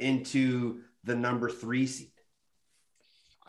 into 0.00 0.80
the 1.04 1.14
number 1.14 1.48
three 1.48 1.86
seed? 1.86 2.11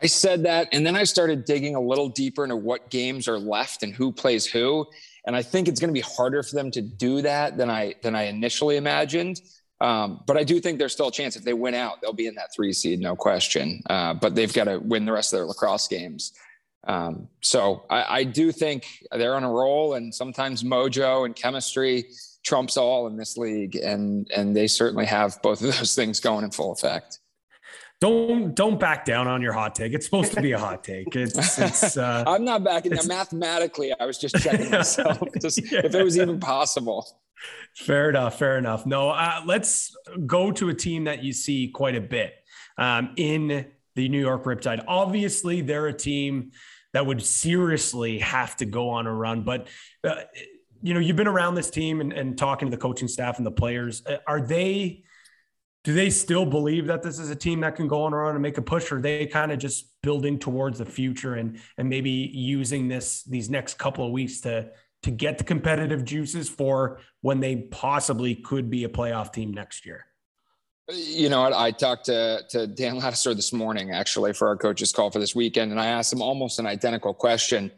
I 0.04 0.08
said 0.08 0.44
that, 0.44 0.68
and 0.74 0.86
then 0.86 0.98
I 0.98 1.06
started 1.06 1.46
digging 1.46 1.76
a 1.76 1.80
little 1.80 2.10
deeper 2.10 2.44
into 2.44 2.58
what 2.58 2.90
games 2.90 3.30
are 3.30 3.40
left 3.40 3.84
and 3.84 3.94
who 3.94 4.12
plays 4.12 4.46
who. 4.46 4.86
And 5.26 5.34
I 5.34 5.42
think 5.42 5.70
it's 5.70 5.80
going 5.80 5.88
to 5.88 5.94
be 5.94 6.02
harder 6.02 6.44
for 6.44 6.56
them 6.56 6.72
to 6.72 6.82
do 6.82 7.22
that 7.22 7.56
than 7.58 7.70
I 7.70 7.96
than 8.02 8.14
I 8.14 8.24
initially 8.24 8.76
imagined. 8.76 9.40
Um, 9.80 10.22
but 10.28 10.36
I 10.36 10.44
do 10.44 10.60
think 10.60 10.78
there's 10.78 10.92
still 10.92 11.08
a 11.08 11.12
chance 11.12 11.38
if 11.38 11.46
they 11.46 11.54
win 11.54 11.74
out, 11.74 12.02
they'll 12.02 12.12
be 12.12 12.28
in 12.28 12.36
that 12.36 12.54
three 12.54 12.74
seed, 12.74 13.00
no 13.00 13.16
question. 13.16 13.82
Uh, 13.90 14.14
but 14.14 14.36
they've 14.36 14.54
got 14.54 14.66
to 14.66 14.78
win 14.80 15.06
the 15.06 15.14
rest 15.14 15.32
of 15.32 15.38
their 15.38 15.46
lacrosse 15.46 15.88
games. 15.88 16.34
Um, 16.86 17.30
so 17.42 17.86
I, 17.90 18.20
I 18.20 18.24
do 18.26 18.52
think 18.52 18.86
they're 19.10 19.36
on 19.36 19.46
a 19.46 19.50
roll, 19.50 19.94
and 19.94 20.14
sometimes 20.14 20.64
mojo 20.64 21.26
and 21.26 21.34
chemistry 21.34 22.10
trumps 22.44 22.76
all 22.76 23.08
in 23.08 23.16
this 23.16 23.38
league, 23.38 23.78
and 23.78 24.30
and 24.36 24.54
they 24.54 24.68
certainly 24.68 25.06
have 25.06 25.42
both 25.42 25.62
of 25.62 25.78
those 25.78 25.96
things 26.00 26.20
going 26.20 26.44
in 26.44 26.52
full 26.52 26.74
effect 26.74 27.20
don't 28.04 28.54
don't 28.54 28.82
back 28.82 29.06
down 29.06 29.30
on 29.30 29.42
your 29.42 29.54
hot 29.54 29.76
take. 29.76 29.94
It's 29.94 30.04
supposed 30.04 30.34
to 30.34 30.42
be 30.42 30.52
a 30.52 30.60
hot 30.60 30.84
take. 30.84 31.16
It's, 31.16 31.58
it's 31.58 31.96
uh, 31.96 32.26
I'm 32.28 32.44
not 32.44 32.62
backing 32.62 32.92
down. 32.92 33.08
Mathematically, 33.08 33.94
I 33.98 34.06
was 34.06 34.18
just 34.18 34.36
checking 34.36 34.72
myself 34.72 35.20
just 35.42 35.72
yeah. 35.72 35.82
if 35.86 35.96
it 35.96 36.04
was 36.04 36.18
even 36.18 36.38
possible. 36.38 37.08
Fair 37.78 38.10
enough. 38.10 38.38
Fair 38.38 38.58
enough. 38.58 38.86
No, 38.86 39.12
uh, 39.12 39.42
let's 39.46 39.96
go 40.26 40.52
to 40.52 40.68
a 40.68 40.74
team 40.74 41.06
that 41.06 41.24
you 41.24 41.32
see 41.32 41.70
quite 41.70 41.96
a 41.96 42.02
bit 42.02 42.34
um, 42.78 43.14
in 43.16 43.68
the 43.96 44.10
New 44.10 44.20
York 44.20 44.44
Riptide. 44.44 44.84
Obviously, 44.86 45.62
they're 45.62 45.88
a 45.88 45.94
team 45.94 46.52
that 46.92 47.06
would 47.06 47.24
seriously 47.24 48.20
have 48.20 48.58
to 48.58 48.66
go 48.66 48.90
on 48.90 49.08
a 49.08 49.14
run, 49.14 49.44
but. 49.44 49.68
Uh, 50.04 50.16
you 50.86 50.94
know, 50.94 51.00
you've 51.00 51.16
been 51.16 51.28
around 51.28 51.56
this 51.56 51.70
team 51.70 52.02
and, 52.02 52.12
and 52.12 52.38
talking 52.38 52.68
to 52.68 52.70
the 52.70 52.82
coaching 52.82 53.08
staff 53.08 53.38
and 53.38 53.46
the 53.46 53.52
players. 53.52 54.06
Uh, 54.06 54.18
are 54.28 54.42
they 54.42 55.06
do 55.84 55.94
they 55.94 56.10
still 56.10 56.46
believe 56.46 56.88
that 56.88 57.04
this 57.04 57.20
is 57.20 57.30
a 57.30 57.36
team 57.36 57.60
that 57.60 57.76
can 57.76 57.88
go 57.88 58.04
on 58.04 58.14
around 58.14 58.36
and 58.36 58.42
make 58.42 58.58
a 58.58 58.62
push 58.62 58.92
or 58.92 59.02
they 59.02 59.26
kind 59.26 59.52
of 59.52 59.60
just 59.60 59.90
building 60.02 60.40
towards 60.40 60.80
the 60.80 60.86
future 60.86 61.36
and 61.36 61.60
and 61.78 61.90
maybe 61.90 62.10
using 62.10 62.88
this 62.88 63.24
these 63.24 63.50
next 63.50 63.78
couple 63.78 64.06
of 64.06 64.12
weeks 64.12 64.42
to 64.42 64.70
to 65.04 65.12
get 65.12 65.38
the 65.38 65.44
competitive 65.44 66.06
juices 66.06 66.48
for 66.48 67.00
when 67.22 67.42
they 67.42 67.58
possibly 67.58 68.36
could 68.36 68.70
be 68.70 68.86
a 68.86 68.90
playoff 68.90 69.34
team 69.34 69.54
next 69.54 69.86
year? 69.86 70.06
You 70.94 71.30
know 71.30 71.44
I 71.54 71.72
talked 71.72 72.06
to, 72.06 72.42
to 72.50 72.68
Dan 72.68 73.00
Ladouceur 73.00 73.36
this 73.36 73.54
morning, 73.54 73.92
actually, 73.92 74.34
for 74.34 74.48
our 74.48 74.58
coaches 74.58 74.92
call 74.92 75.12
for 75.12 75.20
this 75.20 75.34
weekend, 75.34 75.72
and 75.72 75.80
I 75.80 75.88
asked 75.88 76.12
him 76.12 76.22
almost 76.22 76.60
an 76.60 76.66
identical 76.66 77.14
question 77.14 77.72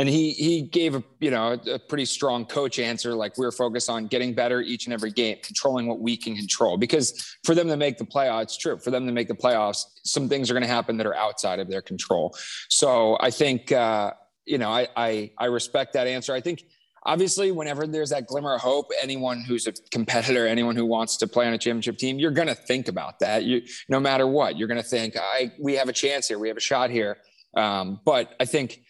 and 0.00 0.08
he 0.08 0.30
he 0.30 0.62
gave 0.62 0.94
a 0.94 1.04
you 1.20 1.30
know 1.30 1.58
a, 1.70 1.78
pretty 1.78 2.06
strong 2.06 2.46
coach 2.46 2.78
answer 2.78 3.14
like 3.14 3.36
we're 3.36 3.52
focused 3.52 3.90
on 3.90 4.06
getting 4.06 4.32
better 4.32 4.62
each 4.62 4.86
and 4.86 4.94
every 4.94 5.10
game 5.10 5.36
controlling 5.42 5.86
what 5.86 6.00
we 6.00 6.16
can 6.16 6.34
control. 6.34 6.78
Because 6.78 7.36
for 7.44 7.54
them 7.54 7.68
to 7.68 7.76
make 7.76 7.98
the 7.98 8.06
playoffs 8.06 8.44
it's 8.44 8.56
true 8.56 8.78
for 8.78 8.90
them 8.90 9.06
to 9.06 9.12
make 9.12 9.28
the 9.28 9.34
playoffs 9.34 9.84
some 10.02 10.26
things 10.26 10.50
are 10.50 10.54
going 10.54 10.62
to 10.62 10.68
happen 10.68 10.96
that 10.96 11.06
are 11.06 11.14
outside 11.14 11.58
of 11.58 11.68
their 11.68 11.82
control. 11.82 12.34
So 12.70 13.18
i 13.20 13.30
think 13.30 13.72
uh, 13.72 14.12
you 14.46 14.56
know 14.56 14.70
I, 14.70 14.88
I 14.96 15.32
i 15.36 15.44
respect 15.44 15.92
that 15.92 16.06
answer. 16.06 16.32
I 16.32 16.40
think 16.40 16.64
obviously 17.04 17.52
whenever 17.52 17.86
there's 17.86 18.10
that 18.10 18.26
glimmer 18.26 18.54
of 18.54 18.62
hope 18.62 18.86
anyone 19.02 19.42
who's 19.42 19.66
a 19.66 19.72
competitor 19.90 20.46
anyone 20.46 20.76
who 20.76 20.86
wants 20.86 21.18
to 21.18 21.26
play 21.26 21.46
on 21.46 21.52
a 21.52 21.58
championship 21.58 21.98
team 21.98 22.18
you're 22.18 22.30
going 22.30 22.48
to 22.48 22.54
think 22.54 22.88
about 22.88 23.18
that. 23.18 23.44
You 23.44 23.60
no 23.90 24.00
matter 24.00 24.26
what 24.26 24.56
you're 24.56 24.68
going 24.68 24.82
to 24.82 24.90
think 24.96 25.14
i 25.18 25.52
we 25.58 25.74
have 25.74 25.90
a 25.90 25.92
chance 25.92 26.28
here 26.28 26.38
we 26.38 26.48
have 26.48 26.56
a 26.56 26.66
shot 26.72 26.88
here. 26.88 27.18
Um, 27.54 28.00
but 28.06 28.34
i 28.40 28.46
think 28.46 28.80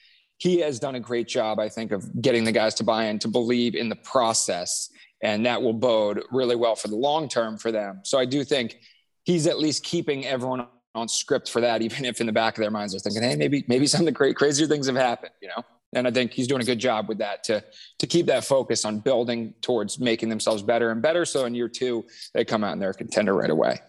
he 0.40 0.58
has 0.60 0.78
done 0.80 0.94
a 0.94 1.00
great 1.00 1.28
job, 1.28 1.60
I 1.60 1.68
think, 1.68 1.92
of 1.92 2.22
getting 2.22 2.44
the 2.44 2.52
guys 2.52 2.74
to 2.76 2.84
buy 2.84 3.04
in, 3.04 3.18
to 3.18 3.28
believe 3.28 3.74
in 3.74 3.90
the 3.90 3.96
process. 3.96 4.88
And 5.22 5.44
that 5.44 5.60
will 5.60 5.74
bode 5.74 6.22
really 6.32 6.56
well 6.56 6.74
for 6.74 6.88
the 6.88 6.96
long 6.96 7.28
term 7.28 7.58
for 7.58 7.70
them. 7.70 8.00
So 8.04 8.18
I 8.18 8.24
do 8.24 8.42
think 8.42 8.80
he's 9.24 9.46
at 9.46 9.58
least 9.58 9.84
keeping 9.84 10.24
everyone 10.24 10.66
on 10.94 11.08
script 11.08 11.50
for 11.50 11.60
that, 11.60 11.82
even 11.82 12.06
if 12.06 12.22
in 12.22 12.26
the 12.26 12.32
back 12.32 12.56
of 12.56 12.62
their 12.62 12.70
minds 12.70 12.94
they're 12.94 13.00
thinking, 13.00 13.22
hey, 13.22 13.36
maybe, 13.36 13.66
maybe 13.68 13.86
some 13.86 14.00
of 14.00 14.06
the 14.06 14.12
great, 14.12 14.34
crazier 14.34 14.66
things 14.66 14.86
have 14.86 14.96
happened, 14.96 15.32
you 15.42 15.48
know? 15.48 15.62
And 15.92 16.08
I 16.08 16.10
think 16.10 16.32
he's 16.32 16.46
doing 16.46 16.62
a 16.62 16.64
good 16.64 16.78
job 16.78 17.06
with 17.06 17.18
that 17.18 17.44
to 17.44 17.62
to 17.98 18.06
keep 18.06 18.26
that 18.26 18.44
focus 18.44 18.84
on 18.84 19.00
building 19.00 19.54
towards 19.60 19.98
making 19.98 20.28
themselves 20.28 20.62
better 20.62 20.90
and 20.90 21.02
better. 21.02 21.24
So 21.24 21.44
in 21.44 21.54
year 21.54 21.68
two, 21.68 22.06
they 22.32 22.44
come 22.44 22.62
out 22.64 22.72
and 22.72 22.80
they're 22.80 22.90
a 22.90 22.94
contender 22.94 23.34
right 23.34 23.50
away. 23.50 23.80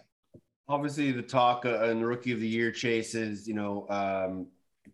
Obviously, 0.68 1.12
the 1.12 1.22
talk 1.22 1.64
uh, 1.64 1.84
in 1.84 2.00
the 2.00 2.06
rookie 2.06 2.32
of 2.32 2.40
the 2.40 2.48
year 2.48 2.72
chases, 2.72 3.46
you 3.46 3.54
know, 3.54 3.86
um, 3.88 4.48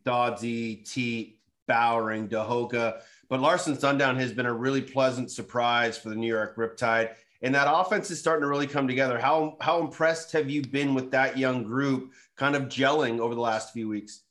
T, 0.04 1.37
Bowering, 1.68 2.28
Tehoka. 2.28 3.00
But 3.28 3.40
Larson 3.40 3.78
Sundown 3.78 4.16
has 4.16 4.32
been 4.32 4.46
a 4.46 4.52
really 4.52 4.82
pleasant 4.82 5.30
surprise 5.30 5.96
for 5.96 6.08
the 6.08 6.16
New 6.16 6.26
York 6.26 6.56
Riptide. 6.56 7.14
And 7.42 7.54
that 7.54 7.72
offense 7.72 8.10
is 8.10 8.18
starting 8.18 8.42
to 8.42 8.48
really 8.48 8.66
come 8.66 8.88
together. 8.88 9.18
How 9.18 9.56
how 9.60 9.80
impressed 9.80 10.32
have 10.32 10.50
you 10.50 10.62
been 10.62 10.94
with 10.94 11.12
that 11.12 11.38
young 11.38 11.62
group 11.62 12.12
kind 12.36 12.56
of 12.56 12.64
gelling 12.64 13.20
over 13.20 13.34
the 13.34 13.40
last 13.40 13.72
few 13.72 13.88
weeks? 13.88 14.22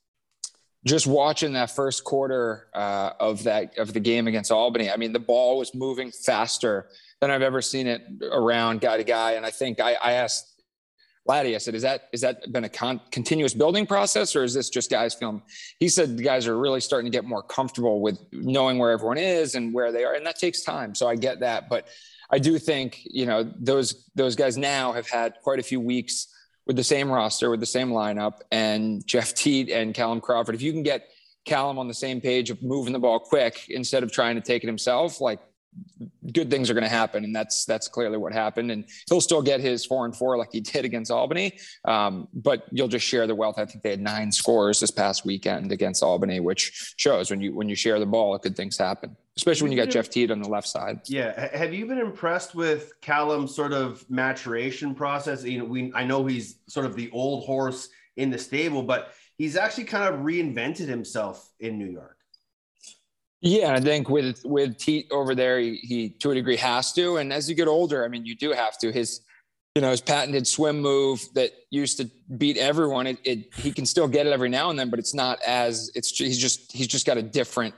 Just 0.84 1.06
watching 1.06 1.54
that 1.54 1.70
first 1.70 2.04
quarter 2.04 2.68
uh, 2.74 3.12
of 3.18 3.44
that 3.44 3.78
of 3.78 3.94
the 3.94 4.00
game 4.00 4.28
against 4.28 4.52
Albany, 4.52 4.90
I 4.90 4.96
mean, 4.96 5.12
the 5.12 5.18
ball 5.18 5.58
was 5.58 5.74
moving 5.74 6.10
faster 6.10 6.88
than 7.20 7.30
I've 7.30 7.42
ever 7.42 7.62
seen 7.62 7.86
it 7.86 8.02
around 8.30 8.80
guy 8.80 8.98
to 8.98 9.04
guy. 9.04 9.32
And 9.32 9.46
I 9.46 9.50
think 9.50 9.80
I, 9.80 9.94
I 9.94 10.12
asked 10.12 10.57
Laddie, 11.28 11.54
I 11.54 11.58
said, 11.58 11.74
is 11.74 11.82
that, 11.82 12.08
is 12.12 12.22
that 12.22 12.50
been 12.50 12.64
a 12.64 12.70
con- 12.70 13.02
continuous 13.10 13.52
building 13.52 13.86
process 13.86 14.34
or 14.34 14.44
is 14.44 14.54
this 14.54 14.70
just 14.70 14.90
guys 14.90 15.14
feeling, 15.14 15.42
he 15.78 15.88
said 15.90 16.16
the 16.16 16.22
guys 16.22 16.46
are 16.46 16.58
really 16.58 16.80
starting 16.80 17.12
to 17.12 17.14
get 17.14 17.26
more 17.26 17.42
comfortable 17.42 18.00
with 18.00 18.18
knowing 18.32 18.78
where 18.78 18.90
everyone 18.90 19.18
is 19.18 19.54
and 19.54 19.74
where 19.74 19.92
they 19.92 20.04
are. 20.04 20.14
And 20.14 20.26
that 20.26 20.38
takes 20.38 20.62
time. 20.62 20.94
So 20.94 21.06
I 21.06 21.16
get 21.16 21.40
that. 21.40 21.68
But 21.68 21.86
I 22.30 22.38
do 22.38 22.58
think, 22.58 23.02
you 23.04 23.26
know, 23.26 23.52
those, 23.58 24.08
those 24.14 24.36
guys 24.36 24.56
now 24.56 24.92
have 24.92 25.06
had 25.06 25.34
quite 25.42 25.58
a 25.58 25.62
few 25.62 25.80
weeks 25.80 26.28
with 26.66 26.76
the 26.76 26.84
same 26.84 27.10
roster, 27.10 27.50
with 27.50 27.60
the 27.60 27.66
same 27.66 27.90
lineup 27.90 28.40
and 28.50 29.06
Jeff 29.06 29.34
Teat 29.34 29.68
and 29.68 29.92
Callum 29.92 30.22
Crawford. 30.22 30.54
If 30.54 30.62
you 30.62 30.72
can 30.72 30.82
get 30.82 31.10
Callum 31.44 31.78
on 31.78 31.88
the 31.88 31.94
same 31.94 32.22
page 32.22 32.48
of 32.50 32.62
moving 32.62 32.94
the 32.94 32.98
ball 32.98 33.18
quick 33.18 33.68
instead 33.68 34.02
of 34.02 34.12
trying 34.12 34.36
to 34.36 34.42
take 34.42 34.64
it 34.64 34.66
himself, 34.66 35.20
like 35.20 35.40
good 36.32 36.50
things 36.50 36.70
are 36.70 36.74
going 36.74 36.84
to 36.84 36.90
happen, 36.90 37.24
and 37.24 37.34
that's 37.34 37.64
that's 37.64 37.88
clearly 37.88 38.16
what 38.16 38.32
happened. 38.32 38.70
And 38.70 38.84
he'll 39.08 39.20
still 39.20 39.42
get 39.42 39.60
his 39.60 39.84
four 39.84 40.04
and 40.04 40.14
four 40.14 40.36
like 40.36 40.50
he 40.52 40.60
did 40.60 40.84
against 40.84 41.10
Albany, 41.10 41.58
um, 41.84 42.28
but 42.34 42.66
you'll 42.70 42.88
just 42.88 43.06
share 43.06 43.26
the 43.26 43.34
wealth. 43.34 43.58
I 43.58 43.64
think 43.64 43.82
they 43.82 43.90
had 43.90 44.00
nine 44.00 44.32
scores 44.32 44.80
this 44.80 44.90
past 44.90 45.24
weekend 45.24 45.72
against 45.72 46.02
Albany, 46.02 46.40
which 46.40 46.94
shows 46.96 47.30
when 47.30 47.40
you 47.40 47.54
when 47.54 47.68
you 47.68 47.74
share 47.74 47.98
the 47.98 48.06
ball, 48.06 48.36
good 48.38 48.56
things 48.56 48.76
happen. 48.76 49.16
Especially 49.36 49.64
when 49.64 49.72
you 49.72 49.78
got 49.78 49.90
Jeff 49.90 50.10
Teat 50.10 50.32
on 50.32 50.42
the 50.42 50.48
left 50.48 50.66
side. 50.66 51.00
Yeah, 51.06 51.56
have 51.56 51.72
you 51.72 51.86
been 51.86 51.98
impressed 51.98 52.56
with 52.56 52.92
Callum's 53.00 53.54
sort 53.54 53.72
of 53.72 54.04
maturation 54.10 54.96
process? 54.96 55.44
You 55.44 55.58
know, 55.60 55.64
we 55.64 55.92
I 55.94 56.04
know 56.04 56.26
he's 56.26 56.56
sort 56.66 56.86
of 56.86 56.96
the 56.96 57.10
old 57.12 57.44
horse 57.44 57.88
in 58.16 58.30
the 58.30 58.38
stable, 58.38 58.82
but 58.82 59.12
he's 59.36 59.56
actually 59.56 59.84
kind 59.84 60.12
of 60.12 60.20
reinvented 60.20 60.88
himself 60.88 61.52
in 61.60 61.78
New 61.78 61.86
York. 61.86 62.17
Yeah, 63.40 63.72
I 63.72 63.80
think 63.80 64.08
with 64.08 64.42
with 64.44 64.78
Teat 64.78 65.06
over 65.10 65.34
there, 65.34 65.60
he, 65.60 65.76
he, 65.76 66.08
to 66.10 66.32
a 66.32 66.34
degree 66.34 66.56
has 66.56 66.92
to. 66.94 67.18
And 67.18 67.32
as 67.32 67.48
you 67.48 67.54
get 67.54 67.68
older, 67.68 68.04
I 68.04 68.08
mean, 68.08 68.26
you 68.26 68.34
do 68.34 68.52
have 68.52 68.78
to. 68.78 68.90
His 68.90 69.20
you 69.74 69.82
know 69.82 69.90
his 69.90 70.00
patented 70.00 70.46
swim 70.46 70.80
move 70.80 71.22
that 71.34 71.52
used 71.70 71.98
to 71.98 72.10
beat 72.36 72.56
everyone. 72.56 73.06
It, 73.06 73.18
it 73.22 73.54
he 73.54 73.70
can 73.70 73.86
still 73.86 74.08
get 74.08 74.26
it 74.26 74.32
every 74.32 74.48
now 74.48 74.70
and 74.70 74.78
then, 74.78 74.90
but 74.90 74.98
it's 74.98 75.14
not 75.14 75.38
as 75.46 75.90
it's. 75.94 76.16
He's 76.18 76.38
just 76.38 76.72
he's 76.72 76.88
just 76.88 77.06
got 77.06 77.16
a 77.16 77.22
different 77.22 77.74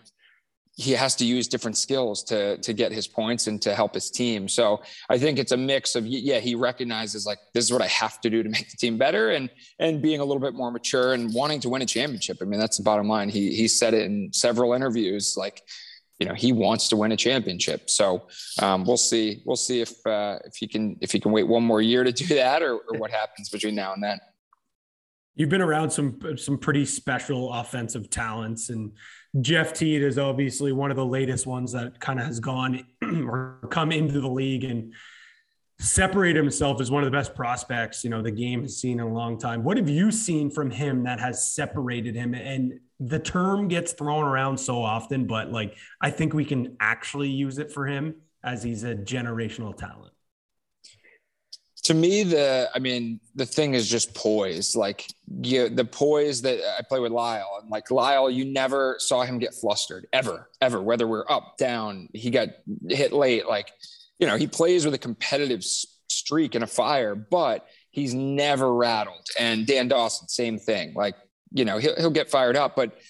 he 0.80 0.92
has 0.92 1.14
to 1.14 1.26
use 1.26 1.46
different 1.46 1.76
skills 1.76 2.24
to 2.24 2.56
to 2.58 2.72
get 2.72 2.90
his 2.90 3.06
points 3.06 3.46
and 3.48 3.60
to 3.60 3.74
help 3.74 3.92
his 3.94 4.10
team. 4.10 4.48
So 4.48 4.82
I 5.10 5.18
think 5.18 5.38
it's 5.38 5.52
a 5.52 5.56
mix 5.56 5.94
of 5.94 6.06
yeah, 6.06 6.38
he 6.38 6.54
recognizes 6.54 7.26
like 7.26 7.38
this 7.52 7.64
is 7.66 7.72
what 7.72 7.82
I 7.82 7.86
have 7.88 8.20
to 8.22 8.30
do 8.30 8.42
to 8.42 8.48
make 8.48 8.70
the 8.70 8.76
team 8.78 8.96
better 8.96 9.30
and 9.30 9.50
and 9.78 10.00
being 10.00 10.20
a 10.20 10.24
little 10.24 10.40
bit 10.40 10.54
more 10.54 10.70
mature 10.70 11.12
and 11.12 11.34
wanting 11.34 11.60
to 11.60 11.68
win 11.68 11.82
a 11.82 11.86
championship. 11.86 12.38
I 12.40 12.46
mean, 12.46 12.58
that's 12.58 12.78
the 12.78 12.82
bottom 12.82 13.08
line. 13.08 13.28
He 13.28 13.54
he 13.54 13.68
said 13.68 13.92
it 13.92 14.06
in 14.06 14.32
several 14.32 14.72
interviews 14.72 15.36
like 15.36 15.62
you 16.18 16.26
know 16.26 16.34
he 16.34 16.52
wants 16.52 16.88
to 16.88 16.96
win 16.96 17.12
a 17.12 17.16
championship. 17.16 17.90
So 17.90 18.26
um, 18.62 18.84
we'll 18.84 18.96
see 18.96 19.42
we'll 19.44 19.56
see 19.56 19.82
if 19.82 20.06
uh, 20.06 20.38
if 20.46 20.56
he 20.56 20.66
can 20.66 20.96
if 21.02 21.12
he 21.12 21.20
can 21.20 21.30
wait 21.30 21.46
one 21.46 21.62
more 21.62 21.82
year 21.82 22.04
to 22.04 22.12
do 22.12 22.26
that 22.34 22.62
or, 22.62 22.74
or 22.76 22.98
what 22.98 23.10
happens 23.10 23.50
between 23.50 23.74
now 23.74 23.92
and 23.92 24.02
then. 24.02 24.18
You've 25.36 25.48
been 25.48 25.62
around 25.62 25.90
some 25.90 26.20
some 26.36 26.58
pretty 26.58 26.84
special 26.84 27.52
offensive 27.52 28.10
talents 28.10 28.68
and 28.68 28.92
Jeff 29.40 29.72
Teat 29.72 30.02
is 30.02 30.18
obviously 30.18 30.72
one 30.72 30.90
of 30.90 30.96
the 30.96 31.06
latest 31.06 31.46
ones 31.46 31.72
that 31.72 32.00
kind 32.00 32.18
of 32.18 32.26
has 32.26 32.40
gone 32.40 32.84
or 33.02 33.60
come 33.70 33.92
into 33.92 34.20
the 34.20 34.28
league 34.28 34.64
and 34.64 34.92
separate 35.78 36.36
himself 36.36 36.80
as 36.80 36.90
one 36.90 37.02
of 37.02 37.10
the 37.10 37.16
best 37.16 37.34
prospects, 37.34 38.04
you 38.04 38.10
know, 38.10 38.20
the 38.20 38.30
game 38.30 38.62
has 38.62 38.76
seen 38.76 39.00
in 39.00 39.06
a 39.06 39.12
long 39.12 39.38
time. 39.38 39.64
What 39.64 39.78
have 39.78 39.88
you 39.88 40.10
seen 40.10 40.50
from 40.50 40.70
him 40.70 41.04
that 41.04 41.20
has 41.20 41.52
separated 41.54 42.14
him? 42.14 42.34
And 42.34 42.80
the 42.98 43.18
term 43.18 43.68
gets 43.68 43.92
thrown 43.92 44.24
around 44.24 44.58
so 44.58 44.82
often, 44.82 45.26
but 45.26 45.50
like 45.52 45.76
I 46.00 46.10
think 46.10 46.34
we 46.34 46.44
can 46.44 46.76
actually 46.80 47.30
use 47.30 47.58
it 47.58 47.72
for 47.72 47.86
him 47.86 48.16
as 48.44 48.62
he's 48.62 48.84
a 48.84 48.94
generational 48.94 49.74
talent 49.76 50.12
to 51.90 51.94
me 51.96 52.22
the 52.22 52.70
i 52.72 52.78
mean 52.78 53.18
the 53.34 53.44
thing 53.44 53.74
is 53.74 53.90
just 53.90 54.14
poise. 54.14 54.76
Like 54.76 55.08
you 55.42 55.68
the 55.68 55.84
poise 55.84 56.40
that 56.42 56.60
i 56.78 56.82
play 56.82 57.00
with 57.00 57.10
lyle 57.10 57.58
and 57.60 57.68
like 57.68 57.90
lyle 57.90 58.30
you 58.30 58.44
never 58.44 58.94
saw 59.00 59.22
him 59.22 59.40
get 59.40 59.52
flustered 59.54 60.06
ever 60.12 60.48
ever 60.60 60.80
whether 60.80 61.08
we're 61.08 61.28
up 61.28 61.56
down 61.58 62.08
he 62.14 62.30
got 62.30 62.48
hit 62.88 63.12
late 63.12 63.48
like 63.48 63.72
you 64.20 64.26
know 64.28 64.36
he 64.36 64.46
plays 64.46 64.84
with 64.84 64.94
a 64.94 64.98
competitive 64.98 65.64
streak 65.64 66.54
and 66.54 66.62
a 66.62 66.66
fire 66.66 67.16
but 67.16 67.66
he's 67.90 68.14
never 68.14 68.72
rattled. 68.72 69.26
And 69.36 69.66
dan 69.66 69.88
dawson 69.88 70.28
same 70.28 70.60
thing 70.60 70.94
like 70.94 71.16
you 71.52 71.64
know 71.64 71.78
he'll, 71.78 71.96
he'll 71.96 72.10
get 72.10 72.30
fired 72.30 72.56
up 72.56 72.76
but 72.76 73.00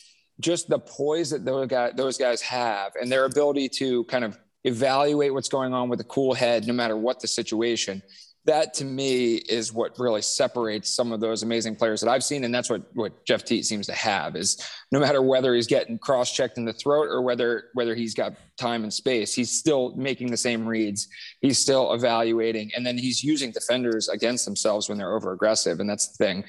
just 0.40 0.70
the 0.70 0.78
poise 0.78 1.28
that 1.30 1.44
those 1.44 1.66
guys 1.66 1.92
those 1.96 2.16
guys 2.16 2.40
have 2.40 2.92
and 2.98 3.12
their 3.12 3.26
ability 3.26 3.68
to 3.80 4.04
kind 4.04 4.24
of 4.24 4.38
evaluate 4.64 5.34
what's 5.34 5.50
going 5.50 5.74
on 5.74 5.90
with 5.90 6.00
a 6.00 6.04
cool 6.04 6.32
head 6.32 6.66
no 6.66 6.72
matter 6.72 6.96
what 6.96 7.20
the 7.20 7.28
situation 7.28 8.02
that 8.46 8.72
to 8.74 8.84
me 8.86 9.34
is 9.34 9.72
what 9.72 9.98
really 9.98 10.22
separates 10.22 10.88
some 10.88 11.12
of 11.12 11.20
those 11.20 11.42
amazing 11.42 11.76
players 11.76 12.00
that 12.00 12.08
I've 12.08 12.24
seen. 12.24 12.44
And 12.44 12.54
that's 12.54 12.70
what, 12.70 12.82
what 12.94 13.24
Jeff 13.26 13.44
Teat 13.44 13.66
seems 13.66 13.86
to 13.86 13.92
have 13.92 14.34
is 14.34 14.66
no 14.90 14.98
matter 14.98 15.20
whether 15.20 15.54
he's 15.54 15.66
getting 15.66 15.98
cross-checked 15.98 16.56
in 16.56 16.64
the 16.64 16.72
throat 16.72 17.08
or 17.08 17.20
whether, 17.20 17.64
whether 17.74 17.94
he's 17.94 18.14
got 18.14 18.32
time 18.56 18.82
and 18.82 18.92
space, 18.92 19.34
he's 19.34 19.50
still 19.50 19.94
making 19.94 20.30
the 20.30 20.38
same 20.38 20.66
reads. 20.66 21.08
He's 21.42 21.58
still 21.58 21.92
evaluating. 21.92 22.70
And 22.74 22.84
then 22.84 22.96
he's 22.96 23.22
using 23.22 23.50
defenders 23.50 24.08
against 24.08 24.46
themselves 24.46 24.88
when 24.88 24.96
they're 24.96 25.14
over 25.14 25.32
aggressive. 25.32 25.78
And 25.78 25.88
that's 25.88 26.16
the 26.16 26.24
thing 26.24 26.44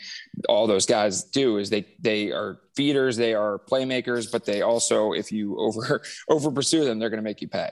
all 0.48 0.68
those 0.68 0.86
guys 0.86 1.26
do 1.26 1.58
is 1.58 1.70
they, 1.70 1.86
they 2.00 2.32
are 2.32 2.60
feeders, 2.74 3.18
they 3.18 3.34
are 3.34 3.60
playmakers, 3.70 4.32
but 4.32 4.46
they 4.46 4.62
also, 4.62 5.12
if 5.12 5.30
you 5.30 5.58
over, 5.60 6.02
over 6.30 6.52
pursue 6.52 6.86
them, 6.86 7.00
they're 7.00 7.10
going 7.10 7.18
to 7.18 7.24
make 7.24 7.42
you 7.42 7.50
pay. 7.50 7.72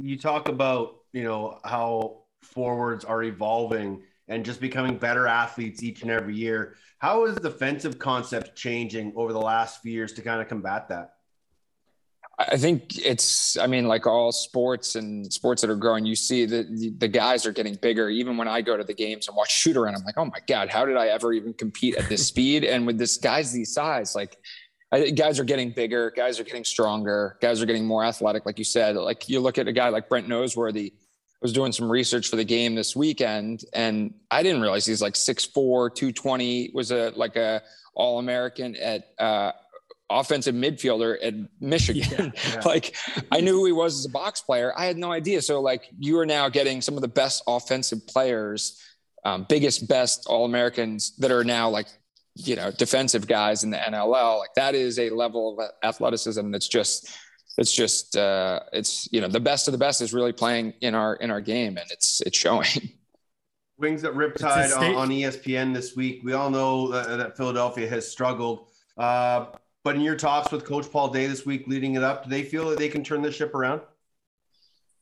You 0.00 0.18
talk 0.18 0.48
about, 0.48 0.96
you 1.12 1.22
know, 1.22 1.60
how 1.62 2.22
forwards 2.46 3.04
are 3.04 3.22
evolving 3.22 4.02
and 4.28 4.44
just 4.44 4.60
becoming 4.60 4.98
better 4.98 5.26
athletes 5.26 5.82
each 5.82 6.02
and 6.02 6.10
every 6.10 6.34
year. 6.34 6.76
How 6.98 7.26
is 7.26 7.34
the 7.34 7.40
defensive 7.40 7.98
concept 7.98 8.56
changing 8.56 9.12
over 9.16 9.32
the 9.32 9.40
last 9.40 9.82
few 9.82 9.92
years 9.92 10.12
to 10.14 10.22
kind 10.22 10.40
of 10.40 10.48
combat 10.48 10.88
that? 10.88 11.12
I 12.38 12.58
think 12.58 12.98
it's, 12.98 13.56
I 13.56 13.66
mean, 13.66 13.88
like 13.88 14.06
all 14.06 14.30
sports 14.30 14.94
and 14.94 15.32
sports 15.32 15.62
that 15.62 15.70
are 15.70 15.76
growing, 15.76 16.04
you 16.04 16.14
see 16.14 16.44
that 16.44 16.94
the 16.98 17.08
guys 17.08 17.46
are 17.46 17.52
getting 17.52 17.76
bigger. 17.76 18.10
Even 18.10 18.36
when 18.36 18.46
I 18.46 18.60
go 18.60 18.76
to 18.76 18.84
the 18.84 18.92
games 18.92 19.26
and 19.26 19.36
watch 19.36 19.50
shoot 19.50 19.74
around, 19.74 19.94
I'm 19.94 20.04
like, 20.04 20.18
oh 20.18 20.26
my 20.26 20.40
God, 20.46 20.68
how 20.68 20.84
did 20.84 20.98
I 20.98 21.08
ever 21.08 21.32
even 21.32 21.54
compete 21.54 21.96
at 21.96 22.10
this 22.10 22.26
speed? 22.26 22.64
And 22.64 22.86
with 22.86 22.98
this 22.98 23.16
guys 23.16 23.52
these 23.52 23.72
size, 23.72 24.14
like 24.14 24.36
I, 24.92 25.10
guys 25.10 25.40
are 25.40 25.44
getting 25.44 25.70
bigger, 25.70 26.12
guys 26.14 26.38
are 26.38 26.44
getting 26.44 26.64
stronger, 26.64 27.38
guys 27.40 27.62
are 27.62 27.66
getting 27.66 27.86
more 27.86 28.04
athletic. 28.04 28.44
Like 28.44 28.58
you 28.58 28.64
said, 28.64 28.96
like 28.96 29.30
you 29.30 29.40
look 29.40 29.56
at 29.56 29.66
a 29.66 29.72
guy 29.72 29.88
like 29.88 30.10
Brent 30.10 30.28
Noseworthy, 30.28 30.92
was 31.42 31.52
doing 31.52 31.72
some 31.72 31.90
research 31.90 32.28
for 32.28 32.36
the 32.36 32.44
game 32.44 32.74
this 32.74 32.96
weekend 32.96 33.64
and 33.72 34.14
I 34.30 34.42
didn't 34.42 34.62
realize 34.62 34.86
he's 34.86 35.02
like 35.02 35.14
6'4, 35.14 35.94
220, 35.94 36.70
was 36.74 36.90
a 36.90 37.12
like 37.16 37.36
a 37.36 37.62
all 37.94 38.18
American 38.18 38.76
at 38.76 39.08
uh, 39.18 39.52
offensive 40.10 40.54
midfielder 40.54 41.16
at 41.22 41.34
Michigan. 41.60 42.32
Yeah, 42.34 42.42
yeah. 42.54 42.62
like 42.64 42.96
I 43.32 43.40
knew 43.40 43.52
who 43.52 43.66
he 43.66 43.72
was 43.72 43.98
as 43.98 44.04
a 44.04 44.10
box 44.10 44.40
player. 44.40 44.72
I 44.76 44.86
had 44.86 44.96
no 44.96 45.12
idea. 45.12 45.42
So 45.42 45.60
like 45.60 45.88
you 45.98 46.18
are 46.18 46.26
now 46.26 46.48
getting 46.48 46.80
some 46.80 46.94
of 46.94 47.00
the 47.00 47.08
best 47.08 47.42
offensive 47.46 48.06
players, 48.06 48.80
um, 49.24 49.46
biggest, 49.48 49.88
best 49.88 50.26
all 50.28 50.44
Americans 50.44 51.16
that 51.16 51.30
are 51.30 51.44
now 51.44 51.68
like, 51.68 51.86
you 52.34 52.54
know, 52.54 52.70
defensive 52.70 53.26
guys 53.26 53.64
in 53.64 53.70
the 53.70 53.78
NLL. 53.78 54.38
Like 54.38 54.54
that 54.56 54.74
is 54.74 54.98
a 54.98 55.10
level 55.10 55.58
of 55.58 55.70
athleticism 55.82 56.50
that's 56.50 56.68
just 56.68 57.10
it's 57.58 57.72
just 57.72 58.16
uh, 58.16 58.60
it's 58.72 59.08
you 59.12 59.20
know 59.20 59.28
the 59.28 59.40
best 59.40 59.68
of 59.68 59.72
the 59.72 59.78
best 59.78 60.00
is 60.00 60.12
really 60.12 60.32
playing 60.32 60.74
in 60.80 60.94
our 60.94 61.16
in 61.16 61.30
our 61.30 61.40
game 61.40 61.76
and 61.76 61.90
it's 61.90 62.20
it's 62.24 62.36
showing. 62.36 62.66
Wings 63.78 64.04
at 64.04 64.14
Riptide 64.14 64.74
on, 64.74 64.94
on, 64.94 65.08
ESPN 65.10 65.74
this 65.74 65.94
week. 65.94 66.22
We 66.24 66.32
all 66.32 66.48
know 66.48 66.90
that, 66.92 67.18
that 67.18 67.36
Philadelphia 67.36 67.86
has 67.86 68.10
struggled, 68.10 68.68
uh, 68.96 69.46
but 69.84 69.96
in 69.96 70.00
your 70.00 70.16
talks 70.16 70.50
with 70.50 70.64
Coach 70.64 70.90
Paul 70.90 71.08
Day 71.08 71.26
this 71.26 71.44
week, 71.44 71.64
leading 71.66 71.94
it 71.94 72.02
up, 72.02 72.24
do 72.24 72.30
they 72.30 72.42
feel 72.42 72.70
that 72.70 72.78
they 72.78 72.88
can 72.88 73.04
turn 73.04 73.20
this 73.20 73.34
ship 73.34 73.54
around? 73.54 73.82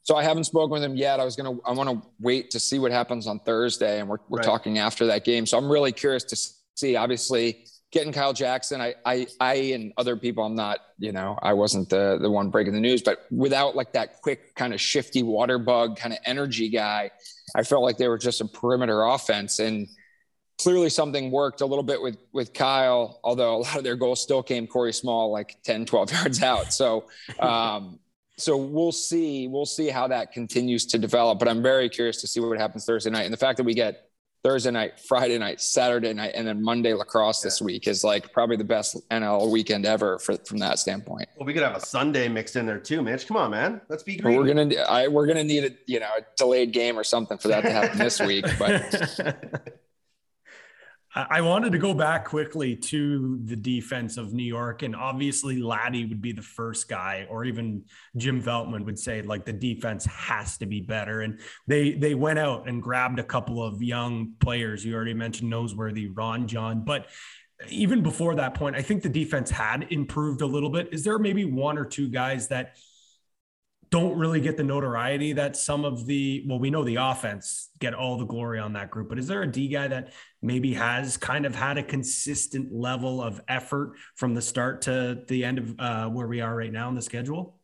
So 0.03 0.17
I 0.17 0.25
haven't 0.25 0.45
spoken 0.45 0.71
with 0.71 0.83
him 0.83 0.97
yet. 0.97 1.21
I 1.21 1.25
was 1.25 1.37
gonna 1.37 1.57
I 1.65 1.73
want 1.73 1.89
to 1.89 2.09
wait 2.21 2.51
to 2.51 2.61
see 2.61 2.79
what 2.79 2.91
happens 2.91 3.27
on 3.27 3.39
Thursday, 3.39 4.01
and 4.01 4.09
we're 4.09 4.19
we're 4.29 4.39
right. 4.39 4.45
talking 4.45 4.79
after 4.79 5.07
that 5.07 5.25
game. 5.25 5.47
So 5.47 5.57
I'm 5.57 5.71
really 5.71 5.93
curious 5.93 6.25
to 6.25 6.37
see. 6.75 6.97
Obviously, 6.97 7.67
getting 7.95 8.13
Kyle 8.13 8.33
Jackson, 8.33 8.81
I, 8.81 8.97
I, 9.07 9.27
I, 9.41 9.55
and 9.55 9.93
other 9.97 10.17
people, 10.17 10.45
I'm 10.45 10.57
not, 10.57 10.81
you 10.99 11.13
know, 11.13 11.39
I 11.41 11.53
wasn't 11.55 11.89
the 11.89 12.19
the 12.21 12.29
one 12.29 12.51
breaking 12.51 12.75
the 12.75 12.81
news, 12.81 13.01
but 13.01 13.21
without 13.31 13.77
like 13.77 13.93
that 13.93 14.21
quick 14.21 14.55
kind 14.57 14.75
of 14.75 14.81
shifty 14.81 15.23
water 15.23 15.59
bug 15.59 15.97
kind 15.97 16.13
of 16.13 16.19
energy 16.27 16.69
guy, 16.69 17.13
I 17.55 17.63
felt 17.63 17.85
like 17.85 17.97
they 17.97 18.09
were 18.09 18.19
just 18.19 18.41
a 18.41 18.47
perimeter 18.47 19.05
offense. 19.05 19.61
And 19.61 19.89
clearly 20.59 20.91
something 20.91 21.31
worked 21.31 21.61
a 21.61 21.67
little 21.67 21.85
bit 21.85 22.03
with 22.03 22.19
with 22.33 22.53
Kyle, 22.53 23.21
although 23.23 23.55
a 23.55 23.59
lot 23.59 23.77
of 23.77 23.85
their 23.85 23.97
goals 23.97 24.21
still 24.21 24.43
came 24.43 24.67
Corey 24.67 24.93
Small 24.93 25.31
like 25.31 25.57
10, 25.63 25.87
12 25.87 26.13
yards 26.19 26.43
out. 26.43 26.73
So 26.73 27.05
um, 27.39 28.01
so 28.37 28.57
we'll 28.57 28.93
see 28.93 29.47
we'll 29.47 29.67
see 29.67 29.89
how 29.89 30.09
that 30.09 30.33
continues 30.33 30.85
to 30.87 30.99
develop. 30.99 31.39
But 31.39 31.47
I'm 31.47 31.63
very 31.63 31.89
curious 31.89 32.21
to 32.23 32.27
see 32.27 32.41
what 32.41 32.59
happens 32.59 32.85
Thursday 32.85 33.11
night. 33.11 33.23
And 33.23 33.33
the 33.33 33.39
fact 33.39 33.57
that 33.59 33.65
we 33.65 33.75
get 33.75 34.11
Thursday 34.45 34.71
night, 34.71 35.01
Friday 35.01 35.39
night, 35.39 35.59
Saturday 35.59 36.13
night, 36.13 36.33
and 36.35 36.47
then 36.47 36.63
Monday 36.63 36.93
lacrosse 36.93 37.41
this 37.41 37.63
week 37.63 37.89
is 37.89 38.05
like 38.05 38.31
probably 38.31 38.57
the 38.57 38.65
best 38.65 38.97
NL 39.09 39.51
weekend 39.51 39.87
ever 39.87 40.19
for, 40.19 40.37
from 40.37 40.59
that 40.59 40.79
standpoint. 40.79 41.27
Well, 41.39 41.47
we 41.47 41.55
could 41.55 41.63
have 41.63 41.75
a 41.75 41.81
Sunday 41.81 42.29
mixed 42.29 42.55
in 42.55 42.67
there 42.67 42.79
too, 42.79 43.01
Mitch. 43.01 43.27
Come 43.27 43.39
on, 43.39 43.53
man. 43.53 43.81
Let's 43.89 44.03
be. 44.03 44.21
We're 44.23 44.47
gonna 44.47 44.75
I, 44.83 45.09
we're 45.09 45.27
gonna 45.27 45.45
need 45.45 45.65
a 45.65 45.71
you 45.87 45.99
know 45.99 46.11
a 46.19 46.21
delayed 46.37 46.73
game 46.73 46.99
or 46.99 47.05
something 47.05 47.39
for 47.39 47.49
that 47.49 47.63
to 47.63 47.71
happen 47.71 47.97
this 47.97 48.21
week. 48.21 48.45
But 48.59 49.81
I 51.17 51.43
wanted 51.43 51.71
to 51.73 51.79
go 51.79 51.95
back 51.95 52.25
quickly 52.25 52.75
to 52.75 53.39
the 53.45 53.55
defense 53.55 54.17
of 54.17 54.33
New 54.33 54.45
York, 54.45 54.83
and 54.83 54.97
obviously 54.97 55.63
Laddie 55.63 56.07
would 56.07 56.21
be 56.21 56.33
the 56.33 56.43
first 56.43 56.89
guy, 56.89 57.27
or 57.31 57.45
even 57.45 57.85
Jim 58.17 58.43
Veltman 58.43 58.85
would 58.85 58.99
say 58.99 59.23
like 59.23 59.45
the 59.45 59.53
defense 59.53 60.05
has 60.07 60.59
to 60.59 60.67
be 60.67 60.81
better. 60.81 61.21
And 61.21 61.39
they 61.69 61.93
they 61.93 62.17
went 62.17 62.41
out 62.41 62.69
and 62.69 62.83
grabbed 62.83 63.21
a 63.21 63.25
couple 63.25 63.63
of 63.63 63.81
young 63.81 64.33
players. 64.41 64.85
You 64.85 64.97
already 64.97 65.15
mentioned 65.15 65.53
Noseworthy, 65.53 66.11
Ron 66.13 66.49
John, 66.49 66.85
but 66.85 67.07
even 67.69 68.03
before 68.03 68.35
that 68.35 68.55
point, 68.55 68.75
I 68.75 68.83
think 68.83 69.03
the 69.03 69.09
defense 69.09 69.51
had 69.51 69.87
improved 69.91 70.43
a 70.43 70.47
little 70.47 70.71
bit. 70.71 70.89
Is 70.93 71.05
there 71.05 71.21
maybe 71.21 71.45
one 71.45 71.79
or 71.79 71.85
two 71.85 72.09
guys 72.09 72.49
that 72.49 72.77
don't 73.91 74.17
really 74.19 74.41
get 74.41 74.57
the 74.57 74.63
notoriety 74.63 75.33
that 75.33 75.57
some 75.57 75.85
of 75.85 76.07
the 76.07 76.45
well 76.49 76.59
we 76.59 76.71
know 76.71 76.85
the 76.85 76.97
offense 76.97 77.71
get 77.79 77.95
all 77.95 78.19
the 78.19 78.25
glory 78.25 78.59
on 78.59 78.73
that 78.73 78.91
group 78.91 79.09
but 79.09 79.19
is 79.19 79.27
there 79.27 79.43
a 79.43 79.51
d 79.51 79.69
guy 79.69 79.89
that 79.89 80.13
maybe 80.43 80.75
has 80.75 81.17
kind 81.17 81.47
of 81.47 81.55
had 81.55 81.79
a 81.79 81.83
consistent 81.83 82.73
level 82.73 83.23
of 83.23 83.41
effort 83.49 83.95
from 84.17 84.35
the 84.35 84.43
start 84.43 84.83
to 84.83 85.23
the 85.29 85.45
end 85.45 85.59
of 85.59 85.75
uh, 85.79 86.09
where 86.09 86.27
we 86.27 86.41
are 86.41 86.55
right 86.55 86.73
now 86.73 86.89
in 86.89 86.95
the 86.95 87.03
schedule? 87.03 87.59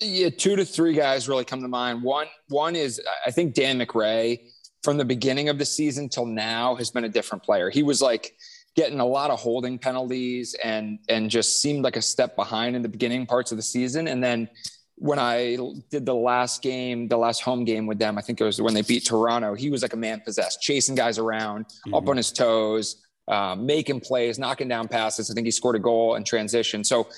Yeah 0.00 0.30
two 0.30 0.56
to 0.56 0.64
three 0.64 0.94
guys 0.94 1.28
really 1.28 1.44
come 1.44 1.62
to 1.62 1.68
mind. 1.68 2.02
One 2.02 2.26
one 2.48 2.74
is 2.74 3.00
i 3.26 3.30
think 3.30 3.54
dan 3.54 3.78
mcrae 3.78 4.40
from 4.82 4.96
the 4.96 5.04
beginning 5.04 5.48
of 5.48 5.58
the 5.58 5.64
season 5.64 6.08
till 6.08 6.26
now 6.26 6.74
has 6.74 6.90
been 6.90 7.04
a 7.04 7.08
different 7.08 7.42
player. 7.44 7.70
He 7.70 7.82
was 7.82 8.02
like 8.02 8.36
getting 8.74 9.00
a 9.00 9.06
lot 9.06 9.30
of 9.30 9.38
holding 9.38 9.78
penalties 9.78 10.54
and 10.62 10.98
and 11.08 11.30
just 11.30 11.60
seemed 11.60 11.84
like 11.84 11.96
a 11.96 12.02
step 12.02 12.36
behind 12.36 12.74
in 12.74 12.82
the 12.82 12.88
beginning 12.88 13.26
parts 13.26 13.52
of 13.52 13.56
the 13.56 13.62
season. 13.62 14.08
And 14.08 14.22
then 14.22 14.48
when 14.96 15.18
I 15.18 15.56
did 15.90 16.06
the 16.06 16.14
last 16.14 16.62
game, 16.62 17.08
the 17.08 17.16
last 17.16 17.42
home 17.42 17.64
game 17.64 17.86
with 17.86 17.98
them, 17.98 18.18
I 18.18 18.22
think 18.22 18.40
it 18.40 18.44
was 18.44 18.60
when 18.60 18.74
they 18.74 18.82
beat 18.82 19.06
Toronto, 19.06 19.54
he 19.54 19.70
was 19.70 19.82
like 19.82 19.94
a 19.94 19.96
man 19.96 20.20
possessed, 20.20 20.60
chasing 20.62 20.94
guys 20.94 21.18
around, 21.18 21.66
mm-hmm. 21.66 21.94
up 21.94 22.08
on 22.08 22.16
his 22.16 22.30
toes, 22.30 23.02
um, 23.28 23.66
making 23.66 24.00
plays, 24.00 24.38
knocking 24.38 24.68
down 24.68 24.88
passes. 24.88 25.30
I 25.30 25.34
think 25.34 25.46
he 25.46 25.50
scored 25.50 25.76
a 25.76 25.80
goal 25.80 26.14
in 26.14 26.24
transition. 26.24 26.84
So 26.84 27.08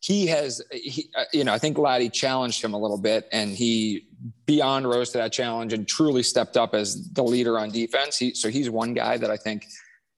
he 0.00 0.26
has, 0.26 0.62
he, 0.70 1.10
uh, 1.16 1.24
you 1.32 1.44
know, 1.44 1.52
I 1.52 1.58
think 1.58 1.78
Laddie 1.78 2.10
challenged 2.10 2.62
him 2.62 2.74
a 2.74 2.78
little 2.78 2.98
bit 2.98 3.28
and 3.32 3.50
he 3.50 4.06
beyond 4.46 4.86
rose 4.86 5.10
to 5.10 5.18
that 5.18 5.32
challenge 5.32 5.72
and 5.72 5.88
truly 5.88 6.22
stepped 6.22 6.56
up 6.56 6.74
as 6.74 7.10
the 7.12 7.24
leader 7.24 7.58
on 7.58 7.70
defense. 7.70 8.18
He, 8.18 8.34
so 8.34 8.48
he's 8.48 8.70
one 8.70 8.94
guy 8.94 9.16
that 9.16 9.30
I 9.30 9.36
think, 9.36 9.66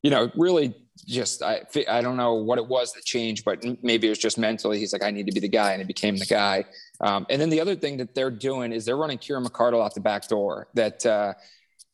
you 0.03 0.11
know, 0.11 0.31
really 0.37 0.75
just 1.05 1.43
I 1.43 1.63
I 1.89 2.01
don't 2.01 2.17
know 2.17 2.35
what 2.35 2.59
it 2.59 2.67
was 2.67 2.93
that 2.93 3.05
changed, 3.05 3.45
but 3.45 3.63
maybe 3.83 4.07
it 4.07 4.11
was 4.11 4.19
just 4.19 4.39
mentally. 4.39 4.79
He's 4.79 4.93
like, 4.93 5.03
I 5.03 5.11
need 5.11 5.27
to 5.27 5.33
be 5.33 5.41
the 5.41 5.49
guy, 5.49 5.73
and 5.73 5.81
he 5.81 5.87
became 5.87 6.17
the 6.17 6.27
guy. 6.27 6.65
Um, 7.01 7.27
and 7.29 7.41
then 7.41 7.51
the 7.51 7.61
other 7.61 7.75
thing 7.75 7.99
that 7.99 8.15
they're 8.15 8.31
doing 8.31 8.73
is 8.73 8.85
they're 8.85 8.97
running 8.97 9.19
Kieran 9.19 9.45
McArdle 9.45 9.85
out 9.85 9.95
the 9.95 10.01
back 10.01 10.29
door. 10.29 10.69
That 10.75 11.05
uh, 11.05 11.35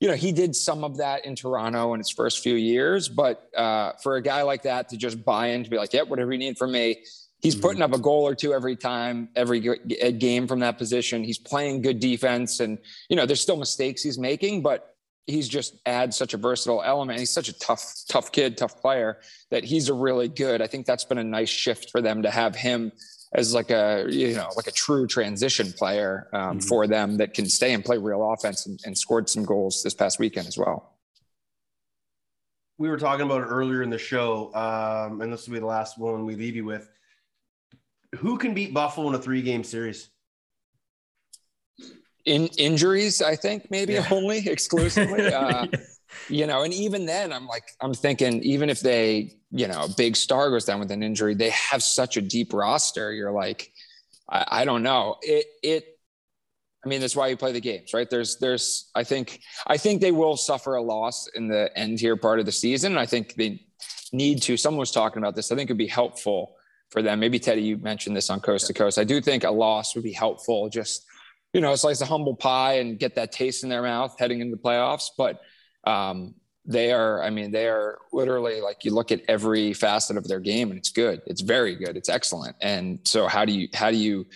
you 0.00 0.08
know 0.08 0.14
he 0.14 0.32
did 0.32 0.54
some 0.54 0.84
of 0.84 0.98
that 0.98 1.24
in 1.24 1.34
Toronto 1.34 1.94
in 1.94 2.00
his 2.00 2.10
first 2.10 2.42
few 2.42 2.54
years, 2.54 3.08
but 3.08 3.48
uh, 3.56 3.92
for 4.02 4.16
a 4.16 4.22
guy 4.22 4.42
like 4.42 4.62
that 4.62 4.88
to 4.90 4.96
just 4.96 5.24
buy 5.24 5.48
in 5.48 5.64
to 5.64 5.70
be 5.70 5.76
like, 5.76 5.92
yep, 5.92 6.08
whatever 6.08 6.32
you 6.32 6.38
need 6.38 6.58
from 6.58 6.72
me. 6.72 7.02
He's 7.40 7.54
mm-hmm. 7.56 7.62
putting 7.62 7.82
up 7.82 7.92
a 7.92 7.98
goal 7.98 8.22
or 8.22 8.36
two 8.36 8.54
every 8.54 8.76
time, 8.76 9.28
every 9.34 9.58
game 9.60 10.46
from 10.46 10.60
that 10.60 10.78
position. 10.78 11.24
He's 11.24 11.38
playing 11.38 11.82
good 11.82 11.98
defense, 11.98 12.60
and 12.60 12.78
you 13.08 13.16
know 13.16 13.26
there's 13.26 13.40
still 13.40 13.56
mistakes 13.56 14.02
he's 14.02 14.18
making, 14.18 14.62
but 14.62 14.92
he's 15.26 15.48
just 15.48 15.76
adds 15.86 16.16
such 16.16 16.34
a 16.34 16.36
versatile 16.36 16.82
element. 16.82 17.18
He's 17.18 17.30
such 17.30 17.48
a 17.48 17.58
tough, 17.58 17.84
tough 18.08 18.32
kid, 18.32 18.56
tough 18.56 18.80
player 18.80 19.18
that 19.50 19.64
he's 19.64 19.88
a 19.88 19.94
really 19.94 20.28
good. 20.28 20.60
I 20.60 20.66
think 20.66 20.86
that's 20.86 21.04
been 21.04 21.18
a 21.18 21.24
nice 21.24 21.48
shift 21.48 21.90
for 21.90 22.00
them 22.00 22.22
to 22.22 22.30
have 22.30 22.54
him 22.54 22.92
as 23.34 23.54
like 23.54 23.70
a 23.70 24.06
you 24.08 24.34
know 24.34 24.48
like 24.56 24.66
a 24.66 24.72
true 24.72 25.06
transition 25.06 25.72
player 25.72 26.28
um, 26.32 26.40
mm-hmm. 26.40 26.58
for 26.60 26.86
them 26.86 27.16
that 27.16 27.34
can 27.34 27.48
stay 27.48 27.72
and 27.72 27.84
play 27.84 27.98
real 27.98 28.32
offense 28.32 28.66
and, 28.66 28.78
and, 28.84 28.96
scored 28.96 29.28
some 29.28 29.44
goals 29.44 29.82
this 29.82 29.94
past 29.94 30.18
weekend 30.18 30.46
as 30.46 30.58
well. 30.58 30.96
We 32.78 32.88
were 32.88 32.98
talking 32.98 33.24
about 33.24 33.42
it 33.42 33.46
earlier 33.46 33.82
in 33.82 33.90
the 33.90 33.98
show, 33.98 34.52
um, 34.54 35.20
and 35.20 35.32
this 35.32 35.46
will 35.46 35.54
be 35.54 35.60
the 35.60 35.66
last 35.66 35.98
one 35.98 36.26
we 36.26 36.34
leave 36.34 36.56
you 36.56 36.64
with. 36.64 36.88
Who 38.16 38.36
can 38.36 38.54
beat 38.54 38.74
Buffalo 38.74 39.08
in 39.08 39.14
a 39.14 39.18
three-game 39.18 39.64
series? 39.64 40.10
in 42.24 42.46
injuries, 42.58 43.22
I 43.22 43.36
think 43.36 43.70
maybe 43.70 43.94
yeah. 43.94 44.06
only 44.10 44.48
exclusively. 44.48 45.32
Uh, 45.42 45.66
you 46.28 46.46
know, 46.46 46.62
and 46.62 46.72
even 46.72 47.06
then, 47.06 47.32
I'm 47.32 47.46
like, 47.46 47.64
I'm 47.80 47.94
thinking, 47.94 48.42
even 48.42 48.70
if 48.70 48.80
they, 48.80 49.34
you 49.50 49.68
know, 49.68 49.88
big 49.96 50.16
star 50.16 50.50
goes 50.50 50.64
down 50.64 50.80
with 50.80 50.90
an 50.90 51.02
injury, 51.02 51.34
they 51.34 51.50
have 51.50 51.82
such 51.82 52.16
a 52.16 52.20
deep 52.20 52.52
roster. 52.52 53.12
You're 53.12 53.32
like, 53.32 53.72
I, 54.28 54.46
I 54.48 54.64
don't 54.64 54.82
know. 54.82 55.16
It, 55.22 55.46
it, 55.62 55.98
I 56.84 56.88
mean, 56.88 57.00
that's 57.00 57.14
why 57.14 57.28
you 57.28 57.36
play 57.36 57.52
the 57.52 57.60
games, 57.60 57.94
right? 57.94 58.08
There's, 58.08 58.38
there's, 58.38 58.90
I 58.94 59.04
think, 59.04 59.40
I 59.66 59.76
think 59.76 60.00
they 60.00 60.12
will 60.12 60.36
suffer 60.36 60.74
a 60.74 60.82
loss 60.82 61.28
in 61.28 61.48
the 61.48 61.70
end 61.76 62.00
here 62.00 62.16
part 62.16 62.40
of 62.40 62.46
the 62.46 62.52
season. 62.52 62.92
And 62.92 63.00
I 63.00 63.06
think 63.06 63.34
they 63.34 63.64
need 64.12 64.42
to. 64.42 64.56
Someone 64.56 64.80
was 64.80 64.90
talking 64.90 65.22
about 65.22 65.36
this. 65.36 65.52
I 65.52 65.56
think 65.56 65.68
it'd 65.68 65.78
be 65.78 65.86
helpful 65.86 66.56
for 66.90 67.00
them. 67.00 67.20
Maybe 67.20 67.38
Teddy, 67.38 67.62
you 67.62 67.78
mentioned 67.78 68.16
this 68.16 68.30
on 68.30 68.40
Coast 68.40 68.66
to 68.66 68.74
Coast. 68.74 68.98
I 68.98 69.04
do 69.04 69.20
think 69.20 69.44
a 69.44 69.50
loss 69.50 69.94
would 69.94 70.04
be 70.04 70.12
helpful. 70.12 70.68
Just 70.68 71.06
you 71.52 71.60
know, 71.60 71.74
slice 71.74 72.00
a 72.00 72.06
humble 72.06 72.34
pie 72.34 72.78
and 72.78 72.98
get 72.98 73.14
that 73.16 73.32
taste 73.32 73.62
in 73.62 73.68
their 73.68 73.82
mouth 73.82 74.18
heading 74.18 74.40
into 74.40 74.56
the 74.56 74.62
playoffs. 74.62 75.08
But 75.16 75.40
um, 75.84 76.34
they 76.64 76.92
are, 76.92 77.22
I 77.22 77.30
mean, 77.30 77.50
they 77.50 77.66
are 77.66 77.98
literally 78.12 78.60
like 78.60 78.84
you 78.84 78.92
look 78.92 79.10
at 79.10 79.22
every 79.28 79.72
facet 79.72 80.16
of 80.16 80.28
their 80.28 80.38
game 80.40 80.70
and 80.70 80.78
it's 80.78 80.90
good. 80.90 81.20
It's 81.26 81.40
very 81.40 81.74
good. 81.74 81.96
It's 81.96 82.08
excellent. 82.08 82.54
And 82.60 83.00
so 83.04 83.26
how 83.26 83.44
do 83.44 83.52
you, 83.52 83.68
how 83.74 83.90
do 83.90 83.96
you 83.96 84.26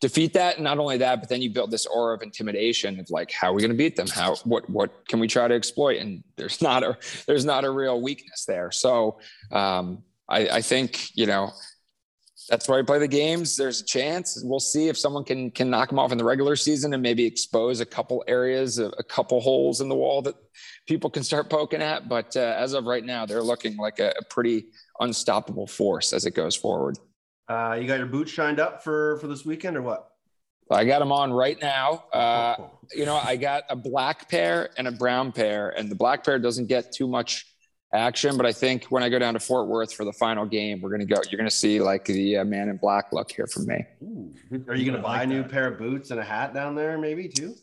defeat 0.00 0.32
that? 0.34 0.56
And 0.56 0.64
not 0.64 0.78
only 0.78 0.98
that, 0.98 1.20
but 1.20 1.28
then 1.28 1.42
you 1.42 1.50
build 1.50 1.70
this 1.70 1.86
aura 1.86 2.16
of 2.16 2.22
intimidation 2.22 2.98
of 2.98 3.08
like, 3.10 3.30
how 3.30 3.50
are 3.50 3.54
we 3.54 3.62
going 3.62 3.70
to 3.70 3.76
beat 3.76 3.94
them? 3.94 4.08
How, 4.08 4.34
what, 4.44 4.68
what 4.68 5.06
can 5.06 5.20
we 5.20 5.28
try 5.28 5.46
to 5.46 5.54
exploit? 5.54 6.00
And 6.00 6.24
there's 6.36 6.60
not 6.70 6.82
a, 6.82 6.98
there's 7.26 7.44
not 7.44 7.64
a 7.64 7.70
real 7.70 8.00
weakness 8.00 8.44
there. 8.46 8.72
So 8.72 9.20
um, 9.52 10.02
I, 10.28 10.48
I 10.48 10.62
think, 10.62 11.16
you 11.16 11.26
know, 11.26 11.52
that's 12.48 12.68
why 12.68 12.76
we 12.76 12.82
play 12.84 12.98
the 12.98 13.08
games. 13.08 13.56
There's 13.56 13.80
a 13.80 13.84
chance. 13.84 14.40
We'll 14.42 14.60
see 14.60 14.88
if 14.88 14.96
someone 14.96 15.24
can 15.24 15.50
can 15.50 15.68
knock 15.68 15.88
them 15.88 15.98
off 15.98 16.12
in 16.12 16.18
the 16.18 16.24
regular 16.24 16.54
season 16.54 16.94
and 16.94 17.02
maybe 17.02 17.24
expose 17.24 17.80
a 17.80 17.86
couple 17.86 18.22
areas, 18.28 18.78
a, 18.78 18.86
a 18.98 19.02
couple 19.02 19.40
holes 19.40 19.80
in 19.80 19.88
the 19.88 19.94
wall 19.94 20.22
that 20.22 20.36
people 20.86 21.10
can 21.10 21.24
start 21.24 21.50
poking 21.50 21.82
at. 21.82 22.08
But 22.08 22.36
uh, 22.36 22.54
as 22.56 22.72
of 22.72 22.84
right 22.84 23.04
now, 23.04 23.26
they're 23.26 23.42
looking 23.42 23.76
like 23.76 23.98
a, 23.98 24.14
a, 24.18 24.24
pretty 24.24 24.66
unstoppable 25.00 25.66
force 25.66 26.12
as 26.12 26.24
it 26.24 26.34
goes 26.34 26.54
forward. 26.54 26.98
Uh, 27.48 27.76
you 27.80 27.86
got 27.86 27.98
your 27.98 28.06
boots 28.06 28.30
shined 28.30 28.60
up 28.60 28.82
for 28.84 29.18
for 29.18 29.26
this 29.26 29.44
weekend 29.44 29.76
or 29.76 29.82
what? 29.82 30.10
I 30.70 30.84
got 30.84 30.98
them 30.98 31.12
on 31.12 31.32
right 31.32 31.60
now. 31.60 32.04
Uh, 32.12 32.56
you 32.92 33.06
know, 33.06 33.16
I 33.16 33.36
got 33.36 33.64
a 33.70 33.76
black 33.76 34.28
pair 34.28 34.70
and 34.76 34.88
a 34.88 34.92
brown 34.92 35.32
pair, 35.32 35.70
and 35.70 35.90
the 35.90 35.94
black 35.94 36.24
pair 36.24 36.38
doesn't 36.38 36.66
get 36.66 36.92
too 36.92 37.06
much 37.06 37.46
action. 37.96 38.36
But 38.36 38.46
I 38.46 38.52
think 38.52 38.84
when 38.84 39.02
I 39.02 39.08
go 39.08 39.18
down 39.18 39.34
to 39.34 39.40
Fort 39.40 39.66
Worth 39.66 39.92
for 39.92 40.04
the 40.04 40.12
final 40.12 40.46
game, 40.46 40.80
we're 40.80 40.90
gonna 40.90 41.04
go. 41.04 41.16
You're 41.30 41.38
gonna 41.38 41.50
see 41.50 41.80
like 41.80 42.04
the 42.04 42.38
uh, 42.38 42.44
man 42.44 42.68
in 42.68 42.76
black 42.76 43.12
look 43.12 43.30
here 43.30 43.46
from 43.46 43.66
me. 43.66 43.84
Ooh. 44.02 44.32
Are 44.68 44.74
you 44.74 44.90
gonna 44.90 45.02
buy 45.02 45.18
like 45.18 45.24
a 45.24 45.26
new 45.26 45.42
pair 45.42 45.66
of 45.68 45.78
boots 45.78 46.10
and 46.10 46.20
a 46.20 46.24
hat 46.24 46.54
down 46.54 46.74
there, 46.74 46.98
maybe 46.98 47.28
too? 47.28 47.54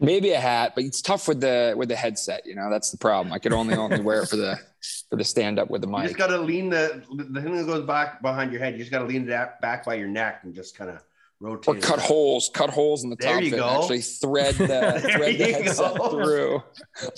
Maybe 0.00 0.32
a 0.32 0.40
hat, 0.40 0.72
but 0.74 0.84
it's 0.84 1.00
tough 1.00 1.28
with 1.28 1.40
the 1.40 1.74
with 1.76 1.88
the 1.88 1.96
headset. 1.96 2.46
You 2.46 2.54
know, 2.54 2.70
that's 2.70 2.90
the 2.90 2.98
problem. 2.98 3.32
I 3.32 3.38
could 3.38 3.52
only 3.52 3.74
only 3.76 4.00
wear 4.00 4.22
it 4.22 4.28
for 4.28 4.36
the 4.36 4.58
for 5.10 5.16
the 5.16 5.24
stand 5.24 5.58
up 5.58 5.70
with 5.70 5.80
the 5.80 5.86
mic. 5.86 6.02
You 6.02 6.08
just 6.08 6.18
gotta 6.18 6.38
lean 6.38 6.70
the 6.70 7.02
the 7.14 7.40
thing 7.40 7.56
that 7.56 7.66
goes 7.66 7.86
back 7.86 8.22
behind 8.22 8.52
your 8.52 8.60
head. 8.60 8.72
You 8.74 8.80
just 8.80 8.90
gotta 8.90 9.04
lean 9.04 9.28
it 9.28 9.50
back 9.60 9.84
by 9.84 9.94
your 9.94 10.08
neck 10.08 10.40
and 10.42 10.54
just 10.54 10.76
kind 10.76 10.90
of 10.90 11.02
rotate. 11.42 11.76
Or 11.76 11.80
cut 11.80 11.98
holes, 11.98 12.50
cut 12.52 12.70
holes 12.70 13.04
in 13.04 13.10
the 13.10 13.16
there 13.16 13.34
top. 13.34 13.42
You 13.42 13.50
go. 13.50 13.80
Actually, 13.80 14.00
thread 14.00 14.54
the 14.54 14.66
thread 15.16 15.38
the 15.38 15.52
headset 15.52 15.96
go. 15.96 16.10
through, 16.10 16.62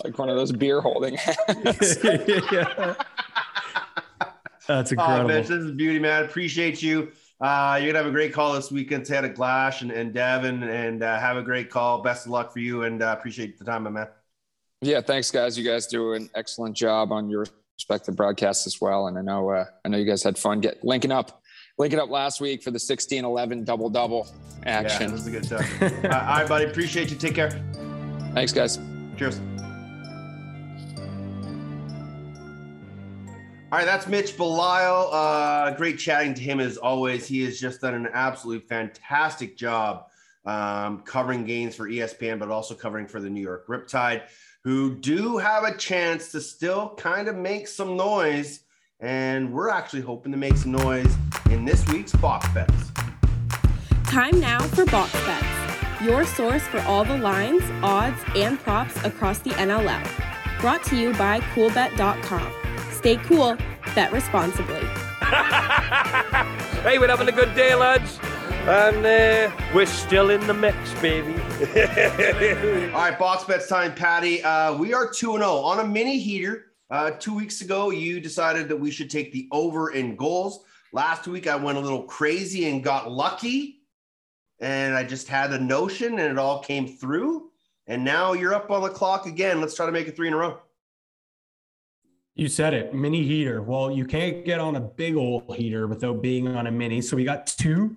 like 0.03 0.19
one 0.19 0.29
of 0.29 0.37
those 0.37 0.51
beer 0.53 0.81
holding 0.81 1.17
hands. 1.17 1.99
That's 4.67 4.93
incredible. 4.93 5.31
Oh, 5.31 5.35
Mitch, 5.35 5.49
this 5.49 5.63
is 5.63 5.73
beauty, 5.73 5.99
man. 5.99 6.25
Appreciate 6.25 6.83
you. 6.83 7.13
Uh, 7.41 7.79
you're 7.81 7.93
gonna 7.93 8.03
have 8.03 8.11
a 8.11 8.15
great 8.15 8.33
call 8.33 8.55
this 8.55 8.71
weekend. 8.71 9.05
Ted 9.05 9.25
at 9.25 9.35
Glash 9.35 9.83
and, 9.83 9.91
and 9.91 10.15
Devin, 10.15 10.63
and 10.63 11.03
uh, 11.03 11.19
have 11.19 11.37
a 11.37 11.43
great 11.43 11.69
call. 11.69 12.01
Best 12.03 12.25
of 12.25 12.33
luck 12.33 12.53
for 12.53 12.61
you, 12.61 12.85
and 12.85 13.03
uh, 13.03 13.15
appreciate 13.19 13.59
the 13.59 13.65
time, 13.65 13.83
my 13.83 13.91
man. 13.91 14.09
Yeah, 14.81 15.03
thanks, 15.03 15.31
guys. 15.31 15.59
You 15.59 15.65
guys 15.65 15.87
do 15.87 16.15
an 16.15 16.31
excellent 16.35 16.75
job 16.77 17.13
on 17.13 17.29
your 17.29 17.47
respective 17.77 18.17
broadcasts 18.17 18.67
as 18.67 18.81
well, 18.81 19.09
and 19.09 19.19
I 19.19 19.23
know 19.23 19.51
uh, 19.51 19.67
I 19.85 19.89
know 19.89 19.99
you 19.99 20.07
guys 20.07 20.23
had 20.23 20.39
fun 20.39 20.61
get 20.61 20.83
linking 20.83 21.13
up 21.13 21.43
linking 21.79 21.99
up 21.99 22.11
last 22.11 22.41
week 22.41 22.63
for 22.63 22.71
the 22.71 22.79
16 22.79 23.25
11 23.25 23.65
double 23.65 23.91
double 23.91 24.29
action. 24.65 25.03
Yeah, 25.03 25.09
this 25.09 25.21
is 25.21 25.27
a 25.27 25.31
good 25.31 25.45
time. 25.49 25.95
all 26.05 26.11
right, 26.11 26.49
buddy. 26.49 26.65
Appreciate 26.65 27.11
you. 27.11 27.17
Take 27.17 27.35
care. 27.35 27.51
Thanks, 28.35 28.53
guys. 28.53 28.79
Cheers. 29.17 29.41
All 33.73 33.81
right, 33.81 33.87
that's 33.87 34.07
Mitch 34.07 34.37
Belisle. 34.37 35.09
Uh, 35.13 35.71
great 35.73 35.99
chatting 35.99 36.33
to 36.35 36.41
him 36.41 36.61
as 36.61 36.77
always. 36.77 37.27
He 37.27 37.43
has 37.45 37.59
just 37.59 37.81
done 37.81 37.95
an 37.95 38.09
absolutely 38.13 38.65
fantastic 38.69 39.57
job 39.57 40.07
um, 40.45 41.01
covering 41.01 41.45
games 41.45 41.75
for 41.75 41.89
ESPN, 41.89 42.39
but 42.39 42.51
also 42.51 42.75
covering 42.77 43.09
for 43.09 43.21
the 43.21 43.29
New 43.29 43.41
York 43.41 43.67
Riptide, 43.67 44.29
who 44.63 44.95
do 44.95 45.39
have 45.39 45.65
a 45.65 45.77
chance 45.77 46.31
to 46.33 46.41
still 46.41 46.95
kind 46.97 47.27
of 47.27 47.35
make 47.35 47.67
some 47.67 47.97
noise. 47.97 48.61
And 49.01 49.53
we're 49.53 49.71
actually 49.71 50.03
hoping 50.03 50.33
to 50.33 50.39
make 50.39 50.57
some 50.57 50.73
noise 50.73 51.13
in 51.51 51.65
this 51.65 51.87
week's 51.89 52.13
box 52.13 52.47
bets. 52.55 52.93
Time 54.05 54.39
now 54.39 54.61
for 54.61 54.85
box 54.87 55.13
bets, 55.25 56.03
your 56.03 56.25
source 56.25 56.63
for 56.63 56.81
all 56.83 57.05
the 57.05 57.19
lines, 57.19 57.63
odds, 57.83 58.21
and 58.37 58.59
props 58.59 58.97
across 59.05 59.41
the 59.41 59.51
NLL. 59.51 60.61
Brought 60.61 60.85
to 60.85 60.97
you 60.97 61.13
by 61.15 61.41
CoolBet.com. 61.41 62.53
Stay 62.93 63.17
cool, 63.17 63.57
bet 63.95 64.13
responsibly. 64.13 64.81
hey, 66.83 66.99
we're 66.99 67.09
having 67.09 67.29
a 67.29 67.33
good 67.33 67.55
day, 67.55 67.75
lads. 67.75 68.19
And 68.67 69.05
uh, 69.05 69.51
we're 69.75 69.85
still 69.85 70.31
in 70.31 70.47
the 70.47 70.55
mix, 70.55 70.77
baby. 71.03 71.35
All 72.93 73.01
right, 73.01 73.19
box 73.19 73.45
bets 73.45 73.67
time, 73.69 73.95
Patty. 73.95 74.43
Uh, 74.43 74.75
we 74.77 74.95
are 74.95 75.11
2 75.11 75.33
0 75.37 75.43
on 75.43 75.81
a 75.81 75.87
mini 75.87 76.19
heater. 76.19 76.67
Uh, 76.91 77.11
two 77.13 77.35
weeks 77.35 77.61
ago, 77.61 77.91
you 77.91 78.21
decided 78.21 78.69
that 78.69 78.77
we 78.77 78.91
should 78.91 79.11
take 79.11 79.33
the 79.33 79.49
over 79.53 79.93
in 79.93 80.17
goals. 80.17 80.65
Last 80.93 81.27
week, 81.27 81.47
I 81.47 81.57
went 81.57 81.79
a 81.79 81.81
little 81.81 82.05
crazy 82.05 82.69
and 82.69 82.85
got 82.85 83.11
lucky. 83.11 83.81
And 84.61 84.95
I 84.95 85.03
just 85.03 85.29
had 85.29 85.53
a 85.53 85.59
notion 85.59 86.19
and 86.19 86.31
it 86.31 86.39
all 86.39 86.61
came 86.61 86.87
through. 86.87 87.51
And 87.87 88.05
now 88.05 88.33
you're 88.33 88.55
up 88.55 88.71
on 88.71 88.83
the 88.83 88.89
clock 88.89 89.27
again. 89.27 89.61
Let's 89.61 89.75
try 89.75 89.87
to 89.87 89.93
make 89.93 90.07
it 90.07 90.17
three 90.17 90.29
in 90.29 90.35
a 90.35 90.37
row. 90.37 90.61
You 92.35 92.49
said 92.49 92.75
it, 92.75 92.95
mini 92.95 93.23
heater. 93.23 93.63
Well, 93.63 93.91
you 93.91 94.05
can't 94.05 94.45
get 94.45 94.59
on 94.61 94.77
a 94.77 94.81
big 94.81 95.17
old 95.17 95.55
heater 95.55 95.87
without 95.87 96.23
being 96.23 96.49
on 96.49 96.67
a 96.67 96.71
mini. 96.71 97.01
So 97.01 97.17
we 97.17 97.25
got 97.25 97.47
two. 97.47 97.97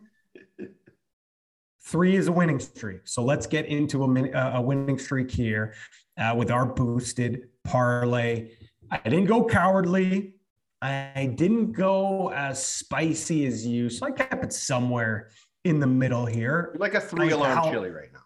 Three 1.81 2.15
is 2.15 2.27
a 2.27 2.31
winning 2.31 2.59
streak. 2.59 3.07
So 3.07 3.23
let's 3.23 3.47
get 3.47 3.65
into 3.65 4.03
a, 4.03 4.07
min- 4.07 4.35
uh, 4.35 4.53
a 4.55 4.61
winning 4.61 4.99
streak 4.99 5.31
here 5.31 5.73
uh, 6.17 6.33
with 6.35 6.51
our 6.51 6.65
boosted 6.65 7.47
parlay. 7.63 8.49
I 8.91 9.09
didn't 9.09 9.25
go 9.25 9.45
cowardly. 9.45 10.35
I 10.81 11.33
didn't 11.35 11.71
go 11.71 12.31
as 12.31 12.63
spicy 12.63 13.45
as 13.45 13.65
you. 13.65 13.89
So 13.89 14.05
I 14.05 14.11
kept 14.11 14.43
it 14.43 14.53
somewhere 14.53 15.29
in 15.63 15.79
the 15.79 15.88
middle 15.88 16.25
here. 16.25 16.75
Like 16.79 16.93
a 16.93 17.01
three 17.01 17.31
alarm 17.31 17.71
chili 17.71 17.89
right 17.89 18.09
now. 18.13 18.21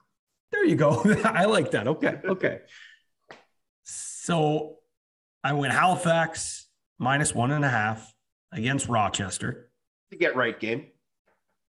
There 0.51 0.65
you 0.65 0.75
go. 0.75 1.01
I 1.23 1.45
like 1.45 1.71
that. 1.71 1.87
Okay. 1.87 2.19
Okay. 2.25 2.59
So 3.83 4.77
I 5.43 5.53
went 5.53 5.73
Halifax 5.73 6.67
minus 6.99 7.33
one 7.33 7.51
and 7.51 7.65
a 7.65 7.69
half 7.69 8.13
against 8.51 8.87
Rochester. 8.87 9.71
The 10.11 10.17
get 10.17 10.35
right 10.35 10.59
game. 10.59 10.87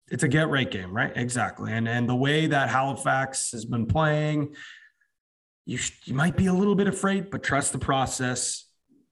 It's 0.10 0.24
a 0.24 0.28
get 0.28 0.50
right 0.50 0.70
game, 0.70 0.96
right? 0.96 1.12
Exactly. 1.16 1.74
And 1.74 1.88
and 1.88 2.08
the 2.08 2.16
way 2.16 2.48
that 2.48 2.70
Halifax 2.70 3.52
has 3.52 3.66
been 3.66 3.88
playing, 3.88 4.56
you 5.66 5.78
sh- 5.78 6.00
you 6.06 6.14
might 6.14 6.38
be 6.38 6.46
a 6.46 6.54
little 6.54 6.76
bit 6.76 6.88
afraid, 6.88 7.30
but 7.30 7.44
trust 7.44 7.74
the 7.74 7.80
process. 7.80 8.67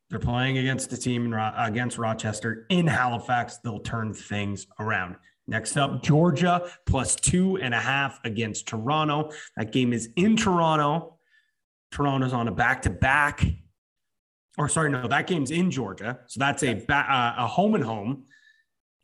They're 0.10 0.20
playing 0.20 0.58
against 0.58 0.90
the 0.90 0.98
team 0.98 1.34
Ro- 1.34 1.54
against 1.58 1.98
Rochester 1.98 2.66
in 2.70 2.88
Halifax. 2.88 3.58
They'll 3.58 3.80
turn 3.80 4.14
things 4.14 4.68
around. 4.80 5.16
Next 5.48 5.78
up, 5.78 6.04
Georgia 6.04 6.70
plus 6.86 7.16
two 7.16 7.58
and 7.58 7.74
a 7.74 7.80
half 7.80 8.20
against 8.24 8.68
Toronto. 8.68 9.32
That 9.58 9.72
game 9.72 9.94
is 9.94 10.10
in 10.16 10.36
Toronto. 10.36 11.18
Toronto's 11.92 12.34
on 12.34 12.48
a 12.48 12.52
back 12.52 12.82
to 12.84 12.90
back 12.90 13.46
or 14.58 14.70
sorry, 14.70 14.90
no, 14.90 15.08
that 15.08 15.28
game's 15.28 15.52
in 15.52 15.72
Georgia. 15.72 16.20
So 16.28 16.40
that's 16.40 16.64
a 16.64 16.76
ba- 16.76 17.06
uh, 17.10 17.44
a 17.44 17.48
home 17.48 17.76
and 17.76 17.84
home. 17.84 18.26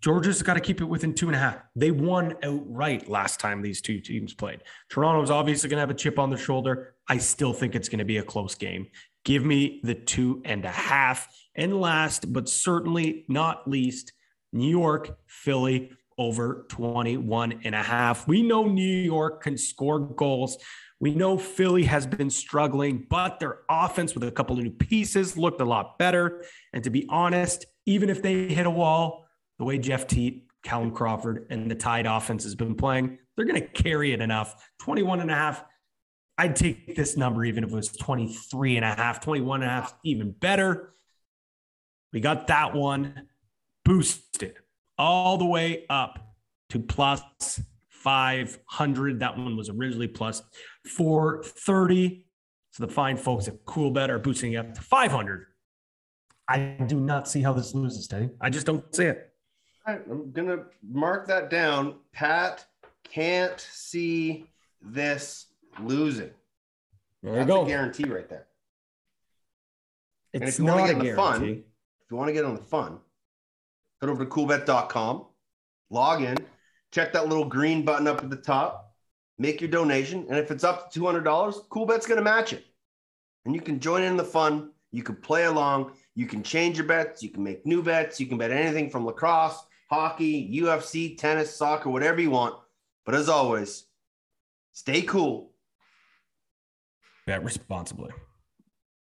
Georgia's 0.02 0.42
got 0.42 0.56
to 0.56 0.60
keep 0.60 0.82
it 0.82 0.86
within 0.86 1.14
two 1.14 1.28
and 1.28 1.36
a 1.36 1.40
half. 1.40 1.58
They 1.76 1.92
won 1.92 2.36
outright 2.42 3.08
last 3.08 3.40
time 3.40 3.62
these 3.62 3.82
two 3.82 4.00
teams 4.00 4.34
played. 4.34 4.62
Toronto's 4.90 5.30
obviously 5.30 5.70
going 5.70 5.78
to 5.78 5.82
have 5.82 5.92
a 5.92 5.96
chip 5.96 6.18
on 6.18 6.30
their 6.32 6.40
shoulder. 6.40 6.96
I 7.08 7.20
still 7.20 7.54
think 7.54 7.76
it's 7.76 7.88
going 7.88 8.00
to 8.00 8.06
be 8.06 8.18
a 8.18 8.24
close 8.24 8.56
game. 8.56 8.88
Give 9.24 9.46
me 9.46 9.82
the 9.84 9.96
two 9.96 10.42
and 10.46 10.66
a 10.66 10.72
half. 10.72 11.28
And 11.56 11.80
last, 11.80 12.32
but 12.32 12.50
certainly 12.50 13.26
not 13.28 13.70
least, 13.70 14.14
New 14.54 14.70
York, 14.70 15.18
Philly 15.28 15.92
over 16.18 16.66
21 16.70 17.62
and 17.64 17.74
a 17.74 17.82
half. 17.82 18.28
We 18.28 18.42
know 18.42 18.66
New 18.68 18.84
York 18.84 19.44
can 19.44 19.58
score 19.58 20.00
goals. 20.00 20.58
We 21.00 21.16
know 21.16 21.38
Philly 21.38 21.84
has 21.86 22.06
been 22.06 22.30
struggling, 22.30 23.08
but 23.10 23.40
their 23.40 23.60
offense 23.70 24.14
with 24.14 24.24
a 24.24 24.32
couple 24.32 24.58
of 24.58 24.64
new 24.64 24.70
pieces 24.70 25.36
looked 25.36 25.62
a 25.62 25.66
lot 25.66 25.98
better. 25.98 26.44
And 26.74 26.84
to 26.84 26.92
be 26.92 27.08
honest, 27.10 27.66
even 27.88 28.10
if 28.10 28.22
they 28.22 28.48
hit 28.48 28.68
a 28.68 28.70
wall, 28.70 29.26
the 29.58 29.66
way 29.66 29.80
Jeff 29.80 30.06
Teat, 30.06 30.46
Callum 30.64 30.92
Crawford, 30.92 31.48
and 31.50 31.72
the 31.72 31.76
Tide 31.76 32.06
offense 32.06 32.44
has 32.44 32.54
been 32.54 32.76
playing, 32.76 33.18
they're 33.36 33.46
going 33.46 33.60
to 33.60 33.68
carry 33.68 34.14
it 34.14 34.22
enough. 34.22 34.70
21 34.80 35.22
and 35.22 35.32
a 35.32 35.36
half. 35.36 35.64
I'd 36.42 36.56
take 36.56 36.96
this 36.96 37.16
number 37.16 37.46
even 37.46 37.64
if 37.64 37.70
it 37.70 37.76
was 37.76 37.90
23 37.90 38.78
and 38.78 38.84
a 38.84 38.96
half, 38.96 39.22
21 39.22 39.62
and 39.62 39.70
a 39.70 39.74
half, 39.76 39.94
even 40.04 40.32
better. 40.32 40.96
We 42.12 42.20
got 42.20 42.48
that 42.48 42.74
one 42.74 43.28
boosted 43.86 44.56
all 44.98 45.38
the 45.38 45.46
way 45.46 45.86
up 45.88 46.34
to 46.70 46.80
plus 46.80 47.62
500. 47.90 49.20
That 49.20 49.38
one 49.38 49.56
was 49.56 49.70
originally 49.70 50.08
plus 50.08 50.42
430. 50.88 52.26
So 52.72 52.88
the 52.88 52.92
fine 52.92 53.18
folks 53.18 53.48
at 53.48 53.64
Coolbet 53.66 54.10
are 54.10 54.18
boosting 54.18 54.56
up 54.56 54.74
to 54.74 54.82
500. 54.82 55.46
I 56.48 56.76
do 56.88 57.00
not 57.00 57.28
see 57.28 57.44
how 57.44 57.54
this 57.54 57.76
loses, 57.76 58.08
Teddy. 58.08 58.32
I 58.42 58.50
just 58.50 58.66
don't 58.66 58.96
see 58.96 59.06
it. 59.06 59.32
I'm 59.86 60.32
gonna 60.32 60.64
mark 60.82 61.28
that 61.28 61.52
down. 61.52 61.98
Pat 62.14 62.66
can't 63.04 63.60
see 63.60 64.48
this 64.82 65.46
losing. 65.80 66.32
There 67.24 67.34
you 67.34 67.40
That's 67.40 67.48
go. 67.48 67.64
a 67.64 67.68
guarantee 67.68 68.06
right 68.06 68.28
there. 68.28 68.48
and 70.34 70.44
It's 70.44 70.54
if 70.54 70.60
you 70.60 70.66
want 70.66 70.82
not 70.82 70.88
to 70.88 70.94
get 70.94 71.00
on 71.00 71.06
the 71.06 71.16
fun, 71.16 71.44
if 71.44 72.12
you 72.12 72.18
want 72.18 72.28
to 72.30 72.34
get 72.34 72.46
on 72.46 72.56
the 72.56 72.62
fun, 72.62 73.00
head 74.02 74.10
over 74.10 74.26
to 74.26 74.30
coolbet.com, 74.30 75.26
log 75.90 76.24
in, 76.24 76.38
check 76.92 77.14
that 77.14 77.28
little 77.28 77.46
green 77.46 77.86
button 77.86 78.08
up 78.08 78.24
at 78.24 78.30
the 78.30 78.36
top, 78.36 78.96
make 79.38 79.62
your 79.62 79.70
donation, 79.70 80.26
and 80.30 80.38
if 80.38 80.52
it's 80.52 80.64
up 80.64 80.92
to 80.92 81.00
$200, 81.00 81.24
Coolbet's 81.70 82.06
going 82.06 82.18
to 82.18 82.24
match 82.24 82.54
it. 82.54 82.66
And 83.46 83.56
you 83.56 83.62
can 83.62 83.80
join 83.80 84.04
in 84.04 84.18
the 84.18 84.24
fun, 84.24 84.72
you 84.92 85.04
can 85.04 85.16
play 85.16 85.46
along, 85.46 85.94
you 86.16 86.28
can 86.28 86.44
change 86.44 86.78
your 86.78 86.86
bets, 86.86 87.24
you 87.24 87.30
can 87.30 87.44
make 87.44 87.66
new 87.66 87.82
bets, 87.82 88.20
you 88.20 88.28
can 88.28 88.38
bet 88.38 88.52
anything 88.52 88.90
from 88.90 89.06
lacrosse, 89.06 89.64
hockey, 89.90 90.60
UFC, 90.60 91.18
tennis, 91.18 91.56
soccer, 91.56 91.90
whatever 91.90 92.22
you 92.22 92.30
want. 92.30 92.56
But 93.06 93.16
as 93.16 93.30
always, 93.30 93.86
stay 94.74 95.02
cool. 95.02 95.51
Bet 97.32 97.46
responsibly. 97.46 98.12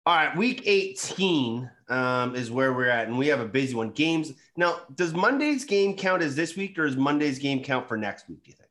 All 0.06 0.14
right, 0.14 0.36
week 0.36 0.62
18 0.64 1.68
um, 1.88 2.36
is 2.36 2.48
where 2.48 2.72
we're 2.72 2.88
at, 2.88 3.08
and 3.08 3.18
we 3.18 3.26
have 3.26 3.40
a 3.40 3.44
busy 3.44 3.74
one. 3.74 3.90
Games 3.90 4.34
now, 4.56 4.82
does 4.94 5.12
Monday's 5.12 5.64
game 5.64 5.96
count 5.96 6.22
as 6.22 6.36
this 6.36 6.54
week, 6.54 6.78
or 6.78 6.86
does 6.86 6.96
Monday's 6.96 7.40
game 7.40 7.60
count 7.60 7.88
for 7.88 7.96
next 7.96 8.28
week? 8.28 8.44
Do 8.44 8.50
you 8.50 8.56
think? 8.56 8.70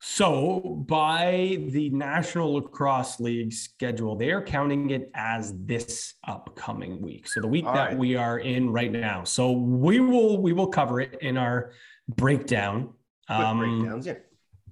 So, 0.00 0.82
by 0.88 1.58
the 1.68 1.90
National 1.90 2.54
Lacrosse 2.54 3.20
League 3.20 3.52
schedule, 3.52 4.16
they 4.16 4.30
are 4.30 4.40
counting 4.40 4.88
it 4.88 5.10
as 5.14 5.52
this 5.66 6.14
upcoming 6.26 7.02
week. 7.02 7.28
So, 7.28 7.42
the 7.42 7.48
week 7.48 7.66
All 7.66 7.74
that 7.74 7.88
right. 7.90 7.98
we 7.98 8.16
are 8.16 8.38
in 8.38 8.70
right 8.70 8.90
now. 8.90 9.24
So, 9.24 9.52
we 9.52 10.00
will 10.00 10.40
we 10.40 10.54
will 10.54 10.68
cover 10.68 10.98
it 11.02 11.18
in 11.20 11.36
our 11.36 11.72
breakdown. 12.08 12.94
Quick 13.26 13.38
Um, 13.38 13.58
breakdowns, 13.58 14.06
yeah. 14.06 14.14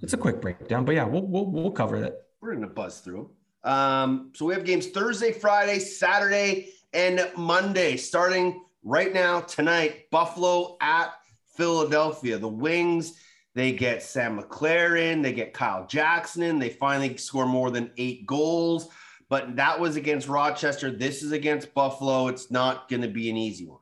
It's 0.01 0.15
a 0.15 0.17
quick 0.17 0.41
breakdown, 0.41 0.87
but 0.87 0.95
yeah, 0.95 1.05
we'll 1.05 1.27
we'll, 1.27 1.51
we'll 1.51 1.71
cover 1.71 2.01
that. 2.01 2.15
We're 2.41 2.55
gonna 2.55 2.67
buzz 2.67 3.01
through. 3.01 3.33
Um, 3.65 4.33
so 4.35 4.47
we 4.47 4.55
have 4.55 4.65
games 4.65 4.89
Thursday, 4.89 5.33
Friday, 5.33 5.79
Saturday, 5.79 6.71
and 6.93 7.31
Monday. 7.37 7.97
Starting 7.97 8.65
right 8.83 9.13
now 9.13 9.41
tonight, 9.41 10.11
Buffalo 10.11 10.77
at 10.81 11.13
Philadelphia. 11.57 12.39
The 12.39 12.49
Wings. 12.49 13.19
They 13.55 13.73
get 13.73 14.03
Sam 14.03 14.41
McLaren. 14.41 15.23
They 15.23 15.33
get 15.33 15.53
Kyle 15.53 15.87
Jackson 15.87 16.43
in. 16.43 16.59
They 16.59 16.69
finally 16.71 17.17
score 17.17 17.47
more 17.47 17.71
than 17.71 17.91
eight 17.97 18.25
goals. 18.27 18.89
But 19.29 19.57
that 19.57 19.79
was 19.79 19.97
against 19.97 20.29
Rochester. 20.29 20.91
This 20.91 21.23
is 21.23 21.33
against 21.33 21.75
Buffalo. 21.75 22.29
It's 22.29 22.51
not 22.51 22.89
going 22.89 23.03
to 23.03 23.09
be 23.09 23.29
an 23.29 23.37
easy 23.37 23.67
one. 23.67 23.81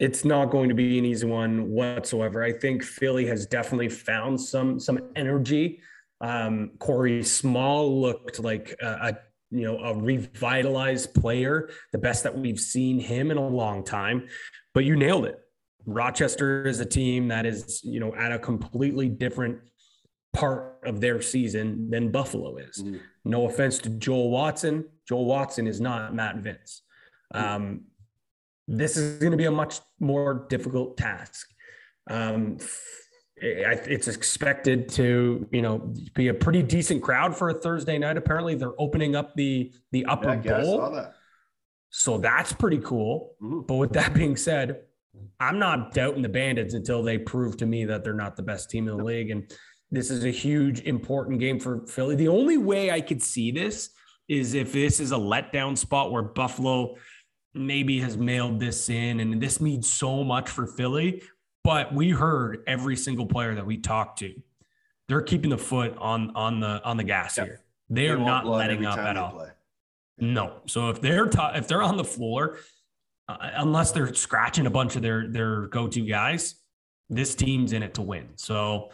It's 0.00 0.24
not 0.24 0.50
going 0.50 0.68
to 0.68 0.74
be 0.74 0.98
an 0.98 1.04
easy 1.04 1.26
one 1.26 1.70
whatsoever. 1.70 2.42
I 2.42 2.52
think 2.52 2.82
Philly 2.82 3.26
has 3.26 3.46
definitely 3.46 3.88
found 3.88 4.40
some 4.40 4.80
some 4.80 4.98
energy. 5.14 5.80
Um, 6.20 6.72
Corey 6.78 7.22
Small 7.22 8.00
looked 8.00 8.40
like 8.40 8.74
a, 8.80 8.86
a 8.86 9.18
you 9.50 9.62
know 9.62 9.78
a 9.78 9.94
revitalized 9.96 11.14
player, 11.14 11.70
the 11.92 11.98
best 11.98 12.24
that 12.24 12.36
we've 12.36 12.60
seen 12.60 12.98
him 12.98 13.30
in 13.30 13.36
a 13.36 13.46
long 13.46 13.84
time. 13.84 14.28
But 14.72 14.84
you 14.84 14.96
nailed 14.96 15.26
it. 15.26 15.38
Rochester 15.86 16.66
is 16.66 16.80
a 16.80 16.86
team 16.86 17.28
that 17.28 17.46
is 17.46 17.80
you 17.84 18.00
know 18.00 18.14
at 18.14 18.32
a 18.32 18.38
completely 18.38 19.08
different 19.08 19.58
part 20.32 20.80
of 20.84 21.00
their 21.00 21.22
season 21.22 21.90
than 21.90 22.10
Buffalo 22.10 22.56
is. 22.56 22.82
No 23.24 23.46
offense 23.48 23.78
to 23.78 23.88
Joel 23.88 24.30
Watson. 24.30 24.84
Joel 25.08 25.26
Watson 25.26 25.66
is 25.66 25.80
not 25.80 26.14
Matt 26.14 26.36
Vinc. 26.36 26.80
Um, 27.32 27.82
this 28.66 28.96
is 28.96 29.18
going 29.18 29.30
to 29.32 29.38
be 29.38 29.44
a 29.44 29.50
much 29.50 29.80
more 30.00 30.46
difficult 30.48 30.96
task. 30.96 31.48
Um, 32.10 32.58
it's 33.36 34.08
expected 34.08 34.88
to, 34.90 35.46
you 35.50 35.62
know, 35.62 35.92
be 36.14 36.28
a 36.28 36.34
pretty 36.34 36.62
decent 36.62 37.02
crowd 37.02 37.36
for 37.36 37.48
a 37.50 37.54
Thursday 37.54 37.98
night. 37.98 38.16
Apparently, 38.16 38.54
they're 38.54 38.78
opening 38.80 39.16
up 39.16 39.34
the 39.34 39.72
the 39.92 40.04
upper 40.06 40.40
Yeah, 40.44 40.60
bowl, 40.60 40.90
that. 40.92 41.14
so 41.90 42.18
that's 42.18 42.52
pretty 42.52 42.78
cool. 42.78 43.34
But 43.40 43.74
with 43.74 43.92
that 43.94 44.14
being 44.14 44.36
said, 44.36 44.82
I'm 45.40 45.58
not 45.58 45.92
doubting 45.92 46.22
the 46.22 46.28
Bandits 46.28 46.74
until 46.74 47.02
they 47.02 47.18
prove 47.18 47.56
to 47.58 47.66
me 47.66 47.84
that 47.86 48.04
they're 48.04 48.14
not 48.14 48.36
the 48.36 48.42
best 48.42 48.70
team 48.70 48.88
in 48.88 48.96
the 48.96 49.04
league. 49.04 49.30
And 49.30 49.50
this 49.90 50.10
is 50.10 50.24
a 50.24 50.30
huge, 50.30 50.80
important 50.82 51.38
game 51.40 51.58
for 51.58 51.86
Philly. 51.86 52.16
The 52.16 52.28
only 52.28 52.56
way 52.56 52.90
I 52.90 53.00
could 53.00 53.22
see 53.22 53.50
this 53.50 53.90
is 54.28 54.54
if 54.54 54.72
this 54.72 55.00
is 55.00 55.12
a 55.12 55.16
letdown 55.16 55.76
spot 55.76 56.10
where 56.10 56.22
Buffalo 56.22 56.96
maybe 57.52 58.00
has 58.00 58.16
mailed 58.16 58.58
this 58.58 58.88
in, 58.88 59.20
and 59.20 59.40
this 59.40 59.60
means 59.60 59.92
so 59.92 60.24
much 60.24 60.48
for 60.48 60.66
Philly. 60.66 61.22
But 61.64 61.94
we 61.94 62.10
heard 62.10 62.62
every 62.66 62.94
single 62.94 63.26
player 63.26 63.54
that 63.54 63.64
we 63.64 63.78
talked 63.78 64.18
to, 64.20 64.34
they're 65.08 65.22
keeping 65.22 65.50
the 65.50 65.58
foot 65.58 65.96
on 65.98 66.30
on 66.36 66.60
the 66.60 66.82
on 66.84 66.96
the 66.98 67.04
gas 67.04 67.36
here. 67.36 67.62
They 67.88 68.02
They 68.02 68.10
are 68.10 68.18
not 68.18 68.46
letting 68.46 68.84
up 68.86 68.98
at 68.98 69.16
all. 69.16 69.32
play. 69.32 69.48
No. 70.18 70.60
So 70.66 70.90
if 70.90 71.00
they're 71.00 71.26
t- 71.26 71.38
if 71.54 71.66
they're 71.66 71.82
on 71.82 71.96
the 71.96 72.04
floor, 72.04 72.58
uh, 73.28 73.36
unless 73.56 73.92
they're 73.92 74.14
scratching 74.14 74.66
a 74.66 74.70
bunch 74.70 74.94
of 74.96 75.02
their 75.02 75.28
their 75.28 75.66
go 75.68 75.88
to 75.88 76.00
guys, 76.00 76.56
this 77.08 77.34
team's 77.34 77.72
in 77.72 77.82
it 77.82 77.94
to 77.94 78.02
win. 78.02 78.28
So 78.36 78.90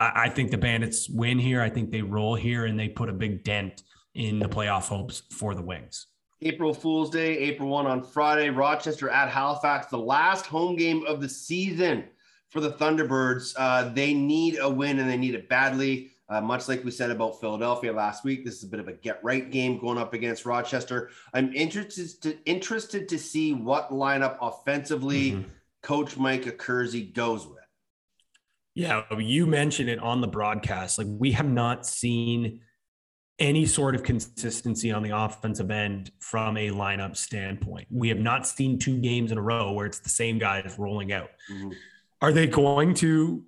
I, 0.00 0.24
I 0.24 0.28
think 0.28 0.50
the 0.50 0.58
Bandits 0.58 1.08
win 1.08 1.38
here. 1.38 1.62
I 1.62 1.70
think 1.70 1.90
they 1.90 2.02
roll 2.02 2.34
here 2.34 2.66
and 2.66 2.78
they 2.78 2.88
put 2.88 3.08
a 3.08 3.12
big 3.12 3.44
dent 3.44 3.82
in 4.14 4.40
the 4.40 4.48
playoff 4.48 4.88
hopes 4.88 5.22
for 5.30 5.54
the 5.54 5.62
Wings. 5.62 6.06
April 6.42 6.72
Fool's 6.72 7.10
Day, 7.10 7.36
April 7.38 7.68
1 7.68 7.86
on 7.86 8.02
Friday, 8.02 8.48
Rochester 8.48 9.10
at 9.10 9.28
Halifax, 9.28 9.88
the 9.88 9.98
last 9.98 10.46
home 10.46 10.74
game 10.74 11.04
of 11.06 11.20
the 11.20 11.28
season 11.28 12.04
for 12.48 12.60
the 12.60 12.72
Thunderbirds. 12.72 13.54
Uh, 13.56 13.90
they 13.90 14.14
need 14.14 14.58
a 14.58 14.68
win 14.68 14.98
and 14.98 15.08
they 15.08 15.18
need 15.18 15.34
it 15.34 15.48
badly. 15.48 16.12
Uh, 16.30 16.40
much 16.40 16.68
like 16.68 16.84
we 16.84 16.90
said 16.90 17.10
about 17.10 17.40
Philadelphia 17.40 17.92
last 17.92 18.24
week, 18.24 18.44
this 18.44 18.58
is 18.58 18.62
a 18.62 18.68
bit 18.68 18.80
of 18.80 18.88
a 18.88 18.92
get 18.92 19.22
right 19.22 19.50
game 19.50 19.78
going 19.78 19.98
up 19.98 20.14
against 20.14 20.46
Rochester. 20.46 21.10
I'm 21.34 21.52
interested 21.52 22.22
to, 22.22 22.38
interested 22.44 23.08
to 23.08 23.18
see 23.18 23.52
what 23.52 23.90
lineup 23.90 24.38
offensively 24.40 25.44
Coach 25.82 26.16
Mike 26.16 26.44
Accursi 26.44 27.12
goes 27.12 27.46
with. 27.46 27.58
Yeah, 28.74 29.02
you 29.18 29.46
mentioned 29.46 29.90
it 29.90 29.98
on 29.98 30.20
the 30.20 30.28
broadcast. 30.28 30.98
Like 30.98 31.08
we 31.10 31.32
have 31.32 31.48
not 31.48 31.84
seen 31.84 32.60
any 33.40 33.64
sort 33.66 33.94
of 33.94 34.02
consistency 34.02 34.92
on 34.92 35.02
the 35.02 35.16
offensive 35.16 35.70
end 35.70 36.12
from 36.20 36.56
a 36.56 36.68
lineup 36.70 37.16
standpoint. 37.16 37.88
We 37.90 38.08
have 38.10 38.18
not 38.18 38.46
seen 38.46 38.78
two 38.78 38.98
games 38.98 39.32
in 39.32 39.38
a 39.38 39.42
row 39.42 39.72
where 39.72 39.86
it's 39.86 39.98
the 39.98 40.10
same 40.10 40.38
guys 40.38 40.76
rolling 40.78 41.12
out. 41.12 41.30
Mm-hmm. 41.50 41.70
Are 42.20 42.32
they 42.32 42.46
going 42.46 42.94
to 42.94 43.42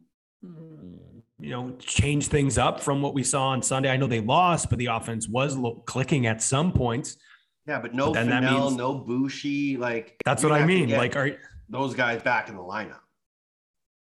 you 1.40 1.51
know 1.51 1.76
change 1.78 2.28
things 2.28 2.57
up 2.57 2.80
from 2.80 3.03
what 3.03 3.12
we 3.14 3.22
saw 3.22 3.49
on 3.49 3.62
Sunday? 3.62 3.90
I 3.90 3.97
know 3.99 4.07
they 4.07 4.20
lost, 4.20 4.70
but 4.70 4.78
the 4.78 4.86
offense 4.86 5.28
was 5.28 5.57
lo- 5.57 5.82
clicking 5.86 6.26
at 6.26 6.43
some 6.43 6.72
points. 6.72 7.18
Yeah, 7.66 7.78
but 7.80 7.95
no 7.95 8.12
But 8.12 8.26
Fennell, 8.26 8.64
means- 8.70 8.76
no 8.76 8.95
Bushi. 8.95 9.76
Like 9.76 10.16
That's 10.24 10.43
what 10.43 10.53
I 10.53 10.61
gonna 10.61 10.72
have 10.72 10.80
to 10.80 10.86
mean. 10.86 10.97
Like, 10.97 11.14
are 11.16 11.36
those 11.68 11.95
guys 11.95 12.22
back 12.22 12.49
in 12.49 12.57
the 12.57 12.62
lineup? 12.62 12.99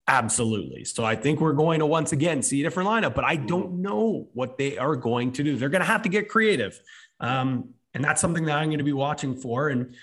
Absolutely. 0.09 0.85
So 0.85 1.05
I 1.05 1.17
think 1.17 1.41
we're 1.41 1.53
going 1.53 1.81
to 1.81 1.87
once 1.87 2.13
again 2.13 2.41
see 2.41 2.61
a 2.61 2.65
different 2.65 2.89
lineup, 2.89 3.15
but 3.15 3.25
I 3.25 3.37
don't 3.37 3.83
know 3.83 4.29
what 4.35 4.57
they 4.57 4.79
are 4.79 4.95
going 4.95 5.33
to 5.33 5.43
do. 5.43 5.57
They're 5.57 5.69
going 5.69 5.81
to 5.81 5.87
have 5.87 6.03
to 6.03 6.09
get 6.09 6.29
creative. 6.29 6.81
Um, 7.19 7.71
and 7.93 8.05
that's 8.05 8.21
something 8.21 8.45
that 8.45 8.57
I'm 8.57 8.69
going 8.69 8.79
to 8.79 8.85
be 8.85 8.93
watching 8.93 9.35
for. 9.35 9.69
And, 9.69 9.95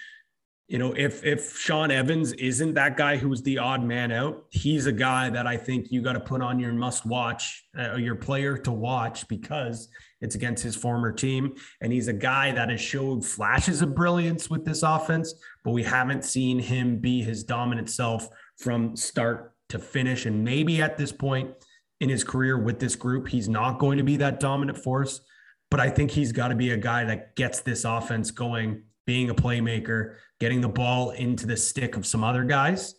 you 0.67 0.77
know, 0.77 0.93
if 0.93 1.23
if 1.23 1.57
Shawn 1.57 1.89
Evans 1.89 2.33
isn't 2.33 2.73
that 2.73 2.97
guy 2.97 3.15
who's 3.15 3.43
the 3.43 3.59
odd 3.59 3.83
man 3.83 4.11
out, 4.11 4.45
he's 4.49 4.87
a 4.87 4.91
guy 4.91 5.29
that 5.29 5.47
I 5.47 5.55
think 5.55 5.91
you 5.91 6.01
got 6.01 6.13
to 6.13 6.19
put 6.19 6.41
on 6.41 6.59
your 6.59 6.73
must 6.73 7.05
watch, 7.05 7.63
uh, 7.77 7.95
your 7.95 8.15
player 8.15 8.57
to 8.57 8.71
watch 8.71 9.27
because 9.27 9.87
it's 10.19 10.35
against 10.35 10.63
his 10.63 10.75
former 10.75 11.11
team. 11.11 11.53
And 11.79 11.93
he's 11.93 12.07
a 12.07 12.13
guy 12.13 12.51
that 12.51 12.69
has 12.69 12.81
showed 12.81 13.23
flashes 13.23 13.81
of 13.81 13.95
brilliance 13.95 14.49
with 14.49 14.65
this 14.65 14.83
offense, 14.83 15.33
but 15.63 15.71
we 15.71 15.83
haven't 15.83 16.25
seen 16.25 16.59
him 16.59 16.97
be 16.97 17.21
his 17.21 17.43
dominant 17.43 17.89
self 17.89 18.27
from 18.57 18.95
start 18.95 19.52
to 19.73 19.79
finish. 19.79 20.25
And 20.25 20.43
maybe 20.43 20.81
at 20.81 20.97
this 20.97 21.11
point 21.11 21.51
in 21.99 22.09
his 22.09 22.23
career 22.23 22.57
with 22.57 22.79
this 22.79 22.95
group, 22.95 23.27
he's 23.27 23.49
not 23.49 23.79
going 23.79 23.97
to 23.97 24.03
be 24.03 24.17
that 24.17 24.39
dominant 24.39 24.77
force. 24.77 25.21
But 25.69 25.79
I 25.79 25.89
think 25.89 26.11
he's 26.11 26.31
got 26.31 26.49
to 26.49 26.55
be 26.55 26.71
a 26.71 26.77
guy 26.77 27.03
that 27.03 27.35
gets 27.35 27.61
this 27.61 27.83
offense 27.83 28.31
going, 28.31 28.83
being 29.05 29.29
a 29.29 29.35
playmaker, 29.35 30.15
getting 30.39 30.61
the 30.61 30.69
ball 30.69 31.11
into 31.11 31.45
the 31.45 31.57
stick 31.57 31.97
of 31.97 32.05
some 32.05 32.23
other 32.23 32.43
guys. 32.43 32.95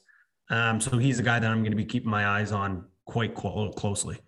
Um, 0.50 0.80
so 0.80 0.98
he's 0.98 1.18
a 1.18 1.22
guy 1.22 1.38
that 1.38 1.50
I'm 1.50 1.60
going 1.60 1.72
to 1.72 1.76
be 1.76 1.84
keeping 1.84 2.10
my 2.10 2.26
eyes 2.26 2.52
on 2.52 2.84
quite 3.06 3.34
clo- 3.34 3.72
closely. 3.72 4.18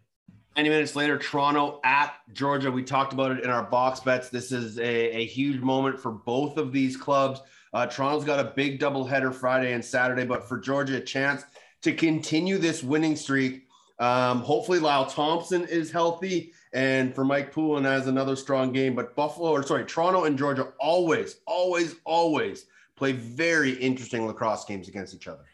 90 0.56 0.70
minutes 0.70 0.96
later, 0.96 1.18
Toronto 1.18 1.80
at 1.84 2.14
Georgia. 2.32 2.70
We 2.70 2.82
talked 2.82 3.12
about 3.12 3.32
it 3.32 3.44
in 3.44 3.50
our 3.50 3.64
box 3.64 4.00
bets. 4.00 4.30
This 4.30 4.52
is 4.52 4.78
a, 4.78 5.16
a 5.16 5.26
huge 5.26 5.60
moment 5.60 5.98
for 5.98 6.12
both 6.12 6.56
of 6.56 6.72
these 6.72 6.96
clubs. 6.96 7.40
Uh, 7.74 7.84
Toronto's 7.84 8.24
got 8.24 8.40
a 8.40 8.52
big 8.56 8.80
doubleheader 8.80 9.34
Friday 9.34 9.74
and 9.74 9.84
Saturday, 9.84 10.24
but 10.24 10.48
for 10.48 10.58
Georgia, 10.58 10.96
a 10.96 11.00
chance 11.00 11.44
to 11.86 11.94
continue 11.94 12.58
this 12.58 12.82
winning 12.82 13.16
streak. 13.16 13.66
Um, 13.98 14.40
hopefully, 14.40 14.78
Lyle 14.78 15.06
Thompson 15.06 15.64
is 15.66 15.90
healthy, 15.90 16.52
and 16.74 17.14
for 17.14 17.24
Mike 17.24 17.52
Poulin 17.52 17.84
has 17.84 18.06
another 18.08 18.36
strong 18.36 18.72
game. 18.72 18.94
But 18.94 19.16
Buffalo, 19.16 19.50
or 19.50 19.62
sorry, 19.62 19.84
Toronto 19.84 20.24
and 20.24 20.36
Georgia 20.36 20.72
always, 20.78 21.36
always, 21.46 21.96
always 22.04 22.66
play 22.96 23.12
very 23.12 23.72
interesting 23.72 24.26
lacrosse 24.26 24.64
games 24.64 24.88
against 24.88 25.14
each 25.14 25.28
other. 25.28 25.44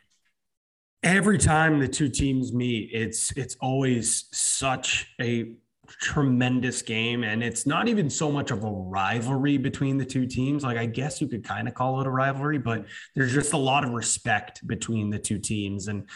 every 1.03 1.39
time 1.39 1.81
the 1.81 1.89
two 1.89 2.09
teams 2.09 2.53
meet 2.53 2.89
it's 2.93 3.33
it's 3.37 3.57
always 3.61 4.27
such 4.31 5.13
a 5.21 5.53
tremendous 5.89 6.81
game 6.81 7.25
and 7.25 7.43
it's 7.43 7.67
not 7.67 7.89
even 7.89 8.09
so 8.09 8.31
much 8.31 8.51
of 8.51 8.63
a 8.63 8.71
rivalry 8.71 9.59
between 9.59 9.99
the 9.99 10.05
two 10.05 10.27
teams 10.27 10.63
like 10.63 10.77
i 10.77 10.87
guess 10.87 11.21
you 11.21 11.27
could 11.27 11.45
kind 11.45 11.67
of 11.67 11.75
call 11.75 12.01
it 12.01 12.07
a 12.07 12.11
rivalry 12.11 12.57
but 12.57 12.87
there's 13.17 13.33
just 13.33 13.53
a 13.53 13.57
lot 13.57 13.85
of 13.85 13.91
respect 13.91 14.65
between 14.67 15.11
the 15.11 15.19
two 15.19 15.39
teams 15.39 15.89
and 15.89 16.09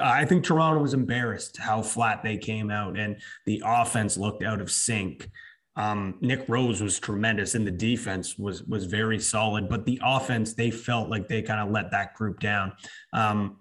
I 0.00 0.24
think 0.24 0.44
Toronto 0.44 0.80
was 0.80 0.94
embarrassed 0.94 1.56
how 1.56 1.82
flat 1.82 2.22
they 2.22 2.36
came 2.36 2.70
out 2.70 2.96
and 2.96 3.20
the 3.46 3.62
offense 3.64 4.16
looked 4.16 4.44
out 4.44 4.60
of 4.60 4.70
sync. 4.70 5.28
Um, 5.74 6.18
Nick 6.20 6.48
Rose 6.48 6.80
was 6.80 7.00
tremendous 7.00 7.54
and 7.54 7.66
the 7.66 7.72
defense 7.72 8.38
was 8.38 8.62
was 8.64 8.84
very 8.84 9.18
solid, 9.18 9.68
but 9.68 9.84
the 9.84 10.00
offense 10.04 10.54
they 10.54 10.70
felt 10.70 11.08
like 11.08 11.28
they 11.28 11.42
kind 11.42 11.60
of 11.60 11.70
let 11.70 11.90
that 11.90 12.14
group 12.14 12.40
down. 12.40 12.72
Um, 13.12 13.56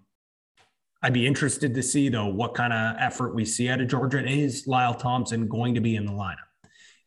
I'd 1.04 1.14
be 1.14 1.26
interested 1.26 1.74
to 1.74 1.84
see 1.84 2.10
though 2.10 2.28
what 2.28 2.54
kind 2.54 2.74
of 2.74 2.96
effort 3.00 3.34
we 3.34 3.46
see 3.46 3.70
out 3.70 3.82
of 3.82 3.88
Georgia. 3.88 4.20
And 4.20 4.30
Is 4.30 4.68
Lyle 4.68 4.94
Thompson 4.94 5.48
going 5.48 5.76
to 5.76 5.82
be 5.82 5.96
in 5.96 6.06
the 6.06 6.12
lineup? 6.12 6.38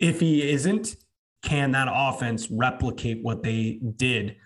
If 0.00 0.20
he 0.20 0.50
isn't, 0.50 0.96
can 1.42 1.72
that 1.72 1.88
offense 1.90 2.50
replicate 2.50 3.22
what 3.22 3.42
they 3.42 3.80
did 3.96 4.36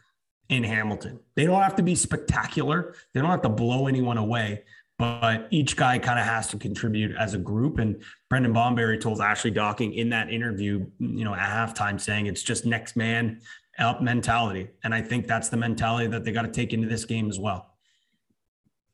in 0.48 0.64
Hamilton? 0.64 1.20
They 1.36 1.46
don't 1.46 1.62
have 1.62 1.76
to 1.76 1.82
be 1.82 1.94
spectacular. 1.94 2.94
They 3.14 3.20
don't 3.20 3.30
have 3.30 3.42
to 3.42 3.48
blow 3.48 3.86
anyone 3.86 4.18
away, 4.18 4.64
but 4.98 5.46
each 5.50 5.76
guy 5.76 5.98
kind 5.98 6.18
of 6.18 6.26
has 6.26 6.48
to 6.48 6.58
contribute 6.58 7.16
as 7.16 7.34
a 7.34 7.38
group. 7.38 7.78
And 7.78 8.02
Brendan 8.28 8.52
Bomberry 8.52 9.00
told 9.00 9.20
Ashley 9.20 9.50
Docking 9.50 9.94
in 9.94 10.10
that 10.10 10.30
interview, 10.30 10.86
you 10.98 11.24
know, 11.24 11.34
at 11.34 11.40
halftime 11.40 12.00
saying 12.00 12.26
it's 12.26 12.42
just 12.42 12.66
next 12.66 12.96
man 12.96 13.40
up 13.78 14.02
mentality. 14.02 14.68
And 14.82 14.92
I 14.92 15.00
think 15.00 15.26
that's 15.26 15.48
the 15.48 15.56
mentality 15.56 16.08
that 16.08 16.24
they 16.24 16.32
got 16.32 16.42
to 16.42 16.50
take 16.50 16.72
into 16.72 16.88
this 16.88 17.04
game 17.04 17.30
as 17.30 17.38
well. 17.38 17.67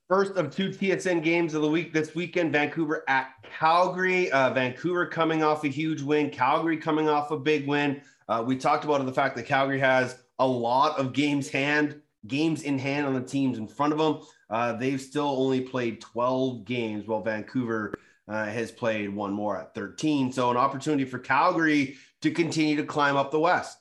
First 0.08 0.34
of 0.34 0.54
two 0.54 0.68
TSN 0.68 1.22
games 1.22 1.54
of 1.54 1.62
the 1.62 1.70
week 1.70 1.94
this 1.94 2.14
weekend 2.14 2.52
Vancouver 2.52 3.04
at 3.08 3.30
Calgary. 3.42 4.30
Uh, 4.30 4.52
Vancouver 4.52 5.06
coming 5.06 5.42
off 5.42 5.64
a 5.64 5.68
huge 5.68 6.02
win, 6.02 6.28
Calgary 6.28 6.76
coming 6.76 7.08
off 7.08 7.30
a 7.30 7.38
big 7.38 7.66
win. 7.66 8.02
Uh, 8.28 8.44
we 8.46 8.54
talked 8.54 8.84
about 8.84 9.04
the 9.06 9.12
fact 9.12 9.34
that 9.36 9.46
Calgary 9.46 9.78
has 9.78 10.18
a 10.38 10.46
lot 10.46 10.98
of 10.98 11.14
games 11.14 11.48
hand 11.48 12.02
games 12.26 12.64
in 12.64 12.78
hand 12.78 13.06
on 13.06 13.14
the 13.14 13.22
teams 13.22 13.56
in 13.56 13.66
front 13.66 13.94
of 13.94 13.98
them. 13.98 14.20
Uh, 14.50 14.74
they've 14.74 15.00
still 15.00 15.26
only 15.26 15.62
played 15.62 16.02
12 16.02 16.66
games, 16.66 17.06
while 17.06 17.22
Vancouver 17.22 17.94
uh, 18.28 18.44
has 18.44 18.70
played 18.70 19.08
one 19.08 19.32
more 19.32 19.58
at 19.58 19.74
13. 19.74 20.32
So 20.32 20.50
an 20.50 20.58
opportunity 20.58 21.06
for 21.06 21.18
Calgary 21.18 21.96
to 22.20 22.30
continue 22.30 22.76
to 22.76 22.84
climb 22.84 23.16
up 23.16 23.30
the 23.30 23.40
West. 23.40 23.78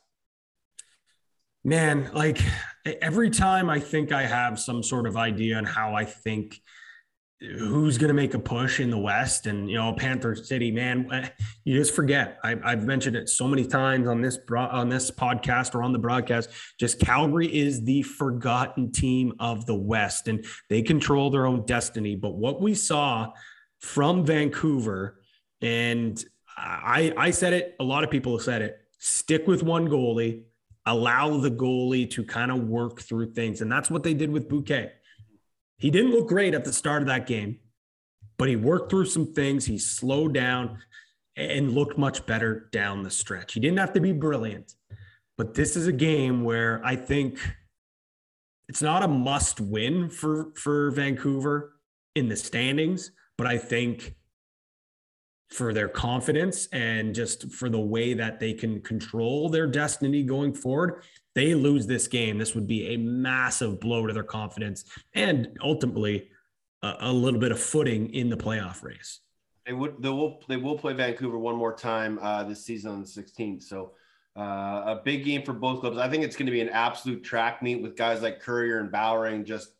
Man, 1.64 2.10
like 2.14 2.40
every 3.02 3.30
time 3.30 3.70
I 3.70 3.80
think 3.80 4.12
I 4.12 4.26
have 4.26 4.60
some 4.60 4.84
sort 4.84 5.08
of 5.08 5.16
idea 5.16 5.58
on 5.58 5.64
how 5.64 5.96
I 5.96 6.04
think 6.04 6.60
who's 7.40 7.98
going 7.98 8.10
to 8.10 8.14
make 8.14 8.34
a 8.34 8.40
push 8.40 8.80
in 8.80 8.90
the 8.90 8.98
West, 8.98 9.48
and 9.48 9.70
you 9.70 9.78
know, 9.78 9.94
Panther 9.94 10.36
City, 10.36 10.72
man, 10.72 11.10
eh, 11.12 11.30
you 11.64 11.78
just 11.78 11.94
forget. 11.94 12.38
I, 12.44 12.58
I've 12.64 12.86
mentioned 12.86 13.16
it 13.16 13.30
so 13.30 13.48
many 13.48 13.66
times 13.66 14.08
on 14.08 14.22
this 14.22 14.38
on 14.50 14.90
this 14.90 15.12
podcast 15.12 15.74
or 15.76 15.84
on 15.84 15.94
the 15.94 16.00
broadcast. 16.00 16.50
Just 16.80 17.00
Calgary 17.00 17.48
is 17.48 17.84
the 17.84 18.02
forgotten 18.04 18.92
team 18.92 19.34
of 19.40 19.66
the 19.66 19.76
West, 19.76 20.28
and 20.28 20.46
they 20.70 20.82
control 20.82 21.30
their 21.30 21.46
own 21.46 21.66
destiny. 21.66 22.16
But 22.16 22.36
what 22.36 22.62
we 22.62 22.76
saw 22.76 23.32
from 23.80 24.26
Vancouver, 24.26 25.20
and 25.62 26.24
I 26.58 27.14
I 27.18 27.32
said 27.32 27.54
it, 27.54 27.76
a 27.80 27.84
lot 27.84 28.04
of 28.04 28.10
people 28.10 28.38
have 28.38 28.44
said 28.44 28.62
it. 28.62 28.78
Stick 29.00 29.48
with 29.48 29.64
one 29.64 29.88
goalie 29.88 30.44
allow 30.86 31.38
the 31.38 31.52
goalie 31.52 32.10
to 32.12 32.24
kind 32.24 32.52
of 32.52 32.68
work 32.68 33.02
through 33.02 33.34
things. 33.34 33.62
And 33.62 33.72
that's 33.72 33.90
what 33.90 34.04
they 34.04 34.14
did 34.14 34.32
with 34.32 34.50
Bouquet. 34.50 34.92
He 35.78 35.90
didn't 35.90 36.12
look 36.12 36.28
great 36.28 36.54
at 36.54 36.66
the 36.66 36.74
start 36.74 37.02
of 37.02 37.08
that 37.08 37.28
game, 37.28 37.60
but 38.38 38.50
he 38.50 38.56
worked 38.56 38.90
through 38.90 39.06
some 39.06 39.34
things. 39.34 39.66
He 39.66 39.78
slowed 39.78 40.34
down 40.34 40.80
and 41.36 41.72
looked 41.72 41.98
much 41.98 42.26
better 42.26 42.70
down 42.72 43.04
the 43.04 43.10
stretch. 43.10 43.54
He 43.54 43.60
didn't 43.60 43.80
have 43.80 43.94
to 43.94 44.02
be 44.02 44.12
brilliant, 44.12 44.74
but 45.38 45.54
this 45.54 45.76
is 45.76 45.88
a 45.88 45.94
game 45.94 46.44
where 46.44 46.82
I 46.86 46.96
think 46.96 47.40
it's 48.70 48.82
not 48.82 49.04
a 49.04 49.08
must 49.08 49.60
win 49.60 50.10
for 50.10 50.52
for 50.56 50.92
Vancouver 50.92 51.74
in 52.16 52.30
the 52.30 52.36
standings, 52.36 53.12
but 53.38 53.48
I 53.48 53.58
think 53.58 54.16
for 55.54 55.72
their 55.72 55.88
confidence 55.88 56.68
and 56.72 57.14
just 57.14 57.52
for 57.52 57.70
the 57.70 57.80
way 57.80 58.16
that 58.16 58.40
they 58.40 58.54
can 58.54 58.82
control 58.82 59.50
their 59.50 59.68
destiny 59.68 60.24
going 60.24 60.52
forward, 60.52 61.04
they 61.36 61.54
lose 61.54 61.86
this 61.86 62.08
game. 62.08 62.40
This 62.40 62.56
would 62.56 62.66
be 62.66 62.96
a 62.96 62.98
massive 62.98 63.80
blow 63.80 64.08
to 64.08 64.14
their 64.14 64.24
confidence 64.24 64.86
and 65.14 65.56
ultimately 65.64 66.30
a, 66.82 66.96
a 67.02 67.14
little 67.14 67.40
bit 67.40 67.52
of 67.52 67.60
footing 67.60 68.12
in 68.16 68.30
the 68.30 68.36
playoff 68.38 68.84
race. 68.84 69.20
They 69.66 69.74
would 69.74 70.02
they 70.02 70.10
will 70.10 70.42
they 70.50 70.58
will 70.58 70.78
play 70.78 70.94
Vancouver 70.94 71.38
one 71.38 71.56
more 71.56 71.74
time 71.74 72.20
uh, 72.22 72.44
this 72.44 72.66
season 72.66 72.92
on 72.92 73.02
the 73.02 73.08
16th. 73.08 73.64
So 73.64 73.92
uh, 74.36 74.42
a 74.42 75.02
big 75.06 75.24
game 75.24 75.44
for 75.44 75.54
both 75.54 75.82
clubs. 75.82 75.98
I 75.98 76.10
think 76.10 76.24
it's 76.24 76.36
going 76.36 76.48
to 76.48 76.52
be 76.52 76.62
an 76.62 76.70
absolute 76.70 77.24
track 77.24 77.62
meet 77.62 77.82
with 77.82 77.96
guys 77.96 78.24
like 78.24 78.42
Courier 78.42 78.80
and 78.80 78.92
Bowering 78.92 79.46
just 79.46 79.76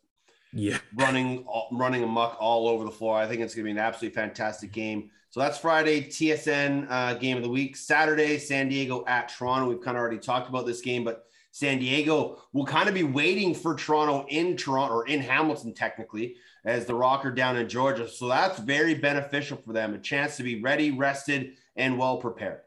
yeah 0.54 0.78
running 0.96 1.44
running 1.72 2.02
amok 2.02 2.36
all 2.40 2.68
over 2.68 2.84
the 2.84 2.90
floor. 2.90 3.18
I 3.18 3.26
think 3.26 3.40
it's 3.40 3.54
going 3.54 3.64
to 3.64 3.72
be 3.72 3.78
an 3.78 3.78
absolutely 3.78 4.14
fantastic 4.14 4.72
game. 4.72 5.10
So 5.30 5.40
that's 5.40 5.58
Friday 5.58 6.02
TSN 6.02 6.86
uh, 6.88 7.14
game 7.14 7.36
of 7.36 7.42
the 7.42 7.48
week. 7.48 7.76
Saturday 7.76 8.38
San 8.38 8.68
Diego 8.68 9.04
at 9.06 9.28
Toronto. 9.28 9.68
We've 9.68 9.80
kind 9.80 9.96
of 9.96 10.00
already 10.00 10.18
talked 10.18 10.48
about 10.48 10.64
this 10.64 10.80
game, 10.80 11.02
but 11.04 11.26
San 11.50 11.78
Diego 11.78 12.42
will 12.52 12.66
kind 12.66 12.88
of 12.88 12.94
be 12.94 13.04
waiting 13.04 13.54
for 13.54 13.74
Toronto 13.74 14.26
in 14.28 14.56
Toronto 14.56 14.94
or 14.94 15.06
in 15.06 15.20
Hamilton 15.20 15.74
technically 15.74 16.36
as 16.64 16.86
the 16.86 16.94
Rock 16.94 17.24
are 17.24 17.30
down 17.30 17.56
in 17.56 17.68
Georgia. 17.68 18.08
So 18.08 18.28
that's 18.28 18.58
very 18.58 18.94
beneficial 18.94 19.56
for 19.56 19.72
them. 19.72 19.94
A 19.94 19.98
chance 19.98 20.36
to 20.36 20.42
be 20.42 20.60
ready, 20.60 20.90
rested, 20.90 21.52
and 21.76 21.98
well 21.98 22.16
prepared. 22.16 22.60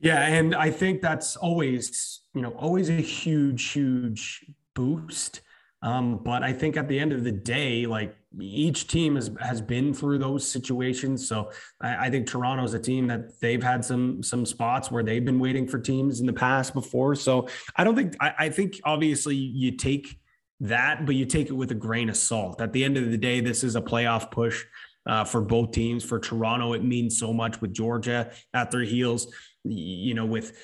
Yeah, 0.00 0.26
and 0.26 0.54
I 0.54 0.70
think 0.70 1.00
that's 1.00 1.36
always, 1.36 2.20
you 2.34 2.42
know, 2.42 2.50
always 2.50 2.90
a 2.90 3.00
huge, 3.00 3.70
huge 3.70 4.44
boost. 4.74 5.40
Um, 5.84 6.16
but 6.24 6.42
I 6.42 6.54
think 6.54 6.78
at 6.78 6.88
the 6.88 6.98
end 6.98 7.12
of 7.12 7.24
the 7.24 7.30
day, 7.30 7.84
like 7.84 8.16
each 8.40 8.88
team 8.88 9.16
has 9.16 9.30
has 9.38 9.60
been 9.60 9.92
through 9.92 10.18
those 10.18 10.50
situations. 10.50 11.28
So 11.28 11.50
I, 11.78 12.06
I 12.06 12.10
think 12.10 12.26
Toronto's 12.26 12.72
a 12.72 12.78
team 12.78 13.06
that 13.08 13.38
they've 13.40 13.62
had 13.62 13.84
some 13.84 14.22
some 14.22 14.46
spots 14.46 14.90
where 14.90 15.02
they've 15.02 15.24
been 15.24 15.38
waiting 15.38 15.68
for 15.68 15.78
teams 15.78 16.20
in 16.20 16.26
the 16.26 16.32
past 16.32 16.72
before. 16.72 17.14
So 17.14 17.48
I 17.76 17.84
don't 17.84 17.94
think 17.94 18.16
I, 18.18 18.34
I 18.38 18.48
think 18.48 18.80
obviously 18.84 19.36
you 19.36 19.72
take 19.72 20.18
that, 20.60 21.04
but 21.04 21.16
you 21.16 21.26
take 21.26 21.50
it 21.50 21.52
with 21.52 21.70
a 21.70 21.76
grain 21.76 22.08
of 22.08 22.16
salt. 22.16 22.62
At 22.62 22.72
the 22.72 22.82
end 22.82 22.96
of 22.96 23.10
the 23.10 23.18
day, 23.18 23.40
this 23.40 23.62
is 23.62 23.76
a 23.76 23.82
playoff 23.82 24.30
push 24.30 24.64
uh, 25.04 25.24
for 25.24 25.42
both 25.42 25.72
teams. 25.72 26.02
For 26.02 26.18
Toronto, 26.18 26.72
it 26.72 26.82
means 26.82 27.18
so 27.18 27.30
much 27.30 27.60
with 27.60 27.74
Georgia 27.74 28.30
at 28.54 28.70
their 28.70 28.84
heels 28.84 29.30
you 29.64 30.14
know, 30.14 30.26
with 30.26 30.58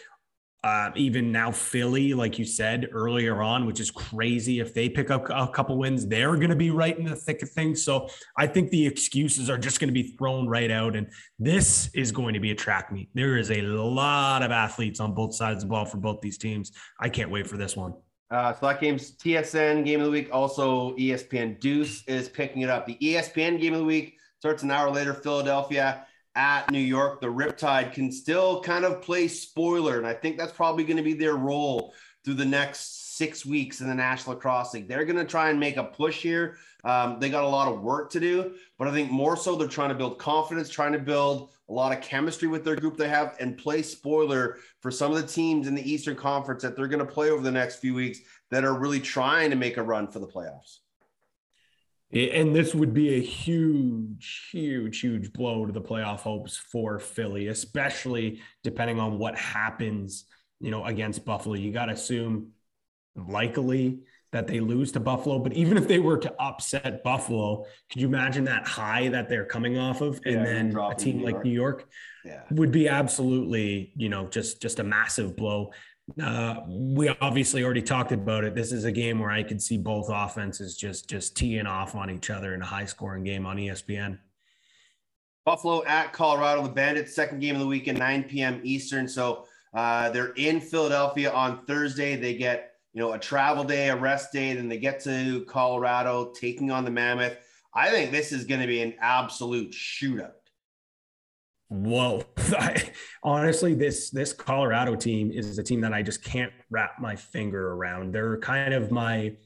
uh, 0.62 0.90
even 0.94 1.32
now 1.32 1.50
Philly, 1.50 2.12
like 2.12 2.38
you 2.38 2.44
said 2.44 2.88
earlier 2.92 3.42
on, 3.42 3.64
which 3.64 3.80
is 3.80 3.90
crazy. 3.90 4.60
If 4.60 4.74
they 4.74 4.90
pick 4.90 5.10
up 5.10 5.26
a 5.30 5.48
couple 5.48 5.78
wins, 5.78 6.06
they're 6.06 6.36
going 6.36 6.50
to 6.50 6.56
be 6.56 6.70
right 6.70 6.96
in 6.98 7.04
the 7.04 7.16
thick 7.16 7.42
of 7.42 7.50
things. 7.50 7.82
So 7.82 8.08
I 8.36 8.46
think 8.46 8.70
the 8.70 8.86
excuses 8.86 9.48
are 9.48 9.56
just 9.56 9.80
going 9.80 9.88
to 9.88 9.94
be 9.94 10.14
thrown 10.18 10.46
right 10.48 10.70
out. 10.70 10.96
And 10.96 11.10
this 11.38 11.88
is 11.94 12.12
going 12.12 12.34
to 12.34 12.40
be 12.40 12.50
a 12.50 12.54
track 12.54 12.92
meet. 12.92 13.08
There 13.14 13.38
is 13.38 13.50
a 13.50 13.62
lot 13.62 14.42
of 14.42 14.50
athletes 14.50 15.00
on 15.00 15.14
both 15.14 15.34
sides 15.34 15.62
of 15.62 15.70
the 15.70 15.72
ball 15.72 15.86
for 15.86 15.96
both 15.96 16.20
these 16.20 16.36
teams. 16.36 16.72
I 17.00 17.08
can't 17.08 17.30
wait 17.30 17.46
for 17.46 17.56
this 17.56 17.74
one. 17.74 17.94
Uh, 18.30 18.52
so 18.52 18.66
that 18.66 18.80
game's 18.80 19.16
TSN 19.16 19.84
game 19.84 20.00
of 20.00 20.06
the 20.06 20.12
week. 20.12 20.28
Also, 20.30 20.94
ESPN 20.96 21.58
Deuce 21.58 22.04
is 22.06 22.28
picking 22.28 22.62
it 22.62 22.70
up. 22.70 22.86
The 22.86 22.98
ESPN 23.00 23.60
game 23.60 23.72
of 23.72 23.80
the 23.80 23.86
week 23.86 24.18
starts 24.38 24.62
an 24.62 24.70
hour 24.70 24.90
later. 24.90 25.14
Philadelphia 25.14 26.06
at 26.40 26.70
New 26.70 26.78
York, 26.78 27.20
the 27.20 27.26
Riptide 27.26 27.92
can 27.92 28.10
still 28.10 28.62
kind 28.62 28.86
of 28.86 29.02
play 29.02 29.28
spoiler. 29.28 29.98
And 29.98 30.06
I 30.06 30.14
think 30.14 30.38
that's 30.38 30.52
probably 30.52 30.84
going 30.84 30.96
to 30.96 31.02
be 31.02 31.12
their 31.12 31.36
role 31.36 31.92
through 32.24 32.34
the 32.34 32.46
next 32.46 33.18
six 33.18 33.44
weeks 33.44 33.82
in 33.82 33.88
the 33.88 33.94
National 33.94 34.34
Lacrosse 34.34 34.72
League. 34.72 34.88
They're 34.88 35.04
going 35.04 35.18
to 35.18 35.26
try 35.26 35.50
and 35.50 35.60
make 35.60 35.76
a 35.76 35.84
push 35.84 36.22
here. 36.22 36.56
Um, 36.82 37.20
they 37.20 37.28
got 37.28 37.44
a 37.44 37.48
lot 37.48 37.70
of 37.70 37.82
work 37.82 38.10
to 38.12 38.20
do, 38.20 38.54
but 38.78 38.88
I 38.88 38.90
think 38.90 39.10
more 39.10 39.36
so 39.36 39.54
they're 39.54 39.68
trying 39.68 39.90
to 39.90 39.94
build 39.94 40.18
confidence, 40.18 40.70
trying 40.70 40.92
to 40.92 40.98
build 40.98 41.50
a 41.68 41.72
lot 41.74 41.94
of 41.94 42.02
chemistry 42.02 42.48
with 42.48 42.64
their 42.64 42.76
group 42.76 42.96
they 42.96 43.10
have, 43.10 43.36
and 43.38 43.58
play 43.58 43.82
spoiler 43.82 44.56
for 44.80 44.90
some 44.90 45.12
of 45.12 45.20
the 45.20 45.28
teams 45.28 45.66
in 45.66 45.74
the 45.74 45.92
Eastern 45.92 46.16
Conference 46.16 46.62
that 46.62 46.74
they're 46.74 46.88
going 46.88 47.06
to 47.06 47.12
play 47.12 47.28
over 47.28 47.42
the 47.42 47.50
next 47.50 47.80
few 47.80 47.92
weeks 47.92 48.20
that 48.50 48.64
are 48.64 48.72
really 48.72 48.98
trying 48.98 49.50
to 49.50 49.56
make 49.56 49.76
a 49.76 49.82
run 49.82 50.08
for 50.08 50.20
the 50.20 50.26
playoffs. 50.26 50.78
And 52.12 52.54
this 52.54 52.74
would 52.74 52.92
be 52.92 53.14
a 53.14 53.20
huge, 53.20 54.48
huge, 54.50 55.00
huge 55.00 55.32
blow 55.32 55.64
to 55.64 55.72
the 55.72 55.80
playoff 55.80 56.20
hopes 56.20 56.56
for 56.56 56.98
Philly, 56.98 57.48
especially 57.48 58.40
depending 58.64 58.98
on 58.98 59.18
what 59.18 59.38
happens, 59.38 60.24
you 60.58 60.72
know, 60.72 60.84
against 60.84 61.24
Buffalo. 61.24 61.54
You 61.54 61.72
got 61.72 61.86
to 61.86 61.92
assume 61.92 62.48
likely 63.14 64.00
that 64.32 64.46
they 64.46 64.60
lose 64.60 64.92
to 64.92 65.00
Buffalo, 65.00 65.38
but 65.38 65.52
even 65.52 65.76
if 65.76 65.88
they 65.88 65.98
were 65.98 66.16
to 66.18 66.32
upset 66.40 67.02
Buffalo, 67.02 67.64
could 67.90 68.00
you 68.00 68.08
imagine 68.08 68.44
that 68.44 68.66
high 68.66 69.08
that 69.08 69.28
they're 69.28 69.44
coming 69.44 69.76
off 69.76 70.00
of, 70.00 70.20
and 70.24 70.36
yeah, 70.36 70.44
then 70.44 70.76
a 70.76 70.94
team 70.94 71.18
New 71.18 71.24
like 71.24 71.44
New 71.44 71.50
York 71.50 71.88
yeah. 72.24 72.42
would 72.50 72.70
be 72.70 72.88
absolutely, 72.88 73.92
you 73.96 74.08
know, 74.08 74.28
just 74.28 74.62
just 74.62 74.78
a 74.78 74.84
massive 74.84 75.36
blow. 75.36 75.72
Uh, 76.20 76.56
we 76.66 77.08
obviously 77.20 77.62
already 77.62 77.82
talked 77.82 78.12
about 78.12 78.44
it. 78.44 78.54
This 78.54 78.72
is 78.72 78.84
a 78.84 78.92
game 78.92 79.18
where 79.18 79.30
I 79.30 79.42
could 79.42 79.62
see 79.62 79.78
both 79.78 80.08
offenses 80.10 80.76
just 80.76 81.08
just 81.08 81.36
teeing 81.36 81.66
off 81.66 81.94
on 81.94 82.10
each 82.10 82.30
other 82.30 82.54
in 82.54 82.62
a 82.62 82.66
high 82.66 82.84
scoring 82.84 83.24
game 83.24 83.46
on 83.46 83.56
ESPN. 83.56 84.18
Buffalo 85.44 85.84
at 85.84 86.12
Colorado, 86.12 86.62
the 86.62 86.68
Bandits, 86.68 87.14
second 87.14 87.40
game 87.40 87.54
of 87.54 87.60
the 87.60 87.66
weekend, 87.66 87.98
9 87.98 88.24
p.m. 88.24 88.60
Eastern. 88.62 89.08
So 89.08 89.46
uh, 89.72 90.10
they're 90.10 90.32
in 90.34 90.60
Philadelphia 90.60 91.32
on 91.32 91.64
Thursday. 91.64 92.16
They 92.16 92.34
get 92.34 92.74
you 92.92 93.00
know 93.00 93.12
a 93.12 93.18
travel 93.18 93.64
day, 93.64 93.88
a 93.88 93.96
rest 93.96 94.32
day, 94.32 94.52
then 94.54 94.68
they 94.68 94.78
get 94.78 95.00
to 95.04 95.44
Colorado, 95.46 96.32
taking 96.32 96.70
on 96.70 96.84
the 96.84 96.90
Mammoth. 96.90 97.36
I 97.74 97.90
think 97.90 98.10
this 98.10 98.32
is 98.32 98.44
going 98.44 98.60
to 98.60 98.66
be 98.66 98.82
an 98.82 98.94
absolute 99.00 99.70
shootout. 99.70 100.32
Whoa. 101.70 102.24
honestly, 103.22 103.74
this 103.74 104.10
this 104.10 104.32
Colorado 104.32 104.96
team 104.96 105.30
is 105.30 105.56
a 105.56 105.62
team 105.62 105.80
that 105.82 105.94
I 105.94 106.02
just 106.02 106.22
can't 106.22 106.52
wrap 106.68 106.98
my 107.00 107.14
finger 107.14 107.72
around. 107.72 108.12
They're 108.12 108.38
kind 108.38 108.74
of 108.74 108.90
my 108.90 109.36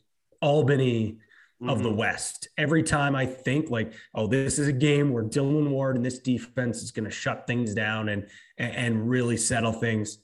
Albany 0.41 1.19
of 1.61 1.79
mm-hmm. 1.79 1.83
the 1.83 1.93
West. 1.93 2.49
Every 2.57 2.83
time 2.83 3.15
I 3.15 3.27
think 3.27 3.69
like, 3.71 3.93
oh, 4.15 4.27
this 4.27 4.59
is 4.59 4.69
a 4.69 4.73
game 4.73 5.13
where 5.13 5.23
Dillon 5.23 5.71
Ward 5.71 5.97
and 5.97 6.05
this 6.05 6.19
defense 6.19 6.83
is 6.83 6.91
going 6.91 7.05
to 7.05 7.11
shut 7.11 7.47
things 7.47 7.75
down 7.75 8.09
and 8.09 8.27
and 8.57 9.09
really 9.09 9.37
settle 9.37 9.73
things, 9.73 10.17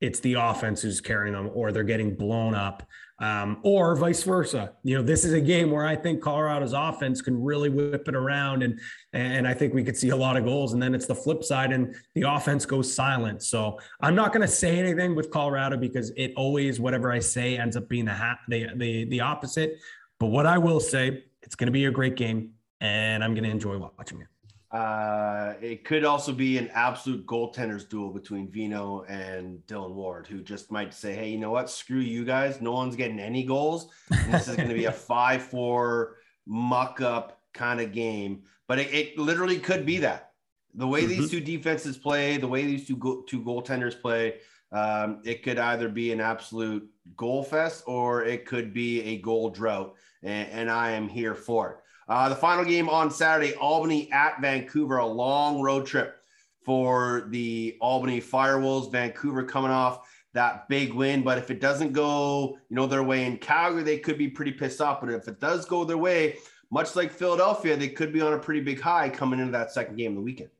it's 0.00 0.18
the 0.18 0.34
offense 0.34 0.82
who's 0.82 1.00
carrying 1.00 1.34
them, 1.34 1.50
or 1.54 1.70
they're 1.70 1.84
getting 1.84 2.16
blown 2.16 2.56
up 2.56 2.82
um, 3.20 3.58
or 3.62 3.96
vice 3.96 4.22
versa. 4.22 4.72
You 4.84 4.96
know, 4.96 5.02
this 5.02 5.24
is 5.24 5.32
a 5.32 5.40
game 5.40 5.70
where 5.70 5.84
I 5.84 5.96
think 5.96 6.22
Colorado's 6.22 6.72
offense 6.72 7.20
can 7.20 7.42
really 7.42 7.68
whip 7.68 8.08
it 8.08 8.14
around, 8.14 8.62
and 8.62 8.78
and 9.12 9.46
I 9.46 9.54
think 9.54 9.74
we 9.74 9.82
could 9.82 9.96
see 9.96 10.10
a 10.10 10.16
lot 10.16 10.36
of 10.36 10.44
goals. 10.44 10.72
And 10.72 10.82
then 10.82 10.94
it's 10.94 11.06
the 11.06 11.14
flip 11.14 11.42
side, 11.42 11.72
and 11.72 11.94
the 12.14 12.22
offense 12.22 12.64
goes 12.64 12.92
silent. 12.92 13.42
So 13.42 13.80
I'm 14.00 14.14
not 14.14 14.32
going 14.32 14.42
to 14.42 14.52
say 14.52 14.78
anything 14.78 15.14
with 15.14 15.30
Colorado 15.30 15.76
because 15.76 16.10
it 16.16 16.32
always 16.36 16.78
whatever 16.78 17.10
I 17.10 17.18
say 17.18 17.58
ends 17.58 17.76
up 17.76 17.88
being 17.88 18.04
the 18.04 18.14
ha- 18.14 18.38
the 18.48 18.68
the 18.76 19.04
the 19.06 19.20
opposite. 19.20 19.78
But 20.20 20.26
what 20.26 20.46
I 20.46 20.58
will 20.58 20.80
say, 20.80 21.24
it's 21.42 21.54
going 21.54 21.66
to 21.66 21.72
be 21.72 21.86
a 21.86 21.90
great 21.90 22.16
game, 22.16 22.52
and 22.80 23.24
I'm 23.24 23.34
going 23.34 23.44
to 23.44 23.50
enjoy 23.50 23.78
watching 23.78 24.20
it. 24.20 24.28
Uh, 24.70 25.54
it 25.62 25.82
could 25.84 26.04
also 26.04 26.30
be 26.30 26.58
an 26.58 26.68
absolute 26.74 27.24
goaltenders 27.26 27.88
duel 27.88 28.10
between 28.10 28.50
Vino 28.50 29.02
and 29.08 29.64
Dillon 29.66 29.94
Ward, 29.94 30.26
who 30.26 30.42
just 30.42 30.70
might 30.70 30.92
say, 30.92 31.14
"Hey, 31.14 31.30
you 31.30 31.38
know 31.38 31.50
what? 31.50 31.70
Screw 31.70 32.00
you 32.00 32.24
guys. 32.24 32.60
No 32.60 32.72
one's 32.72 32.94
getting 32.94 33.18
any 33.18 33.44
goals. 33.44 33.88
And 34.10 34.34
this 34.34 34.46
is 34.46 34.56
going 34.56 34.68
to 34.68 34.74
be 34.74 34.84
a 34.84 34.92
five-four 35.12 36.16
muck 36.46 37.00
up 37.00 37.40
kind 37.54 37.80
of 37.80 37.92
game." 37.92 38.42
But 38.66 38.78
it, 38.78 38.92
it, 38.92 39.18
literally 39.18 39.58
could 39.58 39.86
be 39.86 39.98
that. 40.00 40.32
The 40.74 40.86
way 40.86 41.00
mm-hmm. 41.00 41.08
these 41.08 41.30
two 41.30 41.40
defenses 41.40 41.96
play, 41.96 42.36
the 42.36 42.46
way 42.46 42.66
these 42.66 42.86
two 42.86 42.96
go- 42.96 43.22
two 43.22 43.40
goaltenders 43.40 43.98
play, 43.98 44.40
um, 44.70 45.22
it 45.24 45.42
could 45.42 45.58
either 45.58 45.88
be 45.88 46.12
an 46.12 46.20
absolute 46.20 46.86
goal 47.16 47.42
fest 47.42 47.84
or 47.86 48.24
it 48.24 48.44
could 48.44 48.74
be 48.74 49.02
a 49.02 49.18
goal 49.18 49.48
drought, 49.48 49.94
and, 50.22 50.48
and 50.50 50.70
I 50.70 50.90
am 50.90 51.08
here 51.08 51.34
for 51.34 51.70
it. 51.70 51.78
Uh, 52.08 52.28
the 52.28 52.36
final 52.36 52.64
game 52.64 52.88
on 52.88 53.10
Saturday, 53.10 53.54
Albany 53.54 54.10
at 54.12 54.40
Vancouver, 54.40 54.96
a 54.96 55.06
long 55.06 55.60
road 55.60 55.86
trip 55.86 56.16
for 56.64 57.26
the 57.28 57.76
Albany 57.80 58.20
Firewolves. 58.20 58.90
Vancouver 58.90 59.44
coming 59.44 59.70
off 59.70 60.08
that 60.32 60.68
big 60.68 60.94
win, 60.94 61.22
but 61.22 61.38
if 61.38 61.50
it 61.50 61.60
doesn't 61.60 61.92
go, 61.92 62.58
you 62.68 62.76
know, 62.76 62.86
their 62.86 63.02
way 63.02 63.26
in 63.26 63.36
Calgary, 63.36 63.82
they 63.82 63.98
could 63.98 64.16
be 64.16 64.28
pretty 64.28 64.52
pissed 64.52 64.80
off. 64.80 65.00
But 65.00 65.10
if 65.10 65.28
it 65.28 65.40
does 65.40 65.66
go 65.66 65.84
their 65.84 65.98
way, 65.98 66.36
much 66.70 66.96
like 66.96 67.10
Philadelphia, 67.10 67.76
they 67.76 67.88
could 67.88 68.12
be 68.12 68.20
on 68.20 68.32
a 68.32 68.38
pretty 68.38 68.60
big 68.60 68.80
high 68.80 69.08
coming 69.08 69.40
into 69.40 69.52
that 69.52 69.70
second 69.72 69.96
game 69.96 70.12
of 70.12 70.16
the 70.16 70.22
weekend. 70.22 70.50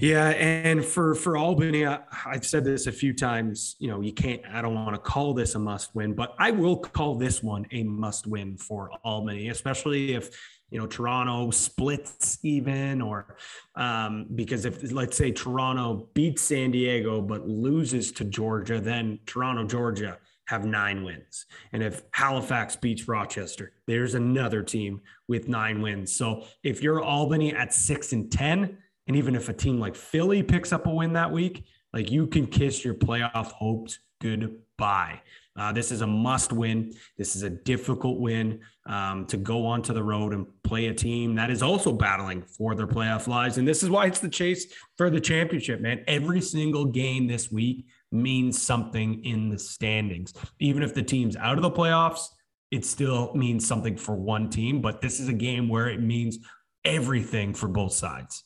Yeah, 0.00 0.30
and 0.30 0.82
for 0.82 1.14
for 1.14 1.36
Albany, 1.36 1.86
I, 1.86 1.98
I've 2.24 2.46
said 2.46 2.64
this 2.64 2.86
a 2.86 2.92
few 2.92 3.12
times. 3.12 3.76
You 3.78 3.88
know, 3.88 4.00
you 4.00 4.14
can't. 4.14 4.40
I 4.50 4.62
don't 4.62 4.74
want 4.74 4.94
to 4.94 4.98
call 4.98 5.34
this 5.34 5.54
a 5.56 5.58
must 5.58 5.94
win, 5.94 6.14
but 6.14 6.34
I 6.38 6.52
will 6.52 6.78
call 6.78 7.16
this 7.16 7.42
one 7.42 7.66
a 7.70 7.82
must 7.82 8.26
win 8.26 8.56
for 8.56 8.90
Albany, 9.04 9.50
especially 9.50 10.14
if 10.14 10.30
you 10.70 10.78
know 10.78 10.86
Toronto 10.86 11.50
splits 11.50 12.38
even, 12.42 13.02
or 13.02 13.36
um, 13.74 14.26
because 14.34 14.64
if 14.64 14.90
let's 14.90 15.18
say 15.18 15.32
Toronto 15.32 16.08
beats 16.14 16.40
San 16.40 16.70
Diego 16.70 17.20
but 17.20 17.46
loses 17.46 18.10
to 18.12 18.24
Georgia, 18.24 18.80
then 18.80 19.18
Toronto, 19.26 19.64
Georgia 19.64 20.16
have 20.46 20.64
nine 20.64 21.04
wins, 21.04 21.44
and 21.72 21.82
if 21.82 22.04
Halifax 22.12 22.74
beats 22.74 23.06
Rochester, 23.06 23.74
there's 23.86 24.14
another 24.14 24.62
team 24.62 25.02
with 25.28 25.46
nine 25.46 25.82
wins. 25.82 26.16
So 26.16 26.44
if 26.62 26.82
you're 26.82 27.02
Albany 27.02 27.54
at 27.54 27.74
six 27.74 28.14
and 28.14 28.32
ten 28.32 28.78
and 29.10 29.16
even 29.16 29.34
if 29.34 29.48
a 29.48 29.52
team 29.52 29.80
like 29.80 29.96
Philly 29.96 30.40
picks 30.40 30.72
up 30.72 30.86
a 30.86 30.88
win 30.88 31.14
that 31.14 31.32
week, 31.32 31.64
like 31.92 32.12
you 32.12 32.28
can 32.28 32.46
kiss 32.46 32.84
your 32.84 32.94
playoff 32.94 33.46
hopes 33.46 33.98
goodbye. 34.22 35.20
Uh, 35.56 35.72
this 35.72 35.90
is 35.90 36.02
a 36.02 36.06
must 36.06 36.52
win. 36.52 36.94
This 37.18 37.34
is 37.34 37.42
a 37.42 37.50
difficult 37.50 38.20
win 38.20 38.60
um, 38.86 39.26
to 39.26 39.36
go 39.36 39.66
onto 39.66 39.92
the 39.92 40.04
road 40.04 40.32
and 40.32 40.46
play 40.62 40.86
a 40.86 40.94
team 40.94 41.34
that 41.34 41.50
is 41.50 41.60
also 41.60 41.90
battling 41.92 42.42
for 42.42 42.76
their 42.76 42.86
playoff 42.86 43.26
lives. 43.26 43.58
And 43.58 43.66
this 43.66 43.82
is 43.82 43.90
why 43.90 44.06
it's 44.06 44.20
the 44.20 44.28
chase 44.28 44.72
for 44.96 45.10
the 45.10 45.20
championship, 45.20 45.80
man. 45.80 46.04
Every 46.06 46.40
single 46.40 46.84
game 46.84 47.26
this 47.26 47.50
week 47.50 47.86
means 48.12 48.62
something 48.62 49.24
in 49.24 49.48
the 49.48 49.58
standings. 49.58 50.34
Even 50.60 50.84
if 50.84 50.94
the 50.94 51.02
team's 51.02 51.34
out 51.34 51.56
of 51.56 51.62
the 51.62 51.70
playoffs, 51.72 52.28
it 52.70 52.84
still 52.84 53.34
means 53.34 53.66
something 53.66 53.96
for 53.96 54.14
one 54.14 54.50
team. 54.50 54.80
But 54.80 55.00
this 55.00 55.18
is 55.18 55.26
a 55.26 55.32
game 55.32 55.68
where 55.68 55.88
it 55.88 56.00
means 56.00 56.38
everything 56.84 57.54
for 57.54 57.66
both 57.66 57.92
sides. 57.92 58.44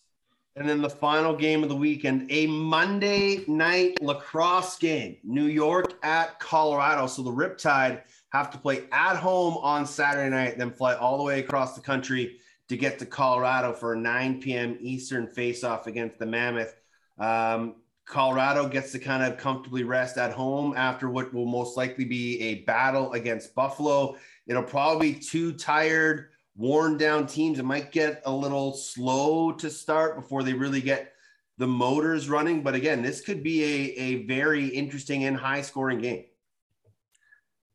And 0.57 0.69
then 0.69 0.81
the 0.81 0.91
final 0.91 1.35
game 1.35 1.65
of 1.65 1.69
the 1.69 1.75
weekend, 1.75 2.31
a 2.31 2.47
Monday 2.47 3.45
night 3.49 4.01
lacrosse 4.01 4.79
game, 4.79 5.17
New 5.25 5.47
York 5.47 5.95
at 6.05 6.39
Colorado. 6.39 7.09
So 7.09 7.23
the 7.23 7.31
Riptide 7.31 8.03
have 8.31 8.51
to 8.53 8.59
play 8.59 8.85
at 8.93 9.17
home 9.17 9.57
on 9.59 9.85
Saturday 9.85 10.31
night, 10.31 10.57
then 10.57 10.71
fly 10.71 10.95
all 10.95 11.19
the 11.19 11.25
way 11.25 11.41
across 11.41 11.75
the 11.75 11.81
country 11.81 12.37
to 12.69 12.77
get 12.77 13.01
to 13.01 13.07
Colorado 13.07 13.73
for 13.73 13.95
a 13.95 13.97
9 13.97 14.41
p.m. 14.41 14.77
Eastern 14.81 15.27
face-off 15.27 15.89
against 15.89 16.19
the 16.19 16.27
Mammoth. 16.27 16.75
Um, 17.19 17.77
Colorado 18.07 18.69
gets 18.69 18.93
to 18.93 18.99
kind 18.99 19.23
of 19.23 19.39
comfortably 19.39 19.83
rest 19.83 20.19
at 20.19 20.33
home 20.33 20.75
after 20.77 21.09
what 21.09 21.33
will 21.33 21.47
most 21.47 21.77
likely 21.77 22.05
be 22.05 22.41
a 22.41 22.63
battle 22.63 23.13
against 23.13 23.55
Buffalo. 23.55 24.17
It'll 24.47 24.63
probably 24.63 25.13
be 25.13 25.19
too 25.19 25.53
tired 25.53 26.29
worn 26.57 26.97
down 26.97 27.27
teams. 27.27 27.59
It 27.59 27.65
might 27.65 27.93
get 27.93 28.23
a 28.27 28.33
little 28.33 28.75
slow 28.75 29.53
to 29.53 29.71
start 29.71 30.17
before 30.17 30.43
they 30.43 30.53
really 30.53 30.81
get 30.81 31.13
the 31.59 31.67
motors 31.67 32.29
running. 32.29 32.63
But 32.63 32.75
again, 32.75 33.03
this 33.03 33.21
could 33.21 33.43
be 33.43 33.65
a, 33.65 34.01
a 34.01 34.27
very 34.27 34.67
interesting 34.67 35.25
and 35.25 35.37
high 35.37 35.63
scoring 35.63 36.01
game. 36.01 36.25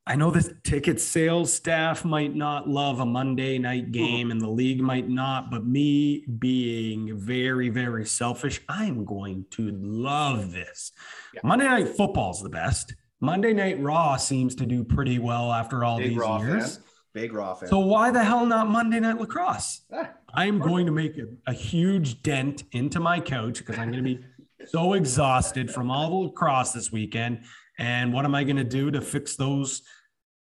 I 0.09 0.15
know 0.15 0.31
the 0.31 0.55
ticket 0.63 0.99
sales 0.99 1.53
staff 1.53 2.03
might 2.03 2.35
not 2.35 2.67
love 2.67 2.99
a 2.99 3.05
Monday 3.05 3.59
night 3.59 3.83
mm-hmm. 3.83 3.91
game 3.91 4.31
and 4.31 4.41
the 4.41 4.49
league 4.49 4.81
might 4.81 5.07
not, 5.07 5.51
but 5.51 5.67
me 5.67 6.25
being 6.39 7.15
very, 7.15 7.69
very 7.69 8.07
selfish, 8.07 8.59
I'm 8.67 9.05
going 9.05 9.45
to 9.51 9.69
love 9.71 10.51
this. 10.51 10.93
Yeah. 11.35 11.41
Monday 11.43 11.65
night 11.65 11.89
football 11.89 12.31
is 12.31 12.41
the 12.41 12.49
best. 12.49 12.95
Monday 13.21 13.53
night 13.53 13.79
Raw 13.79 14.15
seems 14.15 14.55
to 14.55 14.65
do 14.65 14.83
pretty 14.83 15.19
well 15.19 15.53
after 15.53 15.83
all 15.83 15.99
Big 15.99 16.09
these 16.09 16.17
Raw 16.17 16.41
years. 16.41 16.77
Fan. 16.77 16.85
Big 17.13 17.33
Raw 17.33 17.53
fan. 17.55 17.69
So 17.69 17.79
why 17.79 18.11
the 18.11 18.23
hell 18.23 18.45
not 18.45 18.69
Monday 18.69 18.99
Night 18.99 19.19
Lacrosse? 19.19 19.81
Ah, 19.91 20.11
I'm 20.41 20.59
going 20.59 20.85
to 20.85 20.91
make 20.91 21.17
a, 21.17 21.25
a 21.47 21.53
huge 21.53 22.21
dent 22.21 22.63
into 22.71 22.99
my 22.99 23.19
couch 23.19 23.57
because 23.57 23.79
I'm 23.79 23.91
going 23.91 24.03
to 24.03 24.15
be 24.15 24.23
so 24.67 24.93
exhausted 24.93 25.71
from 25.71 25.89
all 25.89 26.09
the 26.09 26.15
lacrosse 26.27 26.71
this 26.71 26.91
weekend. 26.91 27.45
And 27.79 28.13
what 28.13 28.25
am 28.25 28.35
I 28.35 28.43
going 28.43 28.57
to 28.57 28.63
do 28.63 28.91
to 28.91 29.01
fix 29.01 29.35
those 29.35 29.81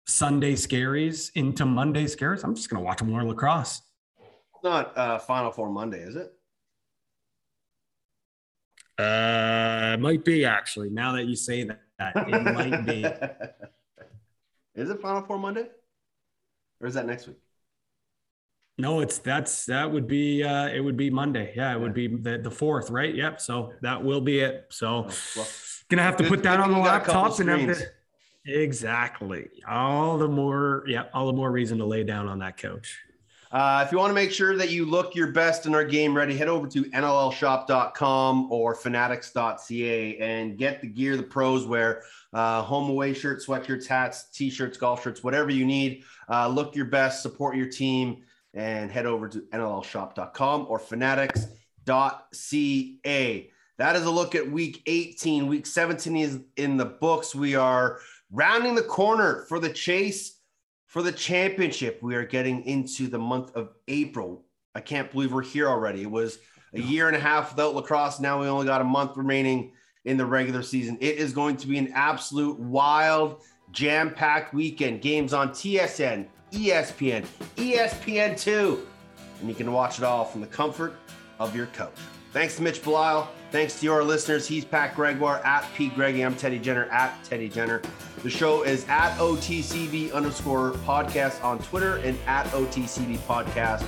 Sunday 0.07 0.55
scaries 0.55 1.31
into 1.35 1.67
Monday 1.67 2.05
scaries? 2.05 2.45
I'm 2.45 2.55
just 2.55 2.71
going 2.71 2.81
to 2.81 2.85
watch 2.85 3.03
more 3.03 3.25
lacrosse. 3.25 3.83
Not 4.62 4.97
uh, 4.97 5.19
Final 5.19 5.51
Four 5.51 5.69
Monday, 5.69 6.01
is 6.01 6.17
it? 6.17 6.33
Uh, 8.99 9.93
it 9.95 10.01
might 10.01 10.25
be 10.25 10.45
actually. 10.47 10.89
Now 10.89 11.12
that 11.12 11.27
you 11.27 11.37
say 11.37 11.65
that, 11.65 11.81
it 12.01 12.55
might 12.55 12.87
be. 12.87 13.05
Is 14.75 14.91
it 14.91 15.01
Final 15.01 15.23
Four 15.23 15.39
Monday? 15.39 15.69
Or 16.81 16.87
is 16.87 16.95
that 16.95 17.07
next 17.07 17.27
week? 17.27 17.37
No, 18.77 19.01
it's 19.01 19.18
that's 19.18 19.66
that 19.66 19.91
would 19.91 20.09
be 20.09 20.43
uh 20.43 20.66
it 20.68 20.81
would 20.81 20.97
be 20.97 21.09
Monday. 21.09 21.53
Yeah, 21.57 21.70
it 21.70 21.75
yeah. 21.75 21.77
would 21.77 21.95
be 21.95 22.09
the 22.09 22.39
the 22.39 22.51
fourth, 22.51 22.91
right? 22.91 23.14
Yep. 23.14 23.41
So 23.41 23.72
that 23.83 24.03
will 24.03 24.20
be 24.20 24.41
it. 24.41 24.66
So 24.70 25.07
oh, 25.09 25.14
well, 25.37 25.47
gonna 25.89 26.03
have 26.03 26.16
to 26.16 26.25
put 26.25 26.43
that 26.43 26.59
on 26.59 26.72
the 26.72 26.79
laptop 26.79 27.39
and 27.39 27.49
have 27.49 27.79
to 27.79 27.87
exactly 28.47 29.49
all 29.66 30.18
the 30.18 30.29
more 30.29 30.85
yeah 30.87 31.05
all 31.14 31.27
the 31.27 31.33
more 31.33 31.51
reason 31.51 31.79
to 31.79 31.85
lay 31.85 32.03
down 32.03 32.29
on 32.29 32.41
that 32.41 32.57
couch. 32.57 32.99
Uh, 33.55 33.83
if 33.87 33.93
you 33.93 33.99
want 33.99 34.11
to 34.11 34.15
make 34.15 34.33
sure 34.33 34.57
that 34.57 34.71
you 34.71 34.85
look 34.85 35.15
your 35.15 35.29
best 35.29 35.65
and 35.65 35.77
are 35.77 35.85
game 35.85 36.13
ready, 36.13 36.37
head 36.37 36.49
over 36.49 36.67
to 36.67 36.83
nllshop.com 36.87 38.51
or 38.51 38.75
fanatics.ca 38.75 40.19
and 40.19 40.59
get 40.59 40.81
the 40.81 40.89
gear 40.89 41.17
the 41.17 41.23
pros 41.23 41.65
wear 41.65 42.03
uh, 42.33 42.63
home 42.63 42.91
away 42.91 43.15
shirts, 43.15 43.47
sweatshirts, 43.47 43.87
hats, 43.87 44.25
t 44.33 44.51
shirts, 44.51 44.77
golf 44.77 45.05
shirts, 45.05 45.23
whatever 45.23 45.51
you 45.51 45.65
need. 45.65 46.03
Uh, 46.29 46.49
look 46.49 46.75
your 46.75 46.87
best, 46.87 47.23
support 47.23 47.55
your 47.55 47.69
team, 47.69 48.25
and 48.55 48.91
head 48.91 49.07
over 49.07 49.29
to 49.29 49.43
nllshop.com 49.53 50.67
or 50.69 50.81
fanatics.ca. 50.81 53.51
That 53.79 53.97
is 53.97 54.05
a 54.05 54.11
look 54.11 54.35
at 54.35 54.51
week 54.51 54.83
18. 54.87 55.47
Week 55.47 55.67
17 55.67 56.17
is 56.17 56.41
in 56.57 56.77
the 56.77 56.87
books. 56.87 57.37
We 57.37 57.55
are 57.55 58.01
rounding 58.33 58.75
the 58.75 58.83
corner 58.83 59.45
for 59.49 59.61
the 59.61 59.71
chase 59.71 60.41
for 60.95 61.03
the 61.03 61.11
championship. 61.11 62.01
We 62.05 62.15
are 62.15 62.25
getting 62.25 62.65
into 62.67 63.09
the 63.09 63.19
month 63.19 63.51
of 63.57 63.71
April. 63.89 64.45
I 64.77 64.81
can't 64.81 65.11
believe 65.11 65.33
we're 65.33 65.43
here 65.43 65.69
already. 65.69 66.03
It 66.03 66.11
was 66.11 66.39
a 66.73 66.81
year 66.81 67.09
and 67.09 67.17
a 67.17 67.19
half 67.19 67.51
without 67.51 67.75
lacrosse. 67.75 68.21
Now 68.21 68.41
we 68.41 68.47
only 68.47 68.65
got 68.65 68.81
a 68.81 68.85
month 68.85 69.17
remaining 69.17 69.73
in 70.05 70.17
the 70.17 70.25
regular 70.25 70.63
season. 70.63 70.97
It 71.01 71.17
is 71.17 71.33
going 71.33 71.57
to 71.57 71.67
be 71.67 71.79
an 71.79 71.91
absolute 71.95 72.61
wild, 72.61 73.43
jam 73.73 74.15
packed 74.15 74.55
weekend. 74.55 75.03
Games 75.03 75.33
on 75.33 75.51
TSN, 75.51 76.29
ESPN, 76.53 77.27
ESPN2. 77.57 78.79
And 79.41 79.49
you 79.49 79.55
can 79.57 79.73
watch 79.73 79.99
it 79.99 80.05
all 80.05 80.25
from 80.25 80.43
the 80.43 80.47
comfort 80.47 80.95
of 81.41 81.57
your 81.57 81.67
couch. 81.67 81.99
Thanks 82.33 82.55
to 82.55 82.63
Mitch 82.63 82.81
Belisle. 82.81 83.27
Thanks 83.51 83.81
to 83.81 83.85
your 83.85 84.05
listeners. 84.05 84.47
He's 84.47 84.65
Pat 84.65 84.95
Gregoire 84.95 85.45
at 85.45 85.69
P. 85.75 85.89
Greggy. 85.89 86.25
I'm 86.25 86.37
Teddy 86.37 86.61
Jenner 86.61 86.85
at 86.85 87.13
Teddy 87.25 87.49
Jenner. 87.49 87.83
The 88.25 88.31
show 88.31 88.62
is 88.62 88.87
at 88.89 89.14
OTCB 89.18 90.14
underscore 90.14 90.70
podcast 90.87 91.45
on 91.45 91.59
Twitter 91.59 91.97
and 91.99 92.18
at 92.27 92.47
OTCB 92.47 93.18
podcast 93.18 93.83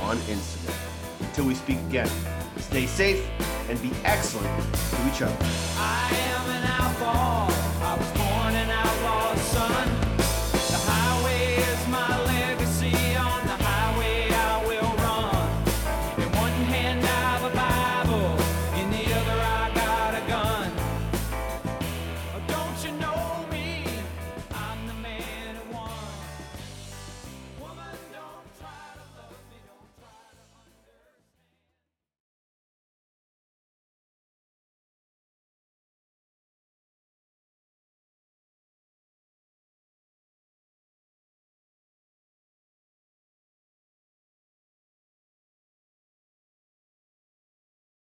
on 0.00 0.16
Instagram. 0.16 0.74
Until 1.20 1.44
we 1.44 1.54
speak 1.54 1.76
again, 1.80 2.08
stay 2.56 2.86
safe 2.86 3.28
and 3.68 3.78
be 3.82 3.92
excellent 4.02 4.48
to 4.72 5.08
each 5.12 5.20
other. 5.20 5.36